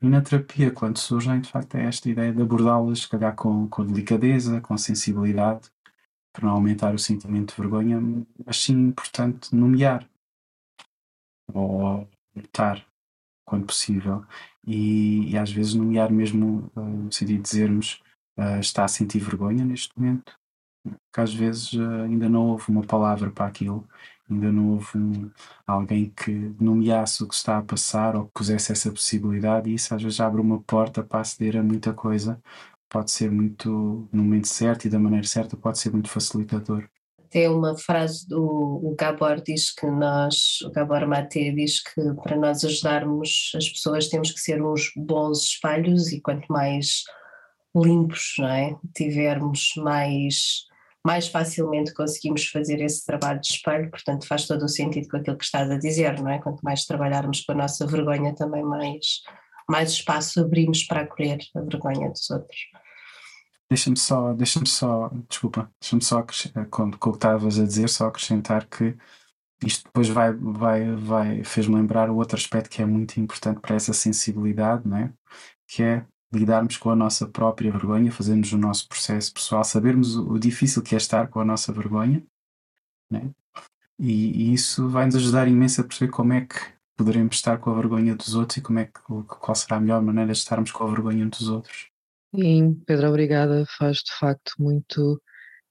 E 0.00 0.08
na 0.08 0.20
terapia, 0.20 0.70
quando 0.70 0.98
surgem, 0.98 1.40
de 1.40 1.48
facto, 1.48 1.76
é 1.76 1.84
esta 1.84 2.10
ideia 2.10 2.32
de 2.32 2.42
abordá-las, 2.42 3.00
se 3.00 3.08
calhar 3.08 3.34
com, 3.36 3.68
com 3.68 3.86
delicadeza, 3.86 4.60
com 4.60 4.76
sensibilidade, 4.76 5.70
para 6.32 6.46
não 6.46 6.54
aumentar 6.54 6.94
o 6.94 6.98
sentimento 6.98 7.54
de 7.54 7.60
vergonha, 7.60 8.00
mas 8.44 8.56
sim, 8.56 8.90
portanto, 8.92 9.54
nomear 9.54 10.08
ou 11.52 12.08
notar 12.34 12.84
quando 13.44 13.66
possível. 13.66 14.24
E, 14.66 15.30
e, 15.30 15.38
às 15.38 15.52
vezes 15.52 15.74
nomear 15.74 16.10
mesmo 16.10 16.70
uh, 16.74 16.80
no 16.80 17.12
sentido 17.12 17.36
de 17.36 17.42
dizermos 17.42 18.02
uh, 18.38 18.60
está 18.60 18.84
a 18.84 18.88
sentir 18.88 19.18
vergonha 19.20 19.64
neste 19.64 19.98
momento, 19.98 20.38
porque 20.82 21.20
às 21.20 21.32
vezes 21.32 21.72
uh, 21.74 22.02
ainda 22.04 22.28
não 22.28 22.48
houve 22.48 22.64
uma 22.68 22.82
palavra 22.82 23.30
para 23.30 23.46
aquilo 23.46 23.86
ainda 24.32 24.50
não 24.50 24.70
houve 24.72 24.98
um, 24.98 25.30
alguém 25.66 26.10
que 26.10 26.30
nomeasse 26.60 27.22
o 27.22 27.28
que 27.28 27.34
está 27.34 27.58
a 27.58 27.62
passar 27.62 28.16
ou 28.16 28.26
que 28.26 28.32
pusesse 28.34 28.72
essa 28.72 28.90
possibilidade, 28.90 29.70
e 29.70 29.74
isso 29.74 29.94
às 29.94 30.02
vezes 30.02 30.20
abre 30.20 30.40
uma 30.40 30.60
porta 30.62 31.02
para 31.02 31.20
aceder 31.20 31.56
a 31.56 31.62
muita 31.62 31.92
coisa. 31.92 32.40
Pode 32.88 33.10
ser 33.10 33.30
muito, 33.30 34.08
no 34.12 34.22
momento 34.22 34.48
certo 34.48 34.86
e 34.86 34.90
da 34.90 34.98
maneira 34.98 35.26
certa, 35.26 35.56
pode 35.56 35.78
ser 35.78 35.92
muito 35.92 36.08
facilitador. 36.08 36.84
Tem 37.30 37.48
uma 37.48 37.74
frase 37.78 38.28
do 38.28 38.42
o 38.44 38.94
Gabor 38.94 39.40
diz 39.40 39.74
que 39.74 39.86
nós, 39.86 40.60
o 40.66 40.70
Gabor 40.70 41.06
Maté 41.06 41.50
diz 41.50 41.82
que 41.82 42.02
para 42.22 42.36
nós 42.36 42.62
ajudarmos 42.62 43.52
as 43.56 43.70
pessoas 43.70 44.08
temos 44.08 44.30
que 44.32 44.40
ser 44.40 44.62
uns 44.62 44.92
bons 44.94 45.44
espelhos 45.44 46.12
e 46.12 46.20
quanto 46.20 46.46
mais 46.52 47.04
limpos, 47.74 48.34
não 48.38 48.48
é? 48.48 48.76
Tivermos 48.94 49.72
mais 49.78 50.66
mais 51.04 51.28
facilmente 51.28 51.92
conseguimos 51.92 52.46
fazer 52.46 52.80
esse 52.80 53.04
trabalho 53.04 53.40
de 53.40 53.48
espelho, 53.48 53.90
portanto 53.90 54.26
faz 54.26 54.46
todo 54.46 54.64
o 54.64 54.68
sentido 54.68 55.08
com 55.08 55.16
aquilo 55.16 55.36
que 55.36 55.44
estás 55.44 55.70
a 55.70 55.76
dizer, 55.76 56.20
não 56.20 56.30
é? 56.30 56.38
Quanto 56.38 56.60
mais 56.62 56.84
trabalharmos 56.84 57.40
com 57.40 57.52
a 57.52 57.56
nossa 57.56 57.86
vergonha, 57.86 58.34
também 58.34 58.62
mais, 58.62 59.22
mais 59.68 59.90
espaço 59.90 60.40
abrimos 60.40 60.84
para 60.84 61.02
acolher 61.02 61.38
a 61.56 61.60
vergonha 61.60 62.08
dos 62.08 62.30
outros. 62.30 62.58
Deixa-me 63.68 63.96
só, 63.96 64.32
deixa-me 64.34 64.68
só, 64.68 65.10
desculpa, 65.28 65.70
deixa-me 65.80 66.02
só, 66.02 66.24
com, 66.70 66.90
com 66.90 67.08
o 67.08 67.12
que 67.12 67.16
estavas 67.16 67.58
a 67.58 67.64
dizer, 67.64 67.88
só 67.88 68.06
acrescentar 68.06 68.66
que 68.66 68.96
isto 69.64 69.84
depois 69.84 70.08
vai, 70.08 70.32
vai, 70.32 70.94
vai 70.94 71.44
fez-me 71.44 71.76
lembrar 71.76 72.10
o 72.10 72.16
outro 72.16 72.36
aspecto 72.36 72.70
que 72.70 72.82
é 72.82 72.86
muito 72.86 73.18
importante 73.18 73.60
para 73.60 73.76
essa 73.76 73.92
sensibilidade, 73.92 74.86
não 74.86 74.98
é? 74.98 75.12
Que 75.66 75.82
é 75.82 76.06
lidarmos 76.32 76.76
com 76.76 76.90
a 76.90 76.96
nossa 76.96 77.26
própria 77.26 77.70
vergonha, 77.70 78.10
fazermos 78.10 78.52
o 78.52 78.58
nosso 78.58 78.88
processo 78.88 79.32
pessoal, 79.32 79.62
sabermos 79.64 80.16
o, 80.16 80.38
difícil 80.38 80.82
que 80.82 80.94
é 80.94 80.98
estar 80.98 81.28
com 81.28 81.40
a 81.40 81.44
nossa 81.44 81.72
vergonha, 81.72 82.22
né? 83.10 83.30
e, 83.98 84.50
e, 84.50 84.54
isso 84.54 84.88
vai 84.88 85.04
nos 85.06 85.16
ajudar 85.16 85.46
imenso 85.46 85.80
a 85.80 85.84
perceber 85.84 86.10
como 86.10 86.32
é 86.32 86.40
que 86.42 86.56
poderemos 86.96 87.36
estar 87.36 87.58
com 87.58 87.70
a 87.70 87.74
vergonha 87.74 88.14
dos 88.14 88.34
outros 88.34 88.56
e 88.56 88.62
como 88.62 88.78
é 88.78 88.86
que, 88.86 89.00
qual 89.02 89.54
será 89.54 89.76
a 89.76 89.80
melhor 89.80 90.02
maneira 90.02 90.32
de 90.32 90.38
estarmos 90.38 90.70
com 90.72 90.84
a 90.84 90.90
vergonha 90.90 91.26
dos 91.26 91.48
outros. 91.48 91.90
Sim, 92.34 92.74
Pedro, 92.86 93.08
obrigada. 93.08 93.64
Faz 93.78 93.98
de 93.98 94.12
facto 94.18 94.54
muito 94.58 95.20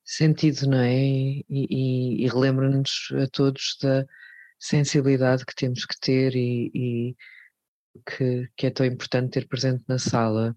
sentido, 0.05 0.67
não 0.67 0.77
é? 0.77 0.93
E, 0.93 1.45
e, 1.49 2.23
e 2.23 2.27
relembra-nos 2.27 3.11
a 3.13 3.27
todos 3.27 3.77
da 3.81 4.05
sensibilidade 4.59 5.45
que 5.45 5.55
temos 5.55 5.85
que 5.85 5.99
ter 5.99 6.35
e, 6.35 6.71
e 6.73 7.15
que, 8.05 8.49
que 8.55 8.67
é 8.67 8.69
tão 8.69 8.85
importante 8.85 9.31
ter 9.31 9.47
presente 9.47 9.83
na 9.87 9.99
sala. 9.99 10.55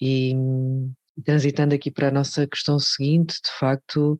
E 0.00 0.34
transitando 1.24 1.74
aqui 1.74 1.90
para 1.90 2.08
a 2.08 2.12
nossa 2.12 2.46
questão 2.46 2.78
seguinte, 2.78 3.34
de 3.34 3.50
facto, 3.58 4.18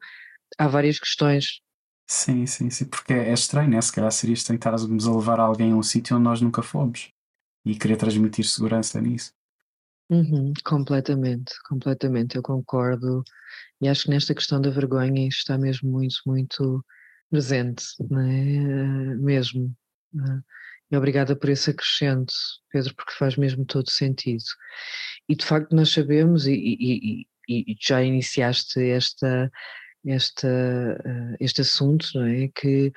há 0.58 0.68
várias 0.68 0.98
questões. 0.98 1.60
Sim, 2.06 2.44
sim, 2.44 2.68
sim, 2.70 2.84
porque 2.86 3.12
é 3.12 3.32
estranho, 3.32 3.70
né? 3.70 3.80
Se 3.80 3.92
calhar 3.92 4.10
seria 4.10 4.34
estranho 4.34 4.58
estarmos 4.58 5.06
a 5.06 5.14
levar 5.14 5.38
alguém 5.38 5.72
a 5.72 5.76
um 5.76 5.82
sítio 5.82 6.16
onde 6.16 6.24
nós 6.24 6.40
nunca 6.40 6.62
fomos 6.62 7.12
e 7.64 7.76
querer 7.76 7.96
transmitir 7.96 8.44
segurança 8.44 9.00
nisso. 9.00 9.32
Uhum, 10.10 10.52
completamente, 10.64 11.54
completamente, 11.68 12.34
eu 12.34 12.42
concordo. 12.42 13.22
E 13.80 13.88
acho 13.88 14.04
que 14.04 14.10
nesta 14.10 14.34
questão 14.34 14.60
da 14.60 14.70
vergonha 14.70 15.28
está 15.28 15.56
mesmo 15.56 15.90
muito, 15.90 16.16
muito 16.26 16.84
presente, 17.30 17.84
não 18.10 18.20
é? 18.20 19.14
Mesmo. 19.16 19.72
Não 20.12 20.34
é? 20.34 20.42
Obrigada 20.92 21.36
por 21.36 21.48
esse 21.48 21.70
acrescento, 21.70 22.32
Pedro, 22.70 22.94
porque 22.94 23.12
faz 23.12 23.36
mesmo 23.36 23.64
todo 23.64 23.90
sentido. 23.90 24.44
E 25.28 25.36
de 25.36 25.44
facto 25.44 25.74
nós 25.74 25.90
sabemos, 25.90 26.46
e, 26.46 26.52
e, 26.52 27.26
e, 27.48 27.72
e 27.72 27.76
já 27.80 28.02
iniciaste 28.02 28.80
esta, 28.80 29.50
esta, 30.06 30.48
uh, 30.48 31.36
este 31.38 31.60
assunto, 31.60 32.08
não 32.14 32.24
é? 32.24 32.48
Que 32.54 32.92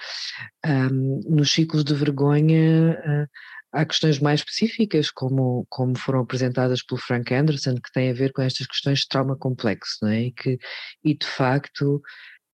um, 0.66 1.20
nos 1.30 1.52
ciclos 1.52 1.84
de 1.84 1.94
vergonha 1.94 3.00
uh, 3.00 3.28
há 3.74 3.86
questões 3.86 4.20
mais 4.20 4.40
específicas, 4.40 5.12
como, 5.12 5.66
como 5.70 5.98
foram 5.98 6.22
apresentadas 6.22 6.84
pelo 6.84 7.02
Frank 7.02 7.34
Anderson, 7.34 7.76
que 7.76 7.92
têm 7.92 8.12
a 8.12 8.14
ver 8.14 8.32
com 8.32 8.42
estas 8.42 8.68
questões 8.68 9.00
de 9.00 9.08
trauma 9.08 9.36
complexo, 9.36 9.98
não 10.02 10.10
é? 10.10 10.24
E, 10.24 10.32
que, 10.32 10.58
e 11.04 11.18
de 11.18 11.26
facto 11.26 12.02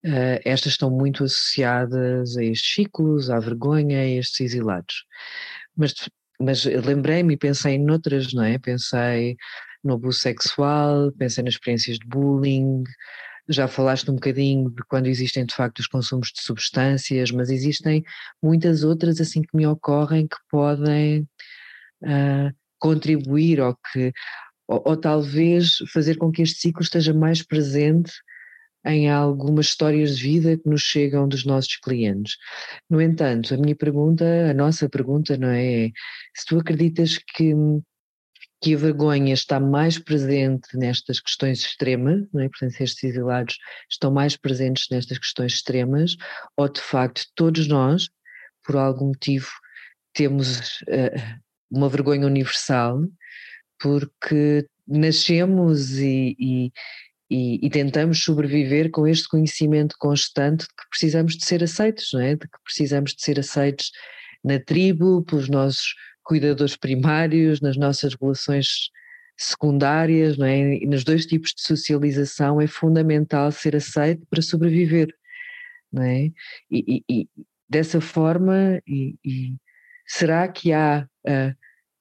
Uh, 0.05 0.39
estas 0.45 0.73
estão 0.73 0.89
muito 0.89 1.25
associadas 1.25 2.38
a 2.38 2.43
estes 2.43 2.73
ciclos, 2.73 3.29
à 3.29 3.39
vergonha, 3.39 3.99
a 3.99 4.07
estes 4.07 4.39
exilados. 4.39 5.05
Mas, 5.75 5.93
mas 6.39 6.63
lembrei-me 6.63 7.33
e 7.33 7.38
pensei 7.38 7.77
noutras, 7.77 8.33
não 8.33 8.43
é? 8.43 8.57
Pensei 8.57 9.35
no 9.83 9.93
abuso 9.93 10.19
sexual, 10.19 11.12
pensei 11.13 11.43
nas 11.43 11.54
experiências 11.54 11.97
de 11.97 12.08
bullying, 12.08 12.83
já 13.50 13.67
falaste 13.67 14.10
um 14.12 14.15
bocadinho 14.15 14.69
de 14.69 14.83
quando 14.87 15.08
existem 15.08 15.45
de 15.45 15.56
facto 15.56 15.79
os 15.79 15.87
consumos 15.87 16.31
de 16.31 16.41
substâncias, 16.41 17.31
mas 17.31 17.50
existem 17.50 18.04
muitas 18.41 18.83
outras 18.83 19.19
assim 19.19 19.41
que 19.41 19.56
me 19.58 19.65
ocorrem 19.65 20.27
que 20.27 20.37
podem 20.50 21.27
uh, 22.04 22.54
contribuir 22.77 23.60
ou 23.60 23.75
que 23.91 24.13
ou, 24.67 24.83
ou, 24.85 24.95
talvez 24.95 25.77
fazer 25.91 26.15
com 26.17 26.31
que 26.31 26.43
este 26.43 26.60
ciclo 26.60 26.83
esteja 26.83 27.12
mais 27.12 27.41
presente 27.41 28.12
em 28.86 29.10
algumas 29.10 29.67
histórias 29.67 30.17
de 30.17 30.23
vida 30.23 30.58
que 30.58 30.69
nos 30.69 30.82
chegam 30.82 31.27
dos 31.27 31.46
nossos 31.46 31.75
clientes. 31.77 32.38
No 32.90 33.02
entanto, 33.02 33.54
a 33.54 33.58
minha 33.58 33.75
pergunta, 33.75 34.25
a 34.50 34.54
nossa 34.54 34.88
pergunta, 34.90 35.38
não 35.38 35.50
é, 35.50 35.86
é 35.88 35.92
se 36.36 36.46
tu 36.46 36.60
acreditas 36.60 37.17
que 37.17 37.54
que 38.62 38.75
a 38.75 38.77
vergonha 38.77 39.34
está 39.34 39.60
mais 39.60 39.98
presente 39.98 40.75
nestas 40.77 41.19
questões 41.19 41.62
extremas, 41.62 42.27
não 42.34 42.42
é? 42.42 42.50
portanto, 42.50 42.82
estes 42.82 43.04
exilados 43.04 43.58
estão 43.90 44.12
mais 44.12 44.36
presentes 44.36 44.88
nestas 44.92 45.17
questões 45.17 45.54
extremas, 45.54 46.17
ou 46.58 46.67
de 46.67 46.82
facto 46.82 47.25
todos 47.36 47.67
nós, 47.67 48.10
por 48.63 48.75
algum 48.75 49.08
motivo, 49.08 49.48
temos 50.13 50.82
uh, 50.82 51.40
uma 51.71 51.88
vergonha 51.88 52.27
universal, 52.27 53.02
porque 53.80 54.67
nascemos 54.86 55.98
e, 55.98 56.36
e, 56.38 56.71
e, 57.30 57.65
e, 57.65 57.69
tentamos 57.69 58.23
sobreviver 58.23 58.90
com 58.90 59.08
este 59.08 59.27
conhecimento 59.27 59.96
constante 60.00 60.62
de 60.62 60.67
que 60.69 60.90
precisamos 60.90 61.38
de 61.38 61.46
ser 61.46 61.63
aceitos, 61.63 62.10
não 62.13 62.21
é? 62.21 62.36
De 62.36 62.48
que 62.48 62.58
precisamos 62.63 63.13
de 63.13 63.21
ser 63.21 63.40
aceitos 63.40 63.92
na 64.44 64.60
tribo, 64.60 65.23
pelos 65.23 65.48
nossos 65.48 65.94
cuidadores 66.23 66.75
primários, 66.75 67.62
nas 67.62 67.77
nossas 67.77 68.15
relações 68.19 68.90
secundárias, 69.38 70.38
não 70.38 70.46
é? 70.46 70.75
E 70.75 70.86
nos 70.86 71.04
dois 71.04 71.25
tipos 71.25 71.54
de 71.54 71.62
socialização 71.62 72.60
é 72.60 72.67
fundamental 72.67 73.52
ser 73.52 73.75
aceito 73.75 74.25
para 74.30 74.42
sobreviver, 74.42 75.13
não 75.92 76.04
é? 76.04 76.32
E, 76.71 77.04
e 77.10 77.30
dessa 77.69 78.02
forma, 78.02 78.82
e, 78.88 79.56
será 80.06 80.48
que 80.48 80.73
há 80.73 81.08
uh, 81.27 81.56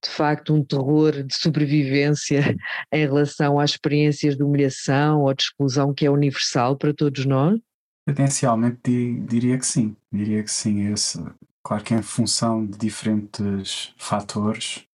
de 0.04 0.10
facto 0.10 0.54
um 0.54 0.64
terror 0.64 1.22
de 1.22 1.34
sobrevivência 1.34 2.40
em 2.92 3.06
relação 3.06 3.58
às 3.58 3.70
experiências 3.70 4.36
de 4.36 4.42
humilhação 4.42 5.22
ou 5.22 5.34
de 5.34 5.42
exclusão 5.42 5.92
que 5.92 6.06
é 6.06 6.10
universal 6.10 6.76
para 6.76 6.94
todos 6.94 7.24
nós? 7.26 7.58
Potencialmente 8.06 9.20
diria 9.28 9.58
que 9.58 9.66
sim, 9.66 9.94
diria 10.10 10.42
que 10.42 10.50
sim. 10.50 10.90
Esse, 10.92 11.22
claro 11.62 11.84
que 11.84 11.94
em 11.94 12.02
função 12.02 12.64
de 12.64 12.78
diferentes 12.78 13.92
fatores, 13.98 14.88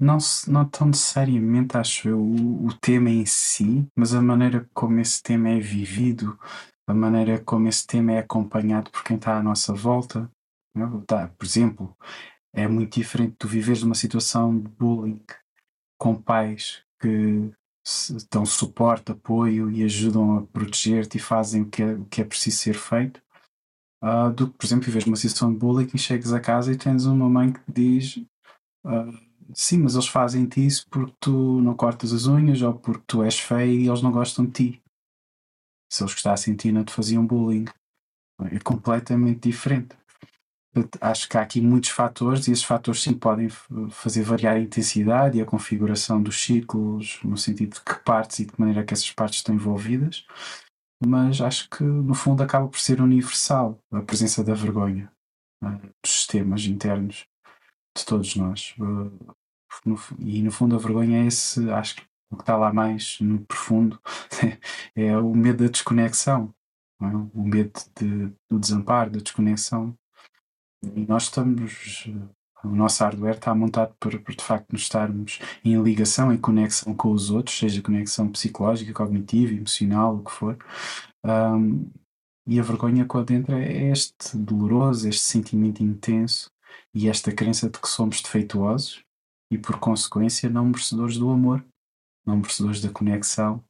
não, 0.00 0.18
não 0.48 0.64
tão 0.64 0.86
necessariamente 0.88 1.76
acho 1.76 2.08
eu 2.08 2.18
o, 2.18 2.66
o 2.66 2.72
tema 2.74 3.10
em 3.10 3.26
si, 3.26 3.86
mas 3.94 4.14
a 4.14 4.22
maneira 4.22 4.68
como 4.72 4.98
esse 5.00 5.22
tema 5.22 5.50
é 5.50 5.60
vivido, 5.60 6.38
a 6.86 6.94
maneira 6.94 7.38
como 7.38 7.68
esse 7.68 7.86
tema 7.86 8.12
é 8.12 8.18
acompanhado 8.18 8.90
por 8.90 9.04
quem 9.04 9.16
está 9.16 9.38
à 9.38 9.42
nossa 9.42 9.72
volta. 9.72 10.30
Tá, 11.06 11.28
por 11.28 11.44
exemplo, 11.44 11.96
é 12.54 12.68
muito 12.68 12.94
diferente 12.94 13.34
tu 13.36 13.48
viveres 13.48 13.82
uma 13.82 13.94
situação 13.94 14.56
de 14.58 14.68
bullying 14.68 15.20
com 15.98 16.14
pais 16.14 16.82
que 17.00 17.50
dão 18.30 18.46
suporte, 18.46 19.12
apoio 19.12 19.70
e 19.70 19.82
ajudam 19.84 20.38
a 20.38 20.42
proteger-te 20.42 21.18
e 21.18 21.20
fazem 21.20 21.62
o 21.62 21.68
que 21.68 21.82
é, 21.82 21.94
o 21.94 22.04
que 22.06 22.22
é 22.22 22.24
preciso 22.24 22.56
ser 22.56 22.74
feito, 22.74 23.20
uh, 24.02 24.32
do 24.32 24.48
que, 24.48 24.56
por 24.56 24.64
exemplo, 24.64 24.86
viveres 24.86 25.06
uma 25.06 25.16
situação 25.16 25.52
de 25.52 25.58
bullying 25.58 25.90
e 25.92 25.98
chegas 25.98 26.32
a 26.32 26.40
casa 26.40 26.72
e 26.72 26.78
tens 26.78 27.04
uma 27.04 27.28
mãe 27.28 27.52
que 27.52 27.60
diz 27.68 28.16
uh, 28.86 29.18
sim, 29.52 29.78
mas 29.78 29.94
eles 29.94 30.06
fazem-te 30.06 30.64
isso 30.64 30.86
porque 30.88 31.12
tu 31.20 31.60
não 31.60 31.74
cortas 31.74 32.12
as 32.12 32.26
unhas 32.26 32.62
ou 32.62 32.72
porque 32.72 33.02
tu 33.06 33.22
és 33.22 33.38
feio 33.38 33.80
e 33.80 33.88
eles 33.88 34.00
não 34.00 34.12
gostam 34.12 34.46
de 34.46 34.52
ti. 34.52 34.82
Se 35.92 36.02
eles 36.02 36.14
gostassem 36.14 36.54
de 36.54 36.62
ti, 36.62 36.72
não 36.72 36.84
te 36.84 36.92
faziam 36.92 37.26
bullying. 37.26 37.66
É 38.50 38.58
completamente 38.58 39.48
diferente 39.48 39.96
acho 41.00 41.28
que 41.28 41.36
há 41.36 41.42
aqui 41.42 41.60
muitos 41.60 41.90
fatores 41.90 42.48
e 42.48 42.52
esses 42.52 42.64
fatores 42.64 43.02
sim 43.02 43.14
podem 43.14 43.48
fazer 43.90 44.22
variar 44.22 44.56
a 44.56 44.60
intensidade 44.60 45.38
e 45.38 45.40
a 45.40 45.46
configuração 45.46 46.22
dos 46.22 46.42
ciclos, 46.42 47.20
no 47.22 47.36
sentido 47.36 47.74
de 47.74 47.80
que 47.80 47.94
partes 48.04 48.40
e 48.40 48.46
de 48.46 48.52
que 48.52 48.60
maneira 48.60 48.84
que 48.84 48.92
essas 48.92 49.10
partes 49.12 49.38
estão 49.38 49.54
envolvidas, 49.54 50.26
mas 51.04 51.40
acho 51.40 51.68
que 51.70 51.84
no 51.84 52.14
fundo 52.14 52.42
acaba 52.42 52.68
por 52.68 52.78
ser 52.78 53.00
universal 53.00 53.78
a 53.92 54.00
presença 54.02 54.42
da 54.42 54.54
vergonha 54.54 55.10
né, 55.62 55.80
dos 56.02 56.12
sistemas 56.12 56.64
internos 56.64 57.26
de 57.96 58.04
todos 58.04 58.34
nós. 58.36 58.74
E 60.18 60.42
no 60.42 60.50
fundo 60.50 60.76
a 60.76 60.78
vergonha 60.78 61.24
é 61.24 61.26
esse, 61.26 61.70
acho 61.70 61.96
que 61.96 62.02
o 62.30 62.36
que 62.36 62.42
está 62.42 62.56
lá 62.56 62.72
mais 62.72 63.18
no 63.20 63.40
profundo 63.44 64.00
é 64.96 65.16
o 65.16 65.34
medo 65.34 65.64
da 65.64 65.70
desconexão, 65.70 66.52
é? 67.00 67.06
o 67.06 67.42
medo 67.44 67.72
de, 67.96 68.32
do 68.50 68.58
desamparo, 68.58 69.10
da 69.10 69.20
desconexão 69.20 69.96
nós 71.08 71.24
estamos, 71.24 72.08
o 72.64 72.68
nosso 72.68 73.02
hardware 73.02 73.36
está 73.36 73.54
montado 73.54 73.94
para, 73.98 74.18
para, 74.18 74.34
de 74.34 74.44
facto 74.44 74.72
nos 74.72 74.82
estarmos 74.82 75.38
em 75.64 75.80
ligação, 75.82 76.32
em 76.32 76.38
conexão 76.38 76.94
com 76.94 77.12
os 77.12 77.30
outros, 77.30 77.58
seja 77.58 77.82
conexão 77.82 78.30
psicológica, 78.30 78.92
cognitiva, 78.92 79.52
emocional, 79.52 80.16
o 80.16 80.24
que 80.24 80.32
for. 80.32 80.58
Um, 81.24 81.90
e 82.46 82.60
a 82.60 82.62
vergonha 82.62 83.06
quando 83.06 83.30
entra 83.30 83.58
é 83.58 83.90
este 83.90 84.36
doloroso, 84.36 85.08
este 85.08 85.22
sentimento 85.22 85.82
intenso 85.82 86.50
e 86.92 87.08
esta 87.08 87.32
crença 87.32 87.70
de 87.70 87.78
que 87.78 87.88
somos 87.88 88.20
defeituosos 88.20 89.02
e, 89.50 89.56
por 89.56 89.78
consequência, 89.78 90.50
não 90.50 90.66
merecedores 90.66 91.16
do 91.16 91.30
amor, 91.30 91.64
não 92.26 92.36
merecedores 92.36 92.80
da 92.80 92.90
conexão, 92.90 93.64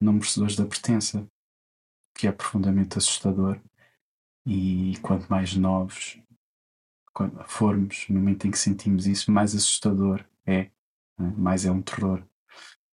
não 0.00 0.14
merecedores 0.14 0.56
da 0.56 0.66
pertença, 0.66 1.26
que 2.16 2.26
é 2.26 2.32
profundamente 2.32 2.98
assustador. 2.98 3.60
E 4.46 4.96
quanto 5.02 5.28
mais 5.28 5.54
novos 5.54 6.18
quando 7.12 7.42
formos, 7.46 8.06
no 8.08 8.18
momento 8.18 8.46
em 8.46 8.50
que 8.50 8.58
sentimos 8.58 9.06
isso, 9.06 9.30
mais 9.30 9.54
assustador 9.54 10.24
é, 10.46 10.70
né? 11.18 11.34
mais 11.36 11.64
é 11.64 11.70
um 11.70 11.82
terror. 11.82 12.22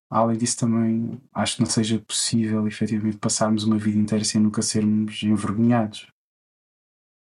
Além 0.09 0.37
disso, 0.37 0.57
também 0.57 1.21
acho 1.33 1.57
que 1.57 1.61
não 1.61 1.69
seja 1.69 1.99
possível 1.99 2.65
efetivamente 2.67 3.17
passarmos 3.17 3.63
uma 3.63 3.77
vida 3.77 3.97
inteira 3.97 4.23
sem 4.23 4.41
nunca 4.41 4.61
sermos 4.61 5.21
envergonhados. 5.23 6.07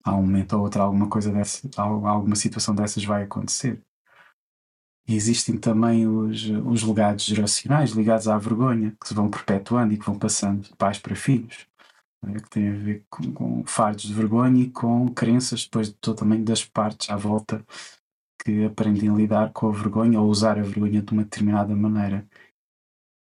Há 0.05 0.15
um 0.15 0.23
momento 0.23 0.55
ou 0.55 0.63
outro, 0.63 0.81
alguma 0.81 1.09
coisa 1.09 1.33
dessa, 1.33 1.69
alguma 1.77 2.37
situação 2.37 2.75
dessas 2.75 3.05
vai 3.05 3.25
acontecer. 3.25 3.83
E 5.07 5.15
existem 5.15 5.59
também 5.59 6.07
os, 6.07 6.45
os 6.65 6.83
legados 6.83 7.25
geracionais 7.25 7.91
ligados 7.91 8.29
à 8.29 8.39
vergonha, 8.39 8.97
que 9.01 9.09
se 9.09 9.15
vão 9.15 9.29
perpetuando 9.29 9.93
e 9.93 9.99
que 9.99 10.07
vão 10.07 10.19
passando 10.19 10.63
de 10.63 10.77
pais 10.77 10.99
para 10.99 11.17
filhos 11.17 11.70
né, 12.23 12.35
que 12.41 12.51
tem 12.51 12.69
a 12.69 12.73
ver 12.73 13.05
com, 13.09 13.33
com, 13.33 13.65
fardos 13.67 14.05
de 14.05 14.15
vergonha 14.15 14.63
e 14.63 14.71
com 14.71 15.09
crenças 15.09 15.65
depois 15.65 15.91
também 16.17 16.45
das 16.45 16.65
partes 16.65 17.11
à 17.11 17.17
volta 17.17 17.65
que 18.43 18.65
aprendem 18.65 19.09
a 19.09 19.15
lidar 19.15 19.53
com 19.53 19.69
a 19.69 19.73
vergonha 19.73 20.21
ou 20.21 20.29
usar 20.29 20.59
a 20.59 20.63
vergonha 20.63 21.03
de 21.03 21.13
uma 21.13 21.25
determinada 21.25 21.75
maneira. 21.75 22.27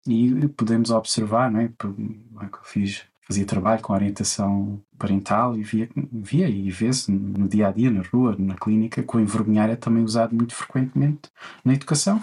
E 0.07 0.47
podemos 0.49 0.91
observar, 0.91 1.51
não 1.51 1.61
é? 1.61 1.65
é 1.65 1.67
que 1.67 2.57
eu 2.57 2.63
fiz, 2.63 3.05
fazia 3.21 3.45
trabalho 3.45 3.81
com 3.81 3.93
orientação 3.93 4.81
parental 4.97 5.57
e 5.57 5.63
via, 5.63 5.89
via 5.95 6.49
e 6.49 6.69
vê-se 6.69 7.11
no 7.11 7.47
dia 7.47 7.67
a 7.67 7.71
dia, 7.71 7.89
na 7.91 8.01
rua, 8.01 8.35
na 8.37 8.55
clínica, 8.55 9.03
que 9.03 9.17
o 9.17 9.19
envergonhar 9.19 9.69
é 9.69 9.75
também 9.75 10.03
usado 10.03 10.35
muito 10.35 10.53
frequentemente 10.55 11.29
na 11.63 11.73
educação. 11.73 12.21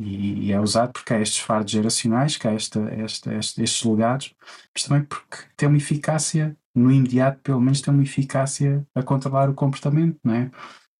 E, 0.00 0.46
e, 0.46 0.52
é 0.52 0.60
usado 0.60 0.92
porque 0.92 1.12
há 1.12 1.20
estes 1.20 1.40
fardos 1.40 1.72
geracionais, 1.72 2.36
que 2.36 2.46
há 2.46 2.52
esta, 2.52 2.80
esta, 2.90 3.34
este, 3.34 3.62
estes 3.62 3.82
legados, 3.84 4.34
mas 4.72 4.84
também 4.84 5.04
porque 5.04 5.38
tem 5.56 5.68
uma 5.68 5.76
eficácia, 5.76 6.56
no 6.74 6.92
imediato 6.92 7.40
pelo 7.40 7.60
menos 7.60 7.80
tem 7.80 7.92
uma 7.92 8.02
eficácia 8.02 8.86
a 8.94 9.02
controlar 9.02 9.50
o 9.50 9.54
comportamento, 9.54 10.16
não 10.22 10.34
é? 10.34 10.50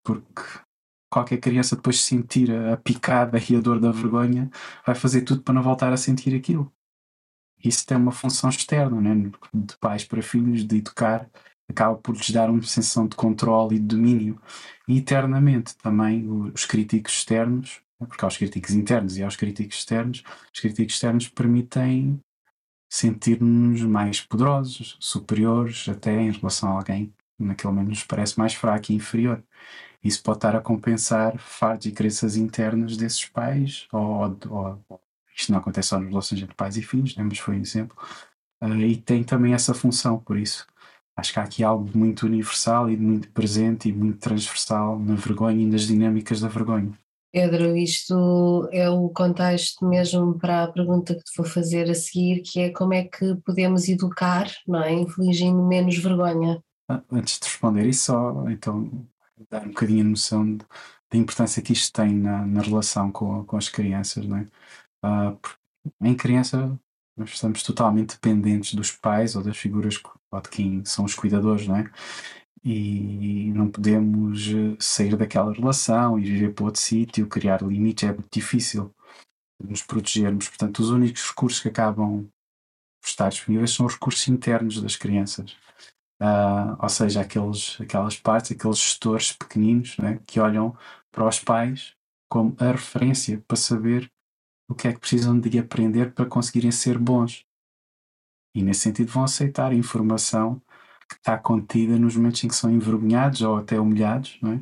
Porque 0.02 0.42
qualquer 1.10 1.38
criança 1.38 1.76
depois 1.76 1.96
de 1.96 2.02
sentir 2.02 2.50
a 2.52 2.76
picada 2.76 3.38
e 3.38 3.56
a 3.56 3.60
dor 3.60 3.80
da 3.80 3.92
vergonha 3.92 4.50
vai 4.84 4.94
fazer 4.94 5.22
tudo 5.22 5.42
para 5.42 5.54
não 5.54 5.62
voltar 5.62 5.92
a 5.92 5.96
sentir 5.96 6.34
aquilo. 6.34 6.72
Isso 7.64 7.86
tem 7.86 7.96
uma 7.96 8.12
função 8.12 8.50
externa, 8.50 9.00
né? 9.00 9.30
de 9.54 9.76
pais 9.78 10.04
para 10.04 10.22
filhos, 10.22 10.64
de 10.64 10.78
educar, 10.78 11.28
acaba 11.68 11.96
por 11.96 12.14
lhes 12.16 12.30
dar 12.30 12.50
uma 12.50 12.62
sensação 12.62 13.06
de 13.06 13.16
controle 13.16 13.76
e 13.76 13.78
de 13.78 13.86
domínio. 13.86 14.40
E 14.86 14.98
eternamente 14.98 15.76
também 15.76 16.28
os 16.28 16.64
críticos 16.64 17.14
externos 17.14 17.80
porque 18.06 18.24
há 18.24 18.28
os 18.28 18.36
críticos 18.36 18.70
internos 18.72 19.16
e 19.16 19.22
há 19.22 19.26
os 19.26 19.36
críticos 19.36 19.78
externos, 19.78 20.22
os 20.52 20.60
críticos 20.60 20.94
externos 20.94 21.28
permitem 21.28 22.20
sentir-nos 22.90 23.82
mais 23.82 24.20
poderosos, 24.20 24.96
superiores, 25.00 25.88
até 25.88 26.12
em 26.12 26.30
relação 26.30 26.70
a 26.70 26.76
alguém 26.76 27.12
que 27.36 27.44
naquele 27.44 27.72
momento 27.72 27.90
nos 27.90 28.04
parece 28.04 28.38
mais 28.38 28.54
fraco 28.54 28.92
e 28.92 28.94
inferior. 28.94 29.42
Isso 30.02 30.22
pode 30.22 30.38
estar 30.38 30.56
a 30.56 30.60
compensar 30.60 31.38
fardos 31.38 31.86
e 31.86 31.92
crenças 31.92 32.36
internas 32.36 32.96
desses 32.96 33.24
pais, 33.26 33.86
ou, 33.92 34.38
ou, 34.48 35.00
isto 35.36 35.52
não 35.52 35.58
acontece 35.58 35.88
só 35.88 35.98
nas 35.98 36.08
relações 36.08 36.42
entre 36.42 36.54
pais 36.54 36.76
e 36.76 36.82
filhos, 36.82 37.16
né, 37.16 37.22
mas 37.24 37.38
foi 37.38 37.56
um 37.56 37.60
exemplo, 37.60 37.96
uh, 38.62 38.74
e 38.74 38.96
tem 38.96 39.24
também 39.24 39.54
essa 39.54 39.74
função, 39.74 40.18
por 40.18 40.38
isso 40.38 40.66
acho 41.16 41.32
que 41.32 41.40
há 41.40 41.42
aqui 41.42 41.64
algo 41.64 41.90
muito 41.98 42.26
universal 42.26 42.88
e 42.88 42.96
muito 42.96 43.28
presente 43.32 43.88
e 43.88 43.92
muito 43.92 44.18
transversal 44.18 44.98
na 44.98 45.16
vergonha 45.16 45.62
e 45.62 45.66
nas 45.66 45.82
dinâmicas 45.82 46.40
da 46.40 46.48
vergonha. 46.48 46.92
Pedro, 47.30 47.76
isto 47.76 48.68
é 48.72 48.88
o 48.88 49.08
contexto 49.10 49.86
mesmo 49.86 50.38
para 50.38 50.64
a 50.64 50.72
pergunta 50.72 51.14
que 51.14 51.22
te 51.22 51.36
vou 51.36 51.46
fazer 51.46 51.90
a 51.90 51.94
seguir, 51.94 52.42
que 52.42 52.60
é 52.60 52.70
como 52.70 52.94
é 52.94 53.04
que 53.04 53.36
podemos 53.44 53.88
educar, 53.88 54.50
não 54.66 54.82
é? 54.82 54.92
Infligindo 54.92 55.62
menos 55.66 55.96
vergonha. 55.98 56.62
Ah, 56.88 57.02
antes 57.12 57.38
de 57.38 57.44
responder 57.44 57.86
isso, 57.86 58.06
só 58.06 58.48
então 58.48 59.06
dar 59.50 59.62
um 59.62 59.68
bocadinho 59.68 60.06
a 60.06 60.08
noção 60.08 60.56
da 60.56 61.18
importância 61.18 61.62
que 61.62 61.72
isto 61.72 61.92
tem 61.92 62.14
na, 62.14 62.46
na 62.46 62.62
relação 62.62 63.12
com, 63.12 63.44
com 63.44 63.56
as 63.56 63.68
crianças, 63.68 64.26
não 64.26 64.38
é? 64.38 64.46
Uh, 65.04 65.38
em 66.02 66.14
criança, 66.14 66.78
nós 67.16 67.30
estamos 67.30 67.62
totalmente 67.62 68.14
dependentes 68.14 68.74
dos 68.74 68.90
pais 68.90 69.36
ou 69.36 69.42
das 69.42 69.56
figuras 69.56 69.94
de 69.94 70.48
quem 70.50 70.84
são 70.84 71.04
os 71.04 71.14
cuidadores, 71.14 71.66
não 71.66 71.76
é? 71.76 71.90
E 72.64 73.52
não 73.54 73.70
podemos 73.70 74.48
eh, 74.48 74.76
sair 74.80 75.16
daquela 75.16 75.52
relação 75.52 76.18
e 76.18 76.24
viver 76.24 76.54
para 76.54 76.64
outro 76.64 76.80
sítio, 76.80 77.26
criar 77.26 77.62
limites, 77.62 78.08
é 78.08 78.12
muito 78.12 78.28
difícil 78.32 78.94
nos 79.62 79.82
protegermos. 79.82 80.48
Portanto, 80.48 80.80
os 80.80 80.90
únicos 80.90 81.28
recursos 81.28 81.60
que 81.60 81.68
acabam 81.68 82.28
por 83.00 83.08
estar 83.08 83.28
disponíveis 83.28 83.70
são 83.70 83.86
os 83.86 83.94
recursos 83.94 84.26
internos 84.28 84.80
das 84.80 84.96
crianças. 84.96 85.56
Uh, 86.20 86.76
ou 86.80 86.88
seja, 86.88 87.20
aqueles, 87.20 87.80
aquelas 87.80 88.16
partes, 88.16 88.52
aqueles 88.52 88.78
gestores 88.78 89.32
pequeninos 89.32 89.96
né, 89.98 90.20
que 90.26 90.40
olham 90.40 90.76
para 91.12 91.26
os 91.26 91.38
pais 91.38 91.94
como 92.28 92.56
a 92.58 92.72
referência 92.72 93.42
para 93.46 93.56
saber 93.56 94.10
o 94.68 94.74
que 94.74 94.88
é 94.88 94.92
que 94.92 94.98
precisam 95.00 95.38
de 95.38 95.58
aprender 95.58 96.12
para 96.12 96.26
conseguirem 96.26 96.70
ser 96.70 96.98
bons. 96.98 97.46
E 98.54 98.62
nesse 98.62 98.80
sentido 98.80 99.12
vão 99.12 99.24
aceitar 99.24 99.72
informação 99.72 100.60
que 101.08 101.16
está 101.16 101.38
contida 101.38 101.98
nos 101.98 102.16
momentos 102.16 102.42
em 102.44 102.48
que 102.48 102.54
são 102.54 102.70
envergonhados 102.70 103.42
ou 103.42 103.56
até 103.56 103.80
humilhados, 103.80 104.38
não 104.42 104.52
é? 104.52 104.60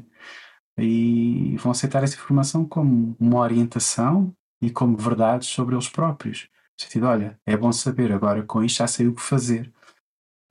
E 0.78 1.56
vão 1.58 1.72
aceitar 1.72 2.02
essa 2.04 2.16
informação 2.16 2.64
como 2.64 3.16
uma 3.18 3.38
orientação 3.40 4.34
e 4.60 4.70
como 4.70 4.96
verdades 4.96 5.48
sobre 5.48 5.74
eles 5.74 5.88
próprios. 5.88 6.48
No 6.78 6.84
sentido, 6.84 7.06
olha, 7.06 7.40
é 7.46 7.56
bom 7.56 7.72
saber, 7.72 8.12
agora 8.12 8.42
com 8.42 8.62
isto 8.62 8.78
já 8.78 8.86
sei 8.86 9.08
o 9.08 9.14
que 9.14 9.22
fazer. 9.22 9.72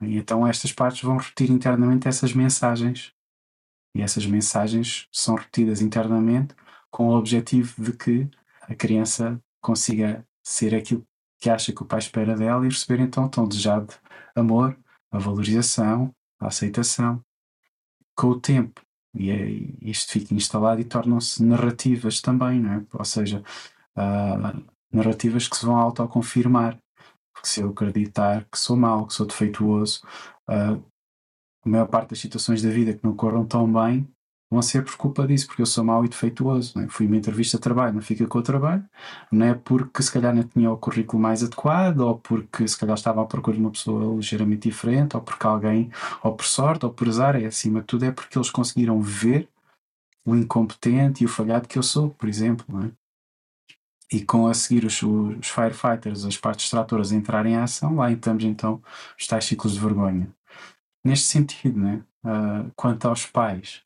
E 0.02 0.16
então 0.16 0.46
estas 0.46 0.72
partes 0.72 1.02
vão 1.02 1.16
repetir 1.16 1.50
internamente 1.50 2.08
essas 2.08 2.32
mensagens. 2.32 3.12
E 3.94 4.02
essas 4.02 4.26
mensagens 4.26 5.08
são 5.12 5.36
repetidas 5.36 5.80
internamente 5.80 6.54
com 6.90 7.08
o 7.08 7.16
objetivo 7.16 7.82
de 7.82 7.92
que 7.92 8.28
a 8.62 8.74
criança 8.74 9.40
consiga 9.60 10.26
ser 10.42 10.74
aquilo 10.74 11.06
que 11.38 11.50
acha 11.50 11.72
que 11.72 11.82
o 11.82 11.86
pai 11.86 11.98
espera 11.98 12.34
dela 12.34 12.64
e 12.64 12.68
receber 12.68 13.00
então 13.00 13.28
tão 13.28 13.46
desejado 13.46 13.94
amor, 14.34 14.78
a 15.10 15.18
valorização, 15.18 16.12
a 16.40 16.48
aceitação. 16.48 17.22
Com 18.14 18.28
o 18.28 18.40
tempo, 18.40 18.80
e 19.14 19.30
é, 19.30 19.46
isto 19.82 20.12
fica 20.12 20.34
instalado 20.34 20.80
e 20.80 20.84
tornam-se 20.84 21.42
narrativas 21.42 22.20
também, 22.20 22.60
não 22.60 22.72
é? 22.72 22.86
Ou 22.92 23.04
seja, 23.04 23.42
uh, 23.96 24.64
narrativas 24.90 25.48
que 25.48 25.56
se 25.56 25.66
vão 25.66 25.76
autoconfirmar. 25.76 26.78
Porque 27.34 27.48
se 27.48 27.60
eu 27.60 27.70
acreditar 27.70 28.46
que 28.50 28.58
sou 28.58 28.76
mau, 28.76 29.06
que 29.06 29.12
sou 29.12 29.26
defeituoso, 29.26 30.00
uh, 30.48 30.82
a 31.64 31.68
maior 31.68 31.86
parte 31.86 32.10
das 32.10 32.20
situações 32.20 32.62
da 32.62 32.70
vida 32.70 32.94
que 32.94 33.04
não 33.04 33.14
corram 33.14 33.44
tão 33.44 33.70
bem 33.70 34.08
vão 34.50 34.62
ser 34.62 34.84
por 34.84 34.96
culpa 34.96 35.26
disso, 35.26 35.46
porque 35.46 35.62
eu 35.62 35.66
sou 35.66 35.84
mau 35.84 36.04
e 36.04 36.08
defeituoso. 36.08 36.78
É? 36.80 36.88
Fui 36.88 37.06
uma 37.06 37.16
entrevista 37.16 37.56
de 37.56 37.62
trabalho, 37.62 37.94
não 37.94 38.02
fica 38.02 38.26
com 38.26 38.38
o 38.38 38.42
trabalho, 38.42 38.84
não 39.30 39.46
é 39.46 39.54
porque 39.54 40.02
se 40.02 40.12
calhar 40.12 40.34
não 40.34 40.42
tinha 40.44 40.70
o 40.70 40.76
currículo 40.76 41.20
mais 41.22 41.42
adequado, 41.42 42.00
ou 42.00 42.18
porque 42.18 42.66
se 42.66 42.78
calhar 42.78 42.96
estava 42.96 43.22
à 43.22 43.26
procura 43.26 43.56
de 43.56 43.62
uma 43.62 43.70
pessoa 43.70 44.14
ligeiramente 44.16 44.68
diferente, 44.68 45.16
ou 45.16 45.22
porque 45.22 45.46
alguém, 45.46 45.90
ou 46.22 46.34
por 46.34 46.46
sorte, 46.46 46.84
ou 46.86 46.92
por 46.92 47.08
azar, 47.08 47.36
é 47.36 47.46
acima 47.46 47.80
de 47.80 47.86
tudo, 47.86 48.04
é 48.04 48.12
porque 48.12 48.38
eles 48.38 48.50
conseguiram 48.50 49.00
ver 49.00 49.48
o 50.24 50.34
incompetente 50.34 51.22
e 51.22 51.26
o 51.26 51.28
falhado 51.28 51.68
que 51.68 51.78
eu 51.78 51.82
sou, 51.82 52.10
por 52.10 52.28
exemplo. 52.28 52.84
É? 52.84 52.90
E 54.12 54.24
com 54.24 54.46
a 54.46 54.54
seguir 54.54 54.84
os, 54.84 55.02
os 55.02 55.48
firefighters, 55.48 56.24
as 56.24 56.36
partes 56.36 56.66
extratoras 56.66 57.10
entrarem 57.12 57.54
em 57.54 57.56
ação, 57.56 57.96
lá 57.96 58.10
estamos 58.10 58.44
então 58.44 58.80
os 59.18 59.26
tais 59.26 59.44
ciclos 59.44 59.74
de 59.74 59.80
vergonha. 59.80 60.28
Neste 61.04 61.26
sentido, 61.26 61.78
né? 61.78 62.04
Uh, 62.24 62.70
quanto 62.74 63.06
aos 63.06 63.26
pais, 63.26 63.85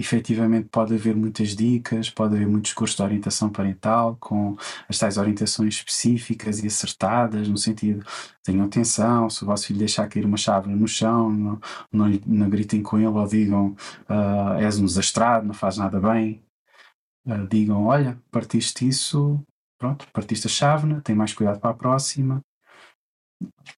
efetivamente 0.00 0.68
pode 0.68 0.94
haver 0.94 1.14
muitas 1.14 1.54
dicas, 1.54 2.08
pode 2.10 2.34
haver 2.34 2.46
muitos 2.48 2.72
cursos 2.72 2.96
de 2.96 3.02
orientação 3.02 3.50
parental 3.50 4.16
com 4.18 4.56
as 4.88 4.98
tais 4.98 5.18
orientações 5.18 5.74
específicas 5.74 6.62
e 6.62 6.66
acertadas, 6.66 7.48
no 7.48 7.58
sentido 7.58 8.04
tenham 8.42 8.64
atenção, 8.64 9.28
se 9.28 9.42
o 9.44 9.46
vosso 9.46 9.66
filho 9.66 9.78
deixar 9.78 10.08
cair 10.08 10.24
uma 10.24 10.36
chave 10.36 10.74
no 10.74 10.88
chão, 10.88 11.30
não, 11.30 11.60
não, 11.92 12.20
não 12.26 12.50
gritem 12.50 12.82
com 12.82 12.98
ele 12.98 13.08
ou 13.08 13.26
digam 13.26 13.76
uh, 14.08 14.58
és 14.58 14.78
um 14.78 14.86
desastrado, 14.86 15.46
não 15.46 15.54
faz 15.54 15.76
nada 15.76 16.00
bem. 16.00 16.42
Uh, 17.26 17.46
digam, 17.46 17.84
olha, 17.84 18.18
partiste 18.30 18.88
isso, 18.88 19.38
pronto, 19.78 20.06
partiste 20.12 20.46
a 20.46 20.50
chávena, 20.50 21.00
tem 21.02 21.14
mais 21.14 21.34
cuidado 21.34 21.60
para 21.60 21.70
a 21.70 21.74
próxima. 21.74 22.40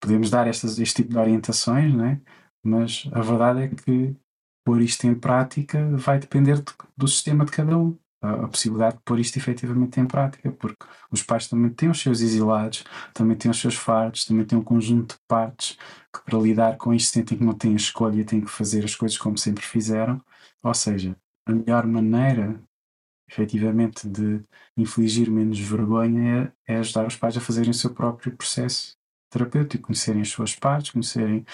Podemos 0.01 0.31
dar 0.31 0.47
estas, 0.47 0.79
este 0.79 1.03
tipo 1.03 1.11
de 1.11 1.19
orientações, 1.19 1.95
né? 1.95 2.21
mas 2.63 3.09
a 3.13 3.21
verdade 3.21 3.63
é 3.63 3.69
que 3.69 4.17
pôr 4.65 4.81
isto 4.81 5.07
em 5.07 5.15
prática 5.15 5.85
vai 5.97 6.19
depender 6.19 6.57
de, 6.61 6.73
do 6.97 7.09
sistema 7.09 7.45
de 7.45 7.53
cada 7.53 7.77
um. 7.77 7.97
A, 8.21 8.45
a, 8.45 8.49
possibilidade 8.49 8.97
de 8.97 9.03
pôr 9.03 9.19
isto 9.19 9.37
efetivamente 9.37 9.99
em 9.99 10.07
prática, 10.07 10.51
porque 10.53 10.87
os 11.11 11.25
pais 11.25 11.49
também 11.49 11.71
têm 11.71 11.91
os 11.91 12.01
seus 12.01 12.21
exilados, 12.21 12.85
também 13.13 13.37
têm 13.37 13.51
os 13.51 13.61
seus 13.61 13.75
fardos, 13.75 14.25
também 14.25 14.45
têm 14.45 14.57
um 14.57 14.63
conjunto 14.63 15.17
de 15.17 15.21
partes 15.27 15.77
que, 16.13 16.23
para 16.25 16.39
lidar 16.39 16.77
com 16.77 16.95
isto, 16.95 17.13
sentem 17.13 17.37
que 17.37 17.45
não 17.45 17.53
têm 17.55 17.75
escolha, 17.75 18.25
têm 18.25 18.41
que 18.41 18.51
fazer 18.51 18.85
as 18.85 18.95
coisas 18.95 19.19
como 19.19 19.37
sempre 19.37 19.65
fizeram. 19.65 20.21
Ou 20.63 20.73
seja, 20.73 21.17
a 21.47 21.53
melhor 21.53 21.85
maneira 21.87 22.63
efetivamente 23.29 24.09
de 24.09 24.43
infligir 24.77 25.31
menos 25.31 25.59
vergonha 25.59 26.53
é, 26.69 26.75
é 26.75 26.79
ajudar 26.79 27.07
os 27.07 27.17
pais 27.17 27.37
a 27.37 27.41
fazerem 27.41 27.71
o 27.71 27.75
seu 27.75 27.91
próprio 27.93 28.37
processo 28.37 28.97
terapêutico, 29.31 29.87
conhecerem 29.87 30.23
as 30.23 30.29
suas 30.29 30.55
partes, 30.55 30.91
conhecerem 30.93 31.45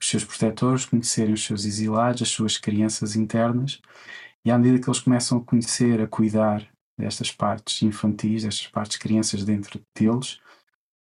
os 0.00 0.08
seus 0.08 0.24
protetores, 0.24 0.84
conhecerem 0.84 1.34
os 1.34 1.44
seus 1.44 1.64
exilados, 1.64 2.22
as 2.22 2.28
suas 2.28 2.58
crianças 2.58 3.16
internas, 3.16 3.80
e 4.44 4.50
à 4.50 4.58
medida 4.58 4.80
que 4.80 4.88
eles 4.88 5.00
começam 5.00 5.38
a 5.38 5.44
conhecer, 5.44 6.00
a 6.00 6.06
cuidar 6.06 6.68
destas 6.98 7.32
partes 7.32 7.82
infantis, 7.82 8.42
destas 8.44 8.68
partes 8.68 8.96
crianças 8.96 9.44
dentro 9.44 9.80
deles, 9.94 10.40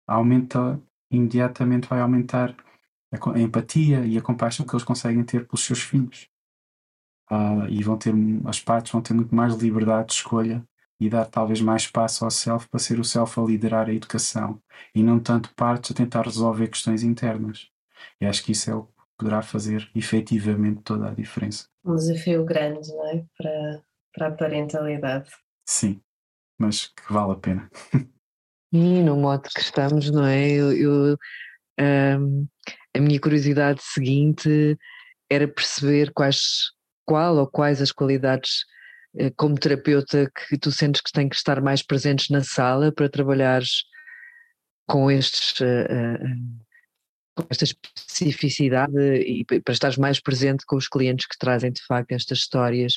aumenta, 0.07 0.81
imediatamente 1.11 1.87
vai 1.87 2.01
aumentar 2.01 2.55
a, 3.11 3.31
a 3.31 3.39
empatia 3.39 4.05
e 4.05 4.17
a 4.17 4.21
compaixão 4.21 4.65
que 4.65 4.73
eles 4.73 4.83
conseguem 4.83 5.23
ter 5.23 5.45
pelos 5.45 5.63
seus 5.63 5.81
filhos. 5.81 6.27
Uh, 7.29 7.67
e 7.69 7.83
vão 7.83 7.97
ter, 7.97 8.13
as 8.45 8.59
partes 8.59 8.91
vão 8.91 9.01
ter 9.01 9.13
muito 9.13 9.35
mais 9.35 9.53
liberdade 9.55 10.07
de 10.07 10.13
escolha 10.13 10.63
e 10.99 11.09
dar 11.09 11.25
talvez 11.25 11.61
mais 11.61 11.83
espaço 11.83 12.23
ao 12.23 12.31
self 12.31 12.67
para 12.69 12.79
ser 12.79 12.99
o 12.99 13.03
self 13.03 13.39
a 13.39 13.43
liderar 13.43 13.87
a 13.89 13.93
educação 13.93 14.61
e 14.95 15.03
não 15.03 15.19
tanto 15.19 15.53
partes 15.53 15.91
a 15.91 15.93
tentar 15.93 16.23
resolver 16.23 16.67
questões 16.69 17.03
internas. 17.03 17.69
E 18.19 18.25
acho 18.25 18.43
que 18.43 18.51
isso 18.51 18.69
é 18.69 18.75
o 18.75 18.83
que 18.83 18.93
poderá 19.17 19.41
fazer 19.41 19.89
efetivamente 19.95 20.81
toda 20.83 21.09
a 21.09 21.13
diferença. 21.13 21.67
Um 21.83 21.95
desafio 21.95 22.45
grande, 22.45 22.87
não 22.89 23.07
é? 23.09 23.25
Para, 23.37 23.83
para 24.13 24.27
a 24.27 24.31
parentalidade. 24.31 25.29
Sim, 25.67 26.01
mas 26.57 26.87
que 26.87 27.11
vale 27.11 27.33
a 27.33 27.35
pena. 27.35 27.69
E 28.71 29.01
no 29.01 29.15
modo 29.15 29.43
que 29.43 29.61
estamos, 29.61 30.11
não 30.11 30.25
é? 30.25 30.49
Eu, 30.51 30.71
eu 30.73 31.17
um, 31.79 32.47
a 32.95 32.99
minha 32.99 33.19
curiosidade 33.19 33.81
seguinte 33.81 34.77
era 35.29 35.47
perceber 35.47 36.11
quais, 36.13 36.71
qual 37.05 37.37
ou 37.37 37.47
quais 37.47 37.81
as 37.81 37.91
qualidades 37.91 38.65
eh, 39.17 39.31
como 39.35 39.55
terapeuta 39.55 40.29
que 40.31 40.57
tu 40.57 40.71
sentes 40.71 41.01
que 41.01 41.11
têm 41.11 41.29
que 41.29 41.35
estar 41.35 41.61
mais 41.61 41.81
presentes 41.81 42.29
na 42.29 42.43
sala 42.43 42.91
para 42.91 43.09
trabalhares 43.09 43.83
com 44.87 45.11
estes 45.11 45.59
uh, 45.59 45.65
uh, 45.65 46.66
esta 47.49 47.65
especificidade 47.65 48.93
e 48.97 49.45
para 49.45 49.73
estares 49.73 49.97
mais 49.97 50.19
presente 50.19 50.65
com 50.65 50.75
os 50.75 50.87
clientes 50.87 51.27
que 51.27 51.37
trazem 51.37 51.71
de 51.71 51.81
facto 51.85 52.11
estas 52.11 52.39
histórias 52.39 52.93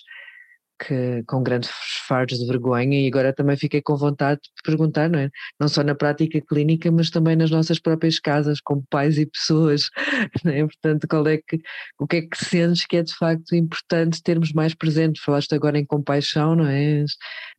que, 0.86 1.22
com 1.26 1.43
grandes 1.43 1.70
fardos 2.09 2.38
de 2.38 2.47
vergonha 2.47 3.01
e 3.01 3.07
agora 3.07 3.32
também 3.32 3.57
fiquei 3.57 3.82
com 3.82 3.97
vontade 3.97 4.41
de 4.41 4.62
perguntar, 4.64 5.11
não 5.11 5.18
é? 5.18 5.30
Não 5.59 5.68
só 5.68 5.82
na 5.82 5.95
prática 5.95 6.41
clínica, 6.41 6.91
mas 6.91 7.11
também 7.11 7.36
nas 7.36 7.51
nossas 7.51 7.78
próprias 7.78 8.18
casas, 8.18 8.61
como 8.61 8.84
pais 8.88 9.18
e 9.18 9.26
pessoas, 9.26 9.91
não 10.45 10.53
é? 10.53 10.61
Portanto, 10.64 11.07
qual 11.09 11.26
é 11.28 11.36
que, 11.38 11.61
o 11.99 12.07
que 12.07 12.16
é 12.16 12.22
que 12.22 12.45
sentes 12.45 12.86
que 12.86 12.97
é 12.97 13.03
de 13.03 13.14
facto 13.14 13.55
importante 13.55 14.22
termos 14.22 14.53
mais 14.53 14.74
presente? 14.74 15.20
Falaste 15.20 15.55
agora 15.55 15.78
em 15.78 15.84
compaixão, 15.84 16.57
não 16.57 16.66
é? 16.66 17.05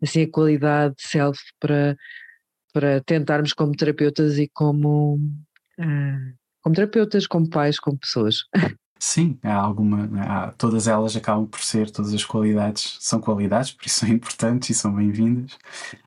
Assim, 0.01 0.23
a 0.23 0.31
qualidade 0.31 0.95
de 0.95 1.03
self 1.03 1.39
para, 1.59 1.95
para 2.73 3.01
tentarmos 3.01 3.53
como 3.53 3.75
terapeutas 3.75 4.37
e 4.39 4.49
como... 4.53 5.19
Ah, 5.79 6.40
como 6.61 6.75
terapeutas, 6.75 7.27
como 7.27 7.49
pais, 7.49 7.79
como 7.79 7.97
pessoas. 7.97 8.45
Sim, 9.03 9.39
há 9.41 9.55
alguma, 9.55 10.07
há, 10.21 10.51
todas 10.51 10.87
elas 10.87 11.15
acabam 11.15 11.47
por 11.47 11.59
ser, 11.61 11.89
todas 11.89 12.13
as 12.13 12.23
qualidades 12.23 12.97
são 12.99 13.19
qualidades, 13.19 13.71
por 13.71 13.87
isso 13.87 14.01
são 14.01 14.09
importantes 14.13 14.69
e 14.69 14.75
são 14.75 14.93
bem-vindas. 14.93 15.57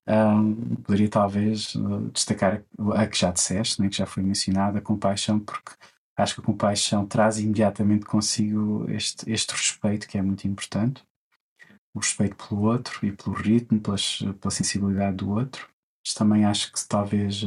Um, 0.07 0.77
poderia 0.77 1.09
talvez 1.09 1.75
uh, 1.75 2.09
destacar 2.13 2.63
a 2.95 3.07
que 3.09 3.19
já 3.19 3.33
disseste, 3.33 3.83
né, 3.83 3.89
que 3.89 3.97
já 3.97 4.07
foi 4.07 4.23
mencionada, 4.23 4.79
a 4.79 4.81
compaixão, 4.81 5.41
porque 5.41 5.73
acho 6.17 6.37
que 6.37 6.41
a 6.41 6.45
compaixão 6.45 7.05
traz 7.05 7.41
imediatamente 7.41 8.07
consigo 8.07 8.87
este, 8.89 9.29
este 9.29 9.53
respeito 9.53 10.07
que 10.07 10.17
é 10.17 10.23
muito 10.23 10.47
importante. 10.47 11.03
O 11.93 11.99
respeito 11.99 12.37
pelo 12.37 12.63
outro 12.63 13.05
e 13.05 13.11
pelo 13.11 13.35
ritmo, 13.35 13.81
pelas, 13.81 14.21
pela 14.41 14.51
sensibilidade 14.53 15.17
do 15.17 15.31
outro. 15.31 15.69
Mas 16.07 16.15
também 16.15 16.45
acho 16.45 16.73
que 16.73 16.79
talvez 16.87 17.43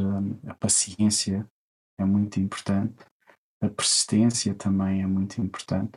a 0.47 0.53
paciência 0.55 1.47
é 1.97 2.05
muito 2.05 2.39
importante. 2.39 2.95
A 3.61 3.69
persistência 3.69 4.53
também 4.53 5.01
é 5.01 5.07
muito 5.07 5.41
importante. 5.41 5.93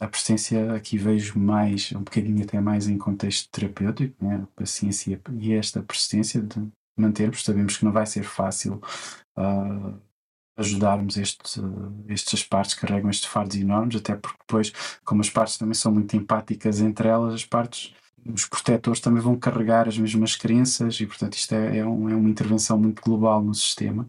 A 0.00 0.06
persistência 0.06 0.74
aqui 0.74 0.98
vejo 0.98 1.38
mais, 1.38 1.92
um 1.92 2.02
bocadinho 2.02 2.42
até 2.42 2.60
mais 2.60 2.86
em 2.88 2.98
contexto 2.98 3.50
terapêutico, 3.50 4.22
né? 4.22 4.42
a 4.42 4.46
paciência 4.58 5.20
e 5.38 5.52
esta 5.52 5.82
persistência 5.82 6.40
de 6.42 6.70
mantermos. 6.96 7.44
Sabemos 7.44 7.76
que 7.76 7.84
não 7.84 7.92
vai 7.92 8.06
ser 8.06 8.22
fácil 8.22 8.80
uh, 9.38 10.00
ajudarmos 10.56 11.16
este, 11.16 11.60
estas 12.08 12.42
partes 12.42 12.74
que 12.74 12.80
carregam 12.80 13.10
estes 13.10 13.28
fardos 13.28 13.56
enormes, 13.56 13.96
até 13.96 14.16
porque 14.16 14.38
depois, 14.40 14.72
como 15.04 15.20
as 15.20 15.30
partes 15.30 15.58
também 15.58 15.74
são 15.74 15.92
muito 15.92 16.16
empáticas 16.16 16.80
entre 16.80 17.08
elas, 17.08 17.34
as 17.34 17.44
partes, 17.44 17.94
os 18.24 18.46
protetores 18.46 19.00
também 19.00 19.22
vão 19.22 19.38
carregar 19.38 19.86
as 19.86 19.98
mesmas 19.98 20.34
crenças 20.34 20.98
e, 21.00 21.06
portanto, 21.06 21.34
isto 21.34 21.54
é, 21.54 21.78
é, 21.78 21.86
um, 21.86 22.08
é 22.08 22.14
uma 22.14 22.28
intervenção 22.28 22.78
muito 22.78 23.02
global 23.02 23.42
no 23.42 23.54
sistema. 23.54 24.08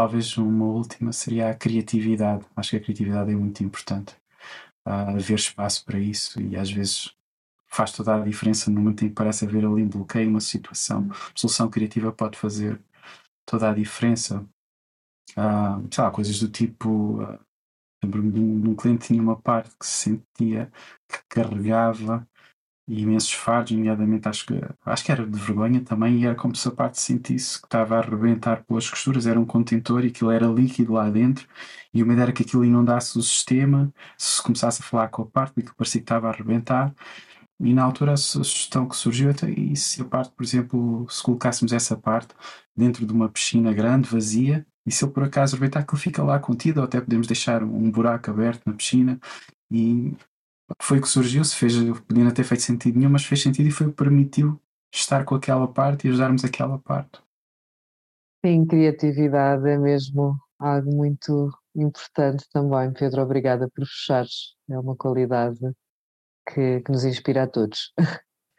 Talvez 0.00 0.38
uma 0.38 0.64
última 0.64 1.12
seria 1.12 1.50
a 1.50 1.54
criatividade. 1.54 2.46
Acho 2.56 2.70
que 2.70 2.76
a 2.76 2.80
criatividade 2.80 3.30
é 3.30 3.34
muito 3.34 3.62
importante. 3.62 4.16
Uh, 4.86 5.10
haver 5.14 5.34
espaço 5.34 5.84
para 5.84 5.98
isso 5.98 6.40
e 6.40 6.56
às 6.56 6.70
vezes 6.72 7.14
faz 7.66 7.92
toda 7.92 8.14
a 8.16 8.20
diferença 8.20 8.70
no 8.70 8.80
momento 8.80 9.04
em 9.04 9.10
que 9.10 9.14
parece 9.14 9.44
haver 9.44 9.58
ali 9.58 9.82
um 9.82 9.88
bloqueio, 9.90 10.30
uma 10.30 10.40
situação. 10.40 11.10
A 11.12 11.38
solução 11.38 11.68
criativa 11.68 12.10
pode 12.10 12.38
fazer 12.38 12.80
toda 13.44 13.68
a 13.68 13.74
diferença. 13.74 14.42
Uh, 15.36 15.86
sei 15.90 16.02
lá, 16.02 16.10
coisas 16.10 16.40
do 16.40 16.48
tipo. 16.48 17.22
Uh, 17.22 17.38
Lembro-me 18.02 18.32
de, 18.32 18.40
um, 18.40 18.74
cliente 18.74 19.08
tinha 19.08 19.22
uma 19.22 19.36
parte 19.36 19.76
que 19.78 19.84
se 19.84 20.04
sentia 20.04 20.72
que 21.06 21.18
carregava 21.28 22.26
imensos 22.98 23.32
fardos, 23.32 23.72
nomeadamente 23.72 24.28
acho 24.28 24.46
que, 24.46 24.54
acho 24.84 25.04
que 25.04 25.12
era 25.12 25.26
de 25.26 25.38
vergonha 25.38 25.80
também, 25.80 26.20
e 26.20 26.26
era 26.26 26.34
como 26.34 26.54
se 26.56 26.66
a 26.66 26.70
parte 26.70 27.00
sentisse 27.00 27.60
que 27.60 27.66
estava 27.66 27.96
a 27.96 27.98
arrebentar 28.00 28.64
pelas 28.64 28.88
costuras, 28.90 29.26
era 29.26 29.38
um 29.38 29.44
contentor 29.44 30.04
e 30.04 30.08
aquilo 30.08 30.30
era 30.30 30.46
líquido 30.46 30.94
lá 30.94 31.08
dentro, 31.08 31.46
e 31.94 32.02
o 32.02 32.06
medo 32.06 32.22
era 32.22 32.32
que 32.32 32.42
aquilo 32.42 32.64
inundasse 32.64 33.18
o 33.18 33.22
sistema, 33.22 33.92
se 34.18 34.42
começasse 34.42 34.82
a 34.82 34.84
falar 34.84 35.08
com 35.08 35.22
a 35.22 35.26
parte, 35.26 35.60
aquilo 35.60 35.74
parecia 35.76 36.00
que 36.00 36.04
estava 36.04 36.28
a 36.28 36.30
arrebentar, 36.30 36.92
e 37.60 37.74
na 37.74 37.82
altura 37.84 38.14
a 38.14 38.16
sugestão 38.16 38.88
que 38.88 38.96
surgiu, 38.96 39.30
e 39.56 39.76
se 39.76 40.00
a 40.02 40.04
parte, 40.04 40.32
por 40.32 40.42
exemplo, 40.42 41.06
se 41.10 41.22
colocássemos 41.22 41.72
essa 41.72 41.96
parte 41.96 42.34
dentro 42.76 43.06
de 43.06 43.12
uma 43.12 43.28
piscina 43.28 43.72
grande, 43.72 44.08
vazia, 44.08 44.66
e 44.86 44.90
se 44.90 45.04
ele 45.04 45.12
por 45.12 45.22
acaso 45.24 45.54
arrebentar, 45.54 45.80
aquilo 45.80 45.98
fica 45.98 46.22
lá 46.22 46.38
contido, 46.38 46.78
ou 46.78 46.84
até 46.84 47.00
podemos 47.00 47.26
deixar 47.26 47.62
um 47.62 47.90
buraco 47.90 48.30
aberto 48.30 48.62
na 48.66 48.72
piscina, 48.72 49.20
e 49.70 50.16
foi 50.80 50.98
o 50.98 51.02
que 51.02 51.08
surgiu, 51.08 51.44
se 51.44 51.56
fez, 51.56 51.74
podia 52.06 52.24
não 52.24 52.30
ter 52.30 52.44
feito 52.44 52.62
sentido 52.62 52.98
nenhum, 52.98 53.10
mas 53.10 53.24
fez 53.24 53.42
sentido 53.42 53.68
e 53.68 53.72
foi 53.72 53.86
o 53.86 53.90
que 53.90 53.96
permitiu 53.96 54.60
estar 54.92 55.24
com 55.24 55.34
aquela 55.34 55.68
parte 55.68 56.06
e 56.06 56.10
ajudarmos 56.10 56.44
aquela 56.44 56.78
parte. 56.78 57.20
Sim, 58.44 58.66
criatividade 58.66 59.68
é 59.68 59.76
mesmo 59.76 60.36
algo 60.58 60.94
muito 60.94 61.50
importante 61.74 62.44
também, 62.52 62.92
Pedro. 62.92 63.22
Obrigada 63.22 63.68
por 63.74 63.84
fechares. 63.86 64.54
É 64.68 64.78
uma 64.78 64.96
qualidade 64.96 65.60
que, 66.48 66.80
que 66.80 66.92
nos 66.92 67.04
inspira 67.04 67.44
a 67.44 67.46
todos. 67.46 67.92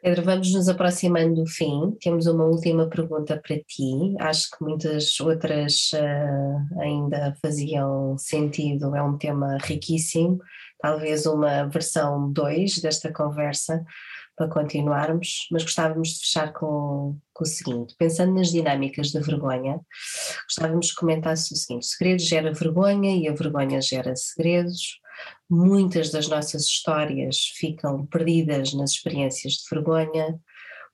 Pedro, 0.02 0.24
vamos 0.24 0.52
nos 0.52 0.68
aproximando 0.68 1.42
do 1.42 1.46
fim. 1.46 1.96
Temos 2.00 2.26
uma 2.26 2.44
última 2.44 2.88
pergunta 2.88 3.40
para 3.40 3.56
ti. 3.56 4.16
Acho 4.18 4.50
que 4.50 4.64
muitas 4.64 5.20
outras 5.20 5.92
uh, 5.94 6.80
ainda 6.80 7.36
faziam 7.40 8.18
sentido. 8.18 8.96
É 8.96 9.02
um 9.02 9.16
tema 9.16 9.58
riquíssimo. 9.62 10.40
Talvez 10.82 11.26
uma 11.26 11.68
versão 11.68 12.32
2 12.32 12.80
desta 12.80 13.12
conversa 13.12 13.84
para 14.36 14.48
continuarmos, 14.48 15.46
mas 15.52 15.62
gostávamos 15.62 16.08
de 16.08 16.18
fechar 16.18 16.52
com, 16.52 17.16
com 17.32 17.44
o 17.44 17.46
seguinte: 17.46 17.94
pensando 17.96 18.34
nas 18.34 18.50
dinâmicas 18.50 19.12
da 19.12 19.20
vergonha, 19.20 19.80
gostávamos 20.44 20.88
de 20.88 20.94
comentar 20.96 21.34
o 21.34 21.36
seguinte: 21.36 21.86
segredos 21.86 22.26
gera 22.26 22.52
vergonha 22.52 23.14
e 23.14 23.28
a 23.28 23.32
vergonha 23.32 23.80
gera 23.80 24.16
segredos. 24.16 25.00
Muitas 25.48 26.10
das 26.10 26.26
nossas 26.26 26.64
histórias 26.64 27.52
ficam 27.54 28.04
perdidas 28.06 28.74
nas 28.74 28.90
experiências 28.90 29.52
de 29.52 29.68
vergonha, 29.70 30.40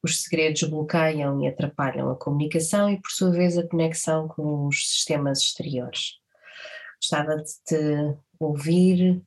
os 0.02 0.22
segredos 0.22 0.64
bloqueiam 0.64 1.40
e 1.40 1.48
atrapalham 1.48 2.10
a 2.10 2.16
comunicação 2.16 2.90
e, 2.90 3.00
por 3.00 3.10
sua 3.10 3.30
vez, 3.30 3.56
a 3.56 3.66
conexão 3.66 4.28
com 4.28 4.66
os 4.66 4.86
sistemas 4.86 5.38
exteriores. 5.38 6.18
Gostava 7.00 7.36
de 7.36 7.50
te 7.64 8.18
ouvir 8.38 9.22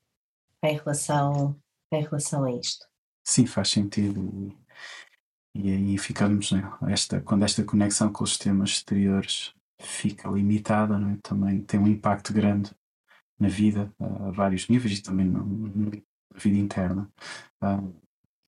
em 0.63 0.75
relação, 0.75 1.55
em 1.91 2.01
relação 2.01 2.43
a 2.43 2.51
isto. 2.51 2.85
Sim, 3.23 3.45
faz 3.45 3.69
sentido. 3.69 4.55
E, 5.55 5.61
e 5.61 5.71
aí 5.71 5.97
ficamos, 5.97 6.51
né? 6.51 6.61
esta, 6.89 7.21
quando 7.21 7.43
esta 7.43 7.63
conexão 7.63 8.11
com 8.11 8.23
os 8.23 8.31
sistemas 8.31 8.71
exteriores 8.71 9.53
fica 9.79 10.29
limitada, 10.29 10.97
né? 10.97 11.17
também 11.23 11.61
tem 11.61 11.79
um 11.79 11.87
impacto 11.87 12.33
grande 12.33 12.71
na 13.39 13.47
vida 13.47 13.91
a 13.99 14.31
vários 14.31 14.67
níveis 14.67 14.99
e 14.99 15.01
também 15.01 15.27
na, 15.27 15.41
vida 16.35 16.57
interna. 16.57 17.11
Uh, 17.61 17.93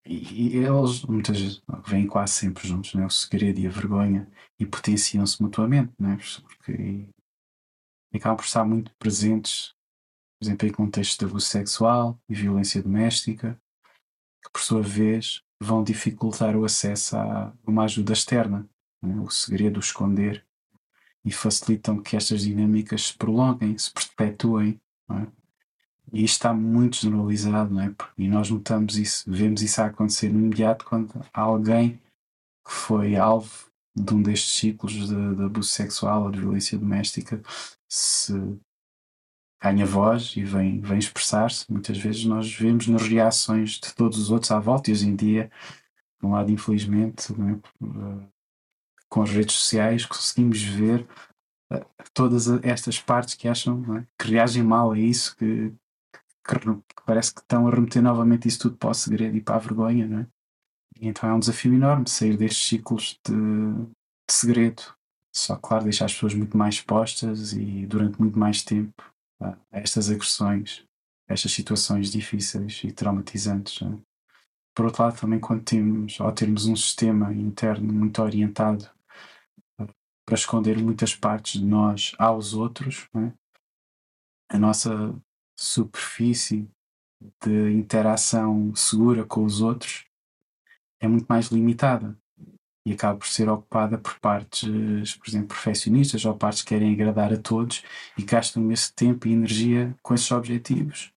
e, 0.05 0.55
e, 0.55 0.57
eles 0.57 1.03
muitas 1.03 1.39
vezes 1.39 1.61
vêm 1.88 2.07
quase 2.07 2.34
sempre 2.34 2.68
juntos, 2.68 2.93
né? 2.93 3.05
o 3.05 3.09
segredo 3.09 3.59
e 3.59 3.68
a 3.68 3.72
vergonha, 3.72 4.30
e 4.59 4.66
potenciam-se 4.66 5.41
mutuamente, 5.41 5.93
né? 5.99 6.18
porque 6.41 6.72
e, 6.74 7.09
e 8.14 8.18
acabam 8.18 8.38
por 8.38 8.45
estar 8.45 8.64
muito 8.64 8.91
presentes, 8.97 9.74
por 10.43 10.47
exemplo, 10.47 10.67
em 10.67 10.71
contextos 10.73 11.17
de 11.17 11.23
abuso 11.23 11.45
sexual 11.45 12.19
e 12.27 12.35
violência 12.35 12.83
doméstica, 12.83 13.57
que 14.43 14.51
por 14.51 14.61
sua 14.61 14.81
vez 14.81 15.41
vão 15.57 15.81
dificultar 15.81 16.57
o 16.57 16.65
acesso 16.65 17.15
a 17.15 17.53
uma 17.65 17.85
ajuda 17.85 18.11
externa, 18.11 18.67
né? 19.01 19.15
o 19.21 19.29
segredo, 19.29 19.77
o 19.77 19.79
esconder, 19.79 20.45
e 21.23 21.31
facilitam 21.31 22.01
que 22.01 22.17
estas 22.17 22.41
dinâmicas 22.41 23.07
se 23.07 23.13
prolonguem, 23.17 23.77
se 23.77 23.89
perpetuem 23.93 24.81
é? 25.11 25.27
E 26.11 26.25
isto 26.25 26.33
está 26.33 26.53
muito 26.53 26.97
generalizado, 26.97 27.79
é? 27.79 27.95
E 28.17 28.27
nós 28.27 28.49
notamos 28.49 28.97
isso, 28.97 29.23
vemos 29.25 29.61
isso 29.61 29.81
a 29.81 29.85
acontecer 29.85 30.29
no 30.29 30.39
imediato 30.39 30.83
quando 30.83 31.25
alguém 31.33 32.01
que 32.65 32.71
foi 32.71 33.15
alvo 33.15 33.71
de 33.95 34.13
um 34.13 34.21
destes 34.21 34.57
ciclos 34.57 34.91
de, 34.91 35.35
de 35.35 35.43
abuso 35.43 35.69
sexual 35.69 36.23
ou 36.23 36.31
de 36.31 36.39
violência 36.39 36.77
doméstica 36.77 37.41
se 37.87 38.33
ganha 39.64 39.86
voz 39.86 40.34
e 40.36 40.43
vem, 40.43 40.82
vem 40.82 40.99
expressar-se. 40.99 41.72
Muitas 41.72 41.97
vezes 41.97 42.26
nós 42.26 42.53
vemos 42.53 42.88
nas 42.88 43.03
reações 43.03 43.80
de 43.80 43.95
todos 43.95 44.20
os 44.20 44.30
outros 44.30 44.51
à 44.51 44.59
volta 44.59 44.89
e 44.89 44.93
hoje 44.93 45.07
em 45.07 45.16
dia, 45.16 45.49
de 46.20 46.28
um 46.28 46.32
lado, 46.32 46.51
infelizmente, 46.51 47.32
é? 47.32 48.28
com 49.07 49.22
as 49.22 49.30
redes 49.30 49.55
sociais, 49.55 50.05
conseguimos 50.05 50.61
ver 50.61 51.07
todas 52.14 52.47
estas 52.64 52.99
partes 52.99 53.36
que 53.36 53.47
acham 53.47 53.97
é? 53.97 54.05
que 54.20 54.32
reagem 54.32 54.64
mal 54.64 54.91
a 54.91 54.99
isso, 54.99 55.36
que, 55.38 55.74
que, 56.45 56.59
que, 56.59 57.03
parece 57.05 57.34
que 57.34 57.39
estão 57.39 57.66
a 57.66 57.72
remeter 57.72 58.01
novamente 58.01 58.47
isso 58.47 58.59
tudo 58.59 58.76
para 58.76 58.89
o 58.89 58.93
segredo 58.93 59.38
e 59.38 59.41
para 59.41 59.55
a 59.55 59.59
vergonha, 59.59 60.05
não 60.05 60.20
é? 60.20 60.28
E 60.99 61.07
então 61.07 61.30
é 61.30 61.34
um 61.34 61.39
desafio 61.39 61.74
enorme 61.74 62.07
sair 62.07 62.38
destes 62.38 62.68
ciclos 62.68 63.20
de, 63.26 63.34
de 63.34 64.34
segredo. 64.34 64.84
Só, 65.36 65.55
claro, 65.55 65.86
deixar 65.86 66.05
as 66.05 66.14
pessoas 66.14 66.36
muito 66.36 66.55
mais 66.55 66.76
expostas 66.76 67.53
e 67.53 67.88
durante 67.88 68.22
muito 68.22 68.38
mais 68.38 68.61
tempo 68.61 69.12
a 69.43 69.79
estas 69.79 70.09
agressões, 70.09 70.85
a 71.27 71.33
estas 71.33 71.51
situações 71.51 72.11
difíceis 72.11 72.81
e 72.83 72.91
traumatizantes. 72.91 73.81
É? 73.81 73.97
Por 74.75 74.85
outro 74.85 75.03
lado, 75.03 75.19
também 75.19 75.39
quando 75.39 75.63
temos, 75.63 76.19
ao 76.19 76.31
termos 76.31 76.65
um 76.65 76.75
sistema 76.75 77.33
interno 77.33 77.91
muito 77.91 78.21
orientado 78.21 78.89
para 80.25 80.35
esconder 80.35 80.81
muitas 80.81 81.13
partes 81.15 81.59
de 81.59 81.65
nós 81.65 82.13
aos 82.17 82.53
outros, 82.53 83.07
é? 83.15 83.33
a 84.49 84.57
nossa 84.57 85.13
superfície 85.57 86.69
de 87.41 87.71
interação 87.71 88.73
segura 88.75 89.25
com 89.25 89.43
os 89.43 89.61
outros 89.61 90.05
é 90.99 91.07
muito 91.07 91.25
mais 91.27 91.47
limitada 91.47 92.17
e 92.86 92.93
acaba 92.93 93.17
por 93.17 93.27
ser 93.27 93.49
ocupada 93.49 93.97
por 93.97 94.19
partes, 94.19 95.15
por 95.15 95.27
exemplo, 95.27 95.47
perfeccionistas 95.47 96.25
ou 96.25 96.36
partes 96.36 96.61
que 96.61 96.69
querem 96.69 96.93
agradar 96.93 97.31
a 97.34 97.38
todos 97.38 97.84
e 98.17 98.23
gastam 98.23 98.71
esse 98.71 98.93
tempo 98.93 99.27
e 99.27 99.34
energia 99.34 99.95
com 100.01 100.13
esses 100.13 100.29
objetivos. 100.31 101.11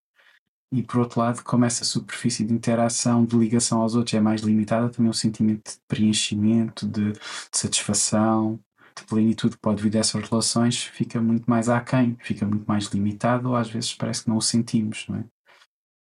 E 0.70 0.82
por 0.82 0.98
outro 1.00 1.20
lado, 1.20 1.42
como 1.42 1.64
essa 1.64 1.84
superfície 1.84 2.44
de 2.44 2.52
interação, 2.52 3.24
de 3.24 3.36
ligação 3.36 3.80
aos 3.80 3.94
outros 3.94 4.14
é 4.14 4.20
mais 4.20 4.42
limitada, 4.42 4.90
também 4.90 5.10
o 5.10 5.14
sentimento 5.14 5.72
de 5.72 5.78
preenchimento, 5.88 6.86
de, 6.86 7.12
de 7.12 7.18
satisfação, 7.52 8.60
de 8.96 9.04
plenitude 9.04 9.56
que 9.56 9.60
pode 9.60 9.82
vir 9.82 9.90
dessas 9.90 10.28
relações 10.28 10.82
fica 10.84 11.20
muito 11.20 11.48
mais 11.48 11.68
aquém, 11.68 12.16
fica 12.20 12.46
muito 12.46 12.64
mais 12.66 12.86
limitado, 12.86 13.50
ou 13.50 13.56
às 13.56 13.68
vezes 13.70 13.94
parece 13.94 14.24
que 14.24 14.28
não 14.28 14.38
o 14.38 14.42
sentimos, 14.42 15.06
não 15.08 15.18
é? 15.18 15.24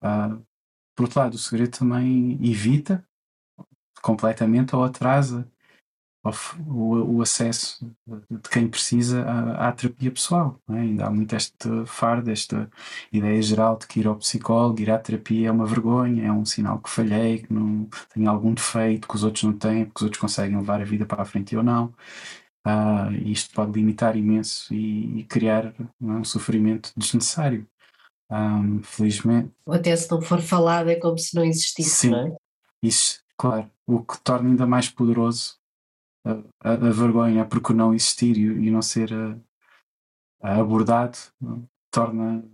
Uh, 0.07 0.46
por 0.94 1.04
outro 1.04 1.20
lado, 1.20 1.34
o 1.34 1.38
segredo 1.38 1.78
também 1.78 2.38
evita 2.42 3.07
completamente 4.07 4.76
ou 4.76 4.84
atrasa 4.84 5.44
o, 6.66 7.16
o 7.16 7.22
acesso 7.22 7.84
de 8.30 8.48
quem 8.50 8.68
precisa 8.68 9.22
à, 9.22 9.68
à 9.68 9.72
terapia 9.72 10.11
pessoal. 10.11 10.61
É? 10.70 10.74
Ainda 10.74 11.07
há 11.07 11.11
muito 11.11 11.34
este 11.34 11.68
fardo, 11.86 12.30
esta 12.30 12.70
ideia 13.12 13.40
geral 13.42 13.76
de 13.76 13.86
que 13.86 14.00
ir 14.00 14.07
ao 14.07 14.16
psicólogo, 14.16 14.80
ir 14.80 14.90
à 14.90 14.98
terapia 14.98 15.48
é 15.48 15.52
uma 15.52 15.66
vergonha, 15.66 16.26
é 16.26 16.32
um 16.32 16.44
sinal 16.44 16.78
que 16.80 16.90
falhei, 16.90 17.38
que 17.42 17.52
não 17.52 17.88
tenho 18.12 18.30
algum 18.30 18.54
defeito 18.54 19.09
que 19.09 19.14
os 19.14 19.24
outros 19.24 19.44
não 19.44 19.52
têm, 19.52 19.84
porque 19.84 19.98
os 19.98 20.02
outros 20.02 20.20
conseguem 20.20 20.57
levar 20.57 20.80
a 20.80 20.84
vida 20.84 21.07
para 21.07 21.22
a 21.22 21.26
frente 21.26 21.52
e 21.52 21.54
eu 21.54 21.62
não. 21.62 21.94
Uh, 22.66 23.12
isto 23.24 23.54
pode 23.54 23.72
limitar 23.72 24.16
imenso 24.16 24.74
e, 24.74 25.20
e 25.20 25.24
criar 25.24 25.66
é, 25.66 25.74
um 26.00 26.24
sofrimento 26.24 26.92
desnecessário. 26.96 27.66
Um, 28.28 28.82
felizmente. 28.82 29.52
Até 29.68 29.94
se 29.94 30.11
não 30.11 30.20
for 30.20 30.40
falado, 30.40 30.90
é 30.90 30.96
como 30.96 31.16
se 31.16 31.36
não 31.36 31.44
existisse, 31.44 31.90
Sim, 31.90 32.11
não 32.11 32.26
é? 32.26 32.36
Isso, 32.82 33.20
claro. 33.37 33.70
O 33.87 34.03
que 34.03 34.18
torna 34.20 34.51
ainda 34.51 34.66
mais 34.66 34.89
poderoso 34.89 35.59
a, 36.24 36.70
a, 36.70 36.72
a 36.72 36.91
vergonha 36.91 37.45
por 37.45 37.74
não 37.74 37.95
existir 37.95 38.37
e, 38.37 38.66
e 38.66 38.70
não 38.70 38.82
ser 38.82 39.12
a, 39.12 39.37
ah, 40.43 40.61
abordado, 40.61 41.18
torna 41.91 42.45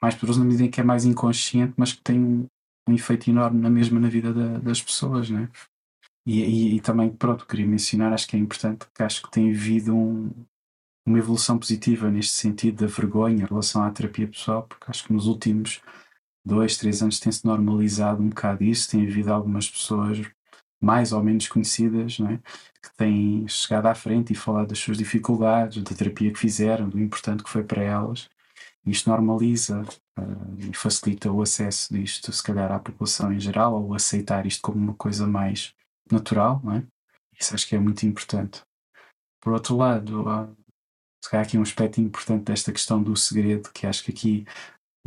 mais 0.00 0.14
poderoso 0.14 0.40
na 0.40 0.46
medida 0.46 0.64
em 0.64 0.70
que 0.70 0.80
é 0.80 0.84
mais 0.84 1.04
inconsciente, 1.04 1.74
mas 1.76 1.92
que 1.92 2.02
tem 2.02 2.18
um, 2.18 2.46
um 2.88 2.94
efeito 2.94 3.28
enorme 3.28 3.60
na 3.60 3.70
mesma 3.70 4.00
na 4.00 4.08
vida 4.08 4.32
da, 4.32 4.58
das 4.58 4.82
pessoas, 4.82 5.28
né? 5.30 5.48
E, 6.26 6.40
e, 6.42 6.76
e, 6.76 6.80
também, 6.80 7.10
pronto, 7.10 7.46
queria 7.46 7.66
mencionar, 7.66 8.12
acho 8.12 8.28
que 8.28 8.36
é 8.36 8.38
importante, 8.38 8.86
porque 8.86 9.02
acho 9.02 9.22
que 9.22 9.30
tem 9.30 9.50
havido 9.50 9.94
um, 9.94 10.30
uma 11.06 11.18
evolução 11.18 11.58
positiva 11.58 12.10
neste 12.10 12.32
sentido 12.32 12.84
da 12.84 12.86
vergonha 12.86 13.44
em 13.44 13.46
relação 13.46 13.82
à 13.82 13.90
terapia 13.90 14.28
pessoal, 14.28 14.64
porque 14.64 14.84
acho 14.88 15.04
que 15.04 15.12
nos 15.12 15.26
últimos 15.26 15.80
dois, 16.48 16.76
três 16.76 17.02
anos 17.02 17.20
tem-se 17.20 17.44
normalizado 17.44 18.22
um 18.22 18.30
bocado 18.30 18.64
isso, 18.64 18.90
tem 18.90 19.06
havido 19.06 19.32
algumas 19.32 19.70
pessoas 19.70 20.20
mais 20.80 21.12
ou 21.12 21.22
menos 21.22 21.46
conhecidas, 21.48 22.18
não 22.18 22.30
é? 22.30 22.38
que 22.82 22.96
têm 22.96 23.46
chegado 23.48 23.86
à 23.86 23.94
frente 23.94 24.32
e 24.32 24.36
falado 24.36 24.68
das 24.68 24.78
suas 24.78 24.96
dificuldades, 24.96 25.82
da 25.82 25.94
terapia 25.94 26.32
que 26.32 26.38
fizeram, 26.38 26.88
do 26.88 26.98
importante 26.98 27.42
que 27.42 27.50
foi 27.50 27.64
para 27.64 27.82
elas. 27.82 28.28
Isto 28.86 29.10
normaliza 29.10 29.82
uh, 30.18 30.56
e 30.58 30.74
facilita 30.74 31.30
o 31.30 31.42
acesso 31.42 31.92
disto, 31.92 32.32
se 32.32 32.42
calhar, 32.42 32.72
à 32.72 32.78
população 32.78 33.32
em 33.32 33.40
geral, 33.40 33.82
ou 33.82 33.94
aceitar 33.94 34.46
isto 34.46 34.62
como 34.62 34.78
uma 34.78 34.94
coisa 34.94 35.26
mais 35.26 35.74
natural, 36.10 36.60
não 36.64 36.74
é? 36.74 36.84
Isso 37.38 37.54
acho 37.54 37.68
que 37.68 37.76
é 37.76 37.78
muito 37.78 38.06
importante. 38.06 38.62
Por 39.40 39.52
outro 39.52 39.76
lado, 39.76 40.22
uh, 40.22 40.56
se 41.22 41.30
calhar 41.30 41.44
aqui 41.44 41.58
um 41.58 41.62
aspecto 41.62 42.00
importante 42.00 42.44
desta 42.44 42.72
questão 42.72 43.02
do 43.02 43.14
segredo, 43.16 43.70
que 43.72 43.86
acho 43.86 44.04
que 44.04 44.12
aqui 44.12 44.46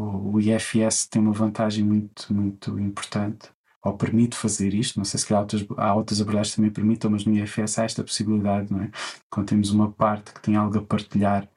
o, 0.02 0.36
o 0.36 0.40
IFS 0.40 1.08
tem 1.08 1.22
uma 1.22 1.32
vantagem 1.32 1.84
muito, 1.84 2.34
muito 2.34 2.80
importante, 2.80 3.50
ou 3.84 3.98
permite 3.98 4.36
fazer 4.36 4.74
isto, 4.74 4.98
não 4.98 5.06
sei 5.06 5.20
se 5.20 5.34
há 5.34 5.40
outras, 5.40 5.66
há 5.78 5.96
outras 5.96 6.22
abordagens 6.22 6.52
que 6.52 6.56
também 6.58 6.72
permitam, 6.72 7.10
mas 7.12 7.26
no 7.26 7.36
IFS 7.36 7.80
há 7.80 7.84
esta 7.84 8.04
possibilidade, 8.04 8.72
não 8.72 8.82
é? 8.84 8.92
Quando 9.30 9.48
temos 9.50 9.72
uma 9.72 9.92
parte 9.92 10.34
que 10.34 10.42
tem 10.42 10.56
algo 10.56 10.78
a 10.78 10.84
partilhar, 10.84 11.48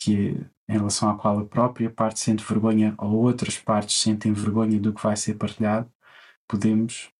que 0.00 0.36
em 0.68 0.72
relação 0.72 1.10
à 1.10 1.18
qual 1.18 1.38
a 1.38 1.44
própria 1.44 1.90
parte 1.90 2.20
sente 2.20 2.44
vergonha 2.44 2.94
ou 2.98 3.22
outras 3.22 3.58
partes 3.58 4.00
sentem 4.00 4.32
vergonha 4.32 4.80
do 4.80 4.92
que 4.92 5.02
vai 5.02 5.16
ser 5.16 5.34
partilhado, 5.34 5.90
podemos, 6.48 7.10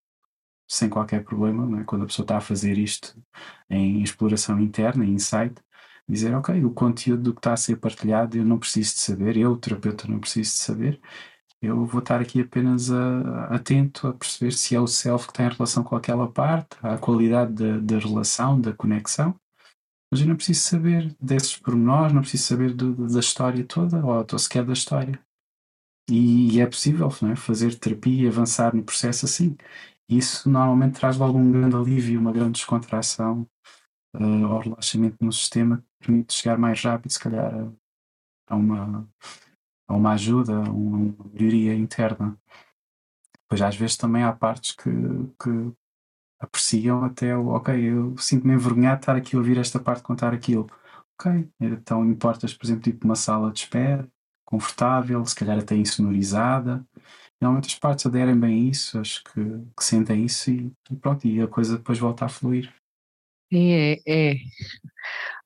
sem 0.68 0.88
qualquer 0.88 1.24
problema, 1.24 1.80
é? 1.80 1.84
quando 1.84 2.02
a 2.02 2.06
pessoa 2.06 2.24
está 2.24 2.38
a 2.38 2.40
fazer 2.40 2.78
isto 2.78 3.16
em 3.68 4.02
exploração 4.02 4.58
interna, 4.60 5.04
em 5.04 5.14
insight, 5.14 5.54
dizer, 6.09 6.34
ok, 6.34 6.64
o 6.64 6.70
conteúdo 6.70 7.22
do 7.22 7.32
que 7.34 7.40
está 7.40 7.53
a 7.53 7.57
ser 7.57 7.76
partilhado 7.76 8.36
eu 8.36 8.44
não 8.44 8.59
preciso 8.59 8.94
de 8.94 9.00
saber, 9.00 9.36
eu, 9.36 9.53
o 9.53 9.57
terapeuta, 9.57 10.09
não 10.09 10.18
preciso 10.20 10.53
de 10.53 10.59
saber, 10.59 11.00
eu 11.62 11.86
vou 11.86 12.00
estar 12.00 12.20
aqui 12.20 12.40
apenas 12.40 12.90
a, 12.90 13.44
atento 13.55 14.09
a 14.09 14.12
perceber 14.12 14.53
se 14.53 14.74
é 14.74 14.80
o 14.80 14.86
self 14.86 15.26
que 15.26 15.32
está 15.32 15.44
em 15.44 15.50
relação 15.50 15.84
com 15.84 15.94
aquela 15.96 16.30
parte, 16.30 16.76
a 16.82 16.98
qualidade 16.98 17.53
da, 17.53 17.78
da 17.78 17.98
relação, 17.98 18.61
da 18.61 18.72
conexão, 18.72 19.34
mas 20.11 20.20
eu 20.20 20.26
não 20.26 20.36
preciso 20.36 20.61
saber 20.61 21.16
desses 21.20 21.57
pormenores, 21.57 22.12
não 22.12 22.20
preciso 22.20 22.44
saber 22.44 22.74
do, 22.74 23.09
da 23.09 23.20
história 23.20 23.64
toda, 23.64 24.05
ou, 24.05 24.26
ou 24.30 24.38
sequer 24.38 24.64
da 24.64 24.72
história. 24.72 25.18
E, 26.11 26.57
e 26.57 26.61
é 26.61 26.66
possível 26.66 27.09
é? 27.30 27.36
fazer 27.36 27.74
terapia 27.76 28.24
e 28.24 28.28
avançar 28.28 28.74
no 28.74 28.82
processo 28.82 29.24
assim. 29.24 29.57
Isso 30.09 30.50
normalmente 30.50 30.98
traz 31.00 31.16
logo 31.16 31.38
um 31.38 31.50
grande 31.50 31.76
alívio, 31.76 32.20
uma 32.20 32.32
grande 32.32 32.53
descontração 32.53 33.48
uh, 34.14 34.46
ao 34.46 34.61
relaxamento 34.61 35.16
no 35.20 35.32
sistema 35.32 35.82
permite 36.03 36.34
chegar 36.34 36.59
mais 36.59 36.82
rápido, 36.82 37.11
se 37.12 37.20
calhar, 37.20 37.53
a, 38.48 38.57
uma, 38.57 39.09
a 39.88 39.94
uma 39.94 40.12
ajuda, 40.12 40.57
a 40.57 40.70
uma 40.70 41.14
melhoria 41.32 41.74
interna. 41.74 42.36
Pois 43.48 43.62
às 43.62 43.76
vezes 43.76 43.96
também 43.96 44.22
há 44.22 44.32
partes 44.32 44.72
que, 44.72 44.90
que 45.42 45.72
apreciam 46.40 47.05
até 47.05 47.36
o 47.36 47.48
ok, 47.48 47.74
eu 47.74 48.16
sinto-me 48.18 48.55
envergonhado 48.55 48.96
de 48.96 49.03
estar 49.03 49.16
aqui 49.16 49.36
a 49.36 49.38
ouvir 49.38 49.59
esta 49.59 49.78
parte 49.78 50.03
contar 50.03 50.34
aquilo. 50.34 50.68
Ok, 51.18 51.48
então 51.61 52.05
importas, 52.05 52.53
por 52.53 52.66
exemplo, 52.66 52.82
tipo 52.82 53.05
uma 53.05 53.14
sala 53.14 53.53
de 53.53 53.61
espera, 53.61 54.09
confortável, 54.44 55.24
se 55.24 55.34
calhar 55.34 55.59
até 55.59 55.76
insonorizada. 55.76 56.84
Normalmente 57.40 57.72
as 57.72 57.78
partes 57.78 58.07
aderem 58.07 58.38
bem 58.38 58.66
a 58.66 58.70
isso, 58.70 58.98
acho 58.98 59.22
que, 59.24 59.40
que 59.76 59.84
sentem 59.84 60.24
isso 60.24 60.50
e, 60.50 60.72
e, 60.90 60.96
pronto, 60.96 61.26
e 61.26 61.40
a 61.40 61.48
coisa 61.48 61.76
depois 61.76 61.98
volta 61.98 62.24
a 62.24 62.28
fluir. 62.28 62.72
É, 63.53 64.00
é. 64.07 64.34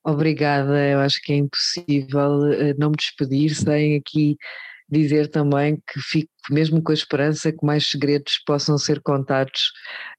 Obrigada, 0.07 0.87
eu 0.87 0.99
acho 0.99 1.19
que 1.21 1.33
é 1.33 1.35
impossível 1.35 2.45
eh, 2.53 2.73
não 2.77 2.91
me 2.91 2.95
despedir 2.95 3.53
sem 3.53 3.97
aqui 3.97 4.37
dizer 4.89 5.27
também 5.27 5.83
que 5.85 5.99
fico 5.99 6.31
mesmo 6.49 6.81
com 6.81 6.93
a 6.93 6.95
esperança 6.95 7.51
que 7.51 7.65
mais 7.65 7.91
segredos 7.91 8.41
possam 8.45 8.77
ser 8.77 9.01
contados 9.01 9.73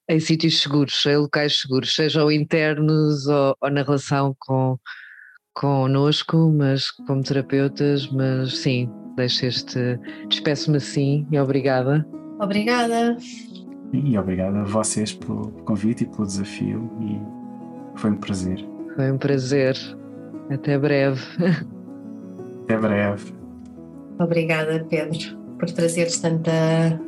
em 0.07 0.20
sítios 0.20 0.61
seguros, 0.61 1.07
em 1.07 1.16
locais 1.16 1.61
seguros, 1.61 1.95
sejam 1.95 2.30
internos 2.30 3.26
ou, 3.26 3.57
ou 3.62 3.70
na 3.70 3.82
relação 3.82 4.36
com 4.39 4.78
connosco, 5.55 6.53
mas 6.55 6.91
como 6.91 7.22
terapeutas, 7.22 8.07
mas 8.09 8.59
sim, 8.59 8.91
deixo 9.16 9.47
este, 9.47 9.99
despeço-me 10.28 10.76
assim 10.76 11.26
e 11.32 11.39
obrigada. 11.39 12.07
Obrigada. 12.39 13.16
E 13.95 14.18
obrigada 14.18 14.61
a 14.61 14.64
vocês 14.64 15.14
pelo 15.14 15.51
convite 15.64 16.05
e 16.05 16.07
pelo 16.07 16.26
desafio 16.26 16.91
e 17.01 17.99
foi 17.99 18.11
um 18.11 18.16
prazer. 18.16 18.78
Foi 18.99 19.12
um 19.12 19.16
prazer. 19.16 19.76
Até 20.51 20.76
breve. 20.76 21.22
Até 22.64 22.76
breve. 22.76 23.32
Obrigada, 24.18 24.84
Pedro, 24.90 25.38
por 25.57 25.70
trazeres 25.70 26.18
tanta 26.18 26.51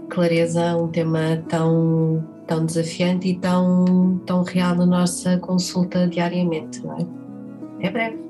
clareza 0.08 0.70
a 0.70 0.76
um 0.76 0.86
tema 0.86 1.42
tão, 1.48 2.24
tão 2.46 2.64
desafiante 2.64 3.30
e 3.30 3.38
tão, 3.40 4.22
tão 4.24 4.44
real 4.44 4.76
na 4.76 4.86
nossa 4.86 5.36
consulta 5.38 6.06
diariamente, 6.06 6.80
não 6.86 6.96
é? 6.96 7.06
Até 7.78 7.90
breve. 7.90 8.29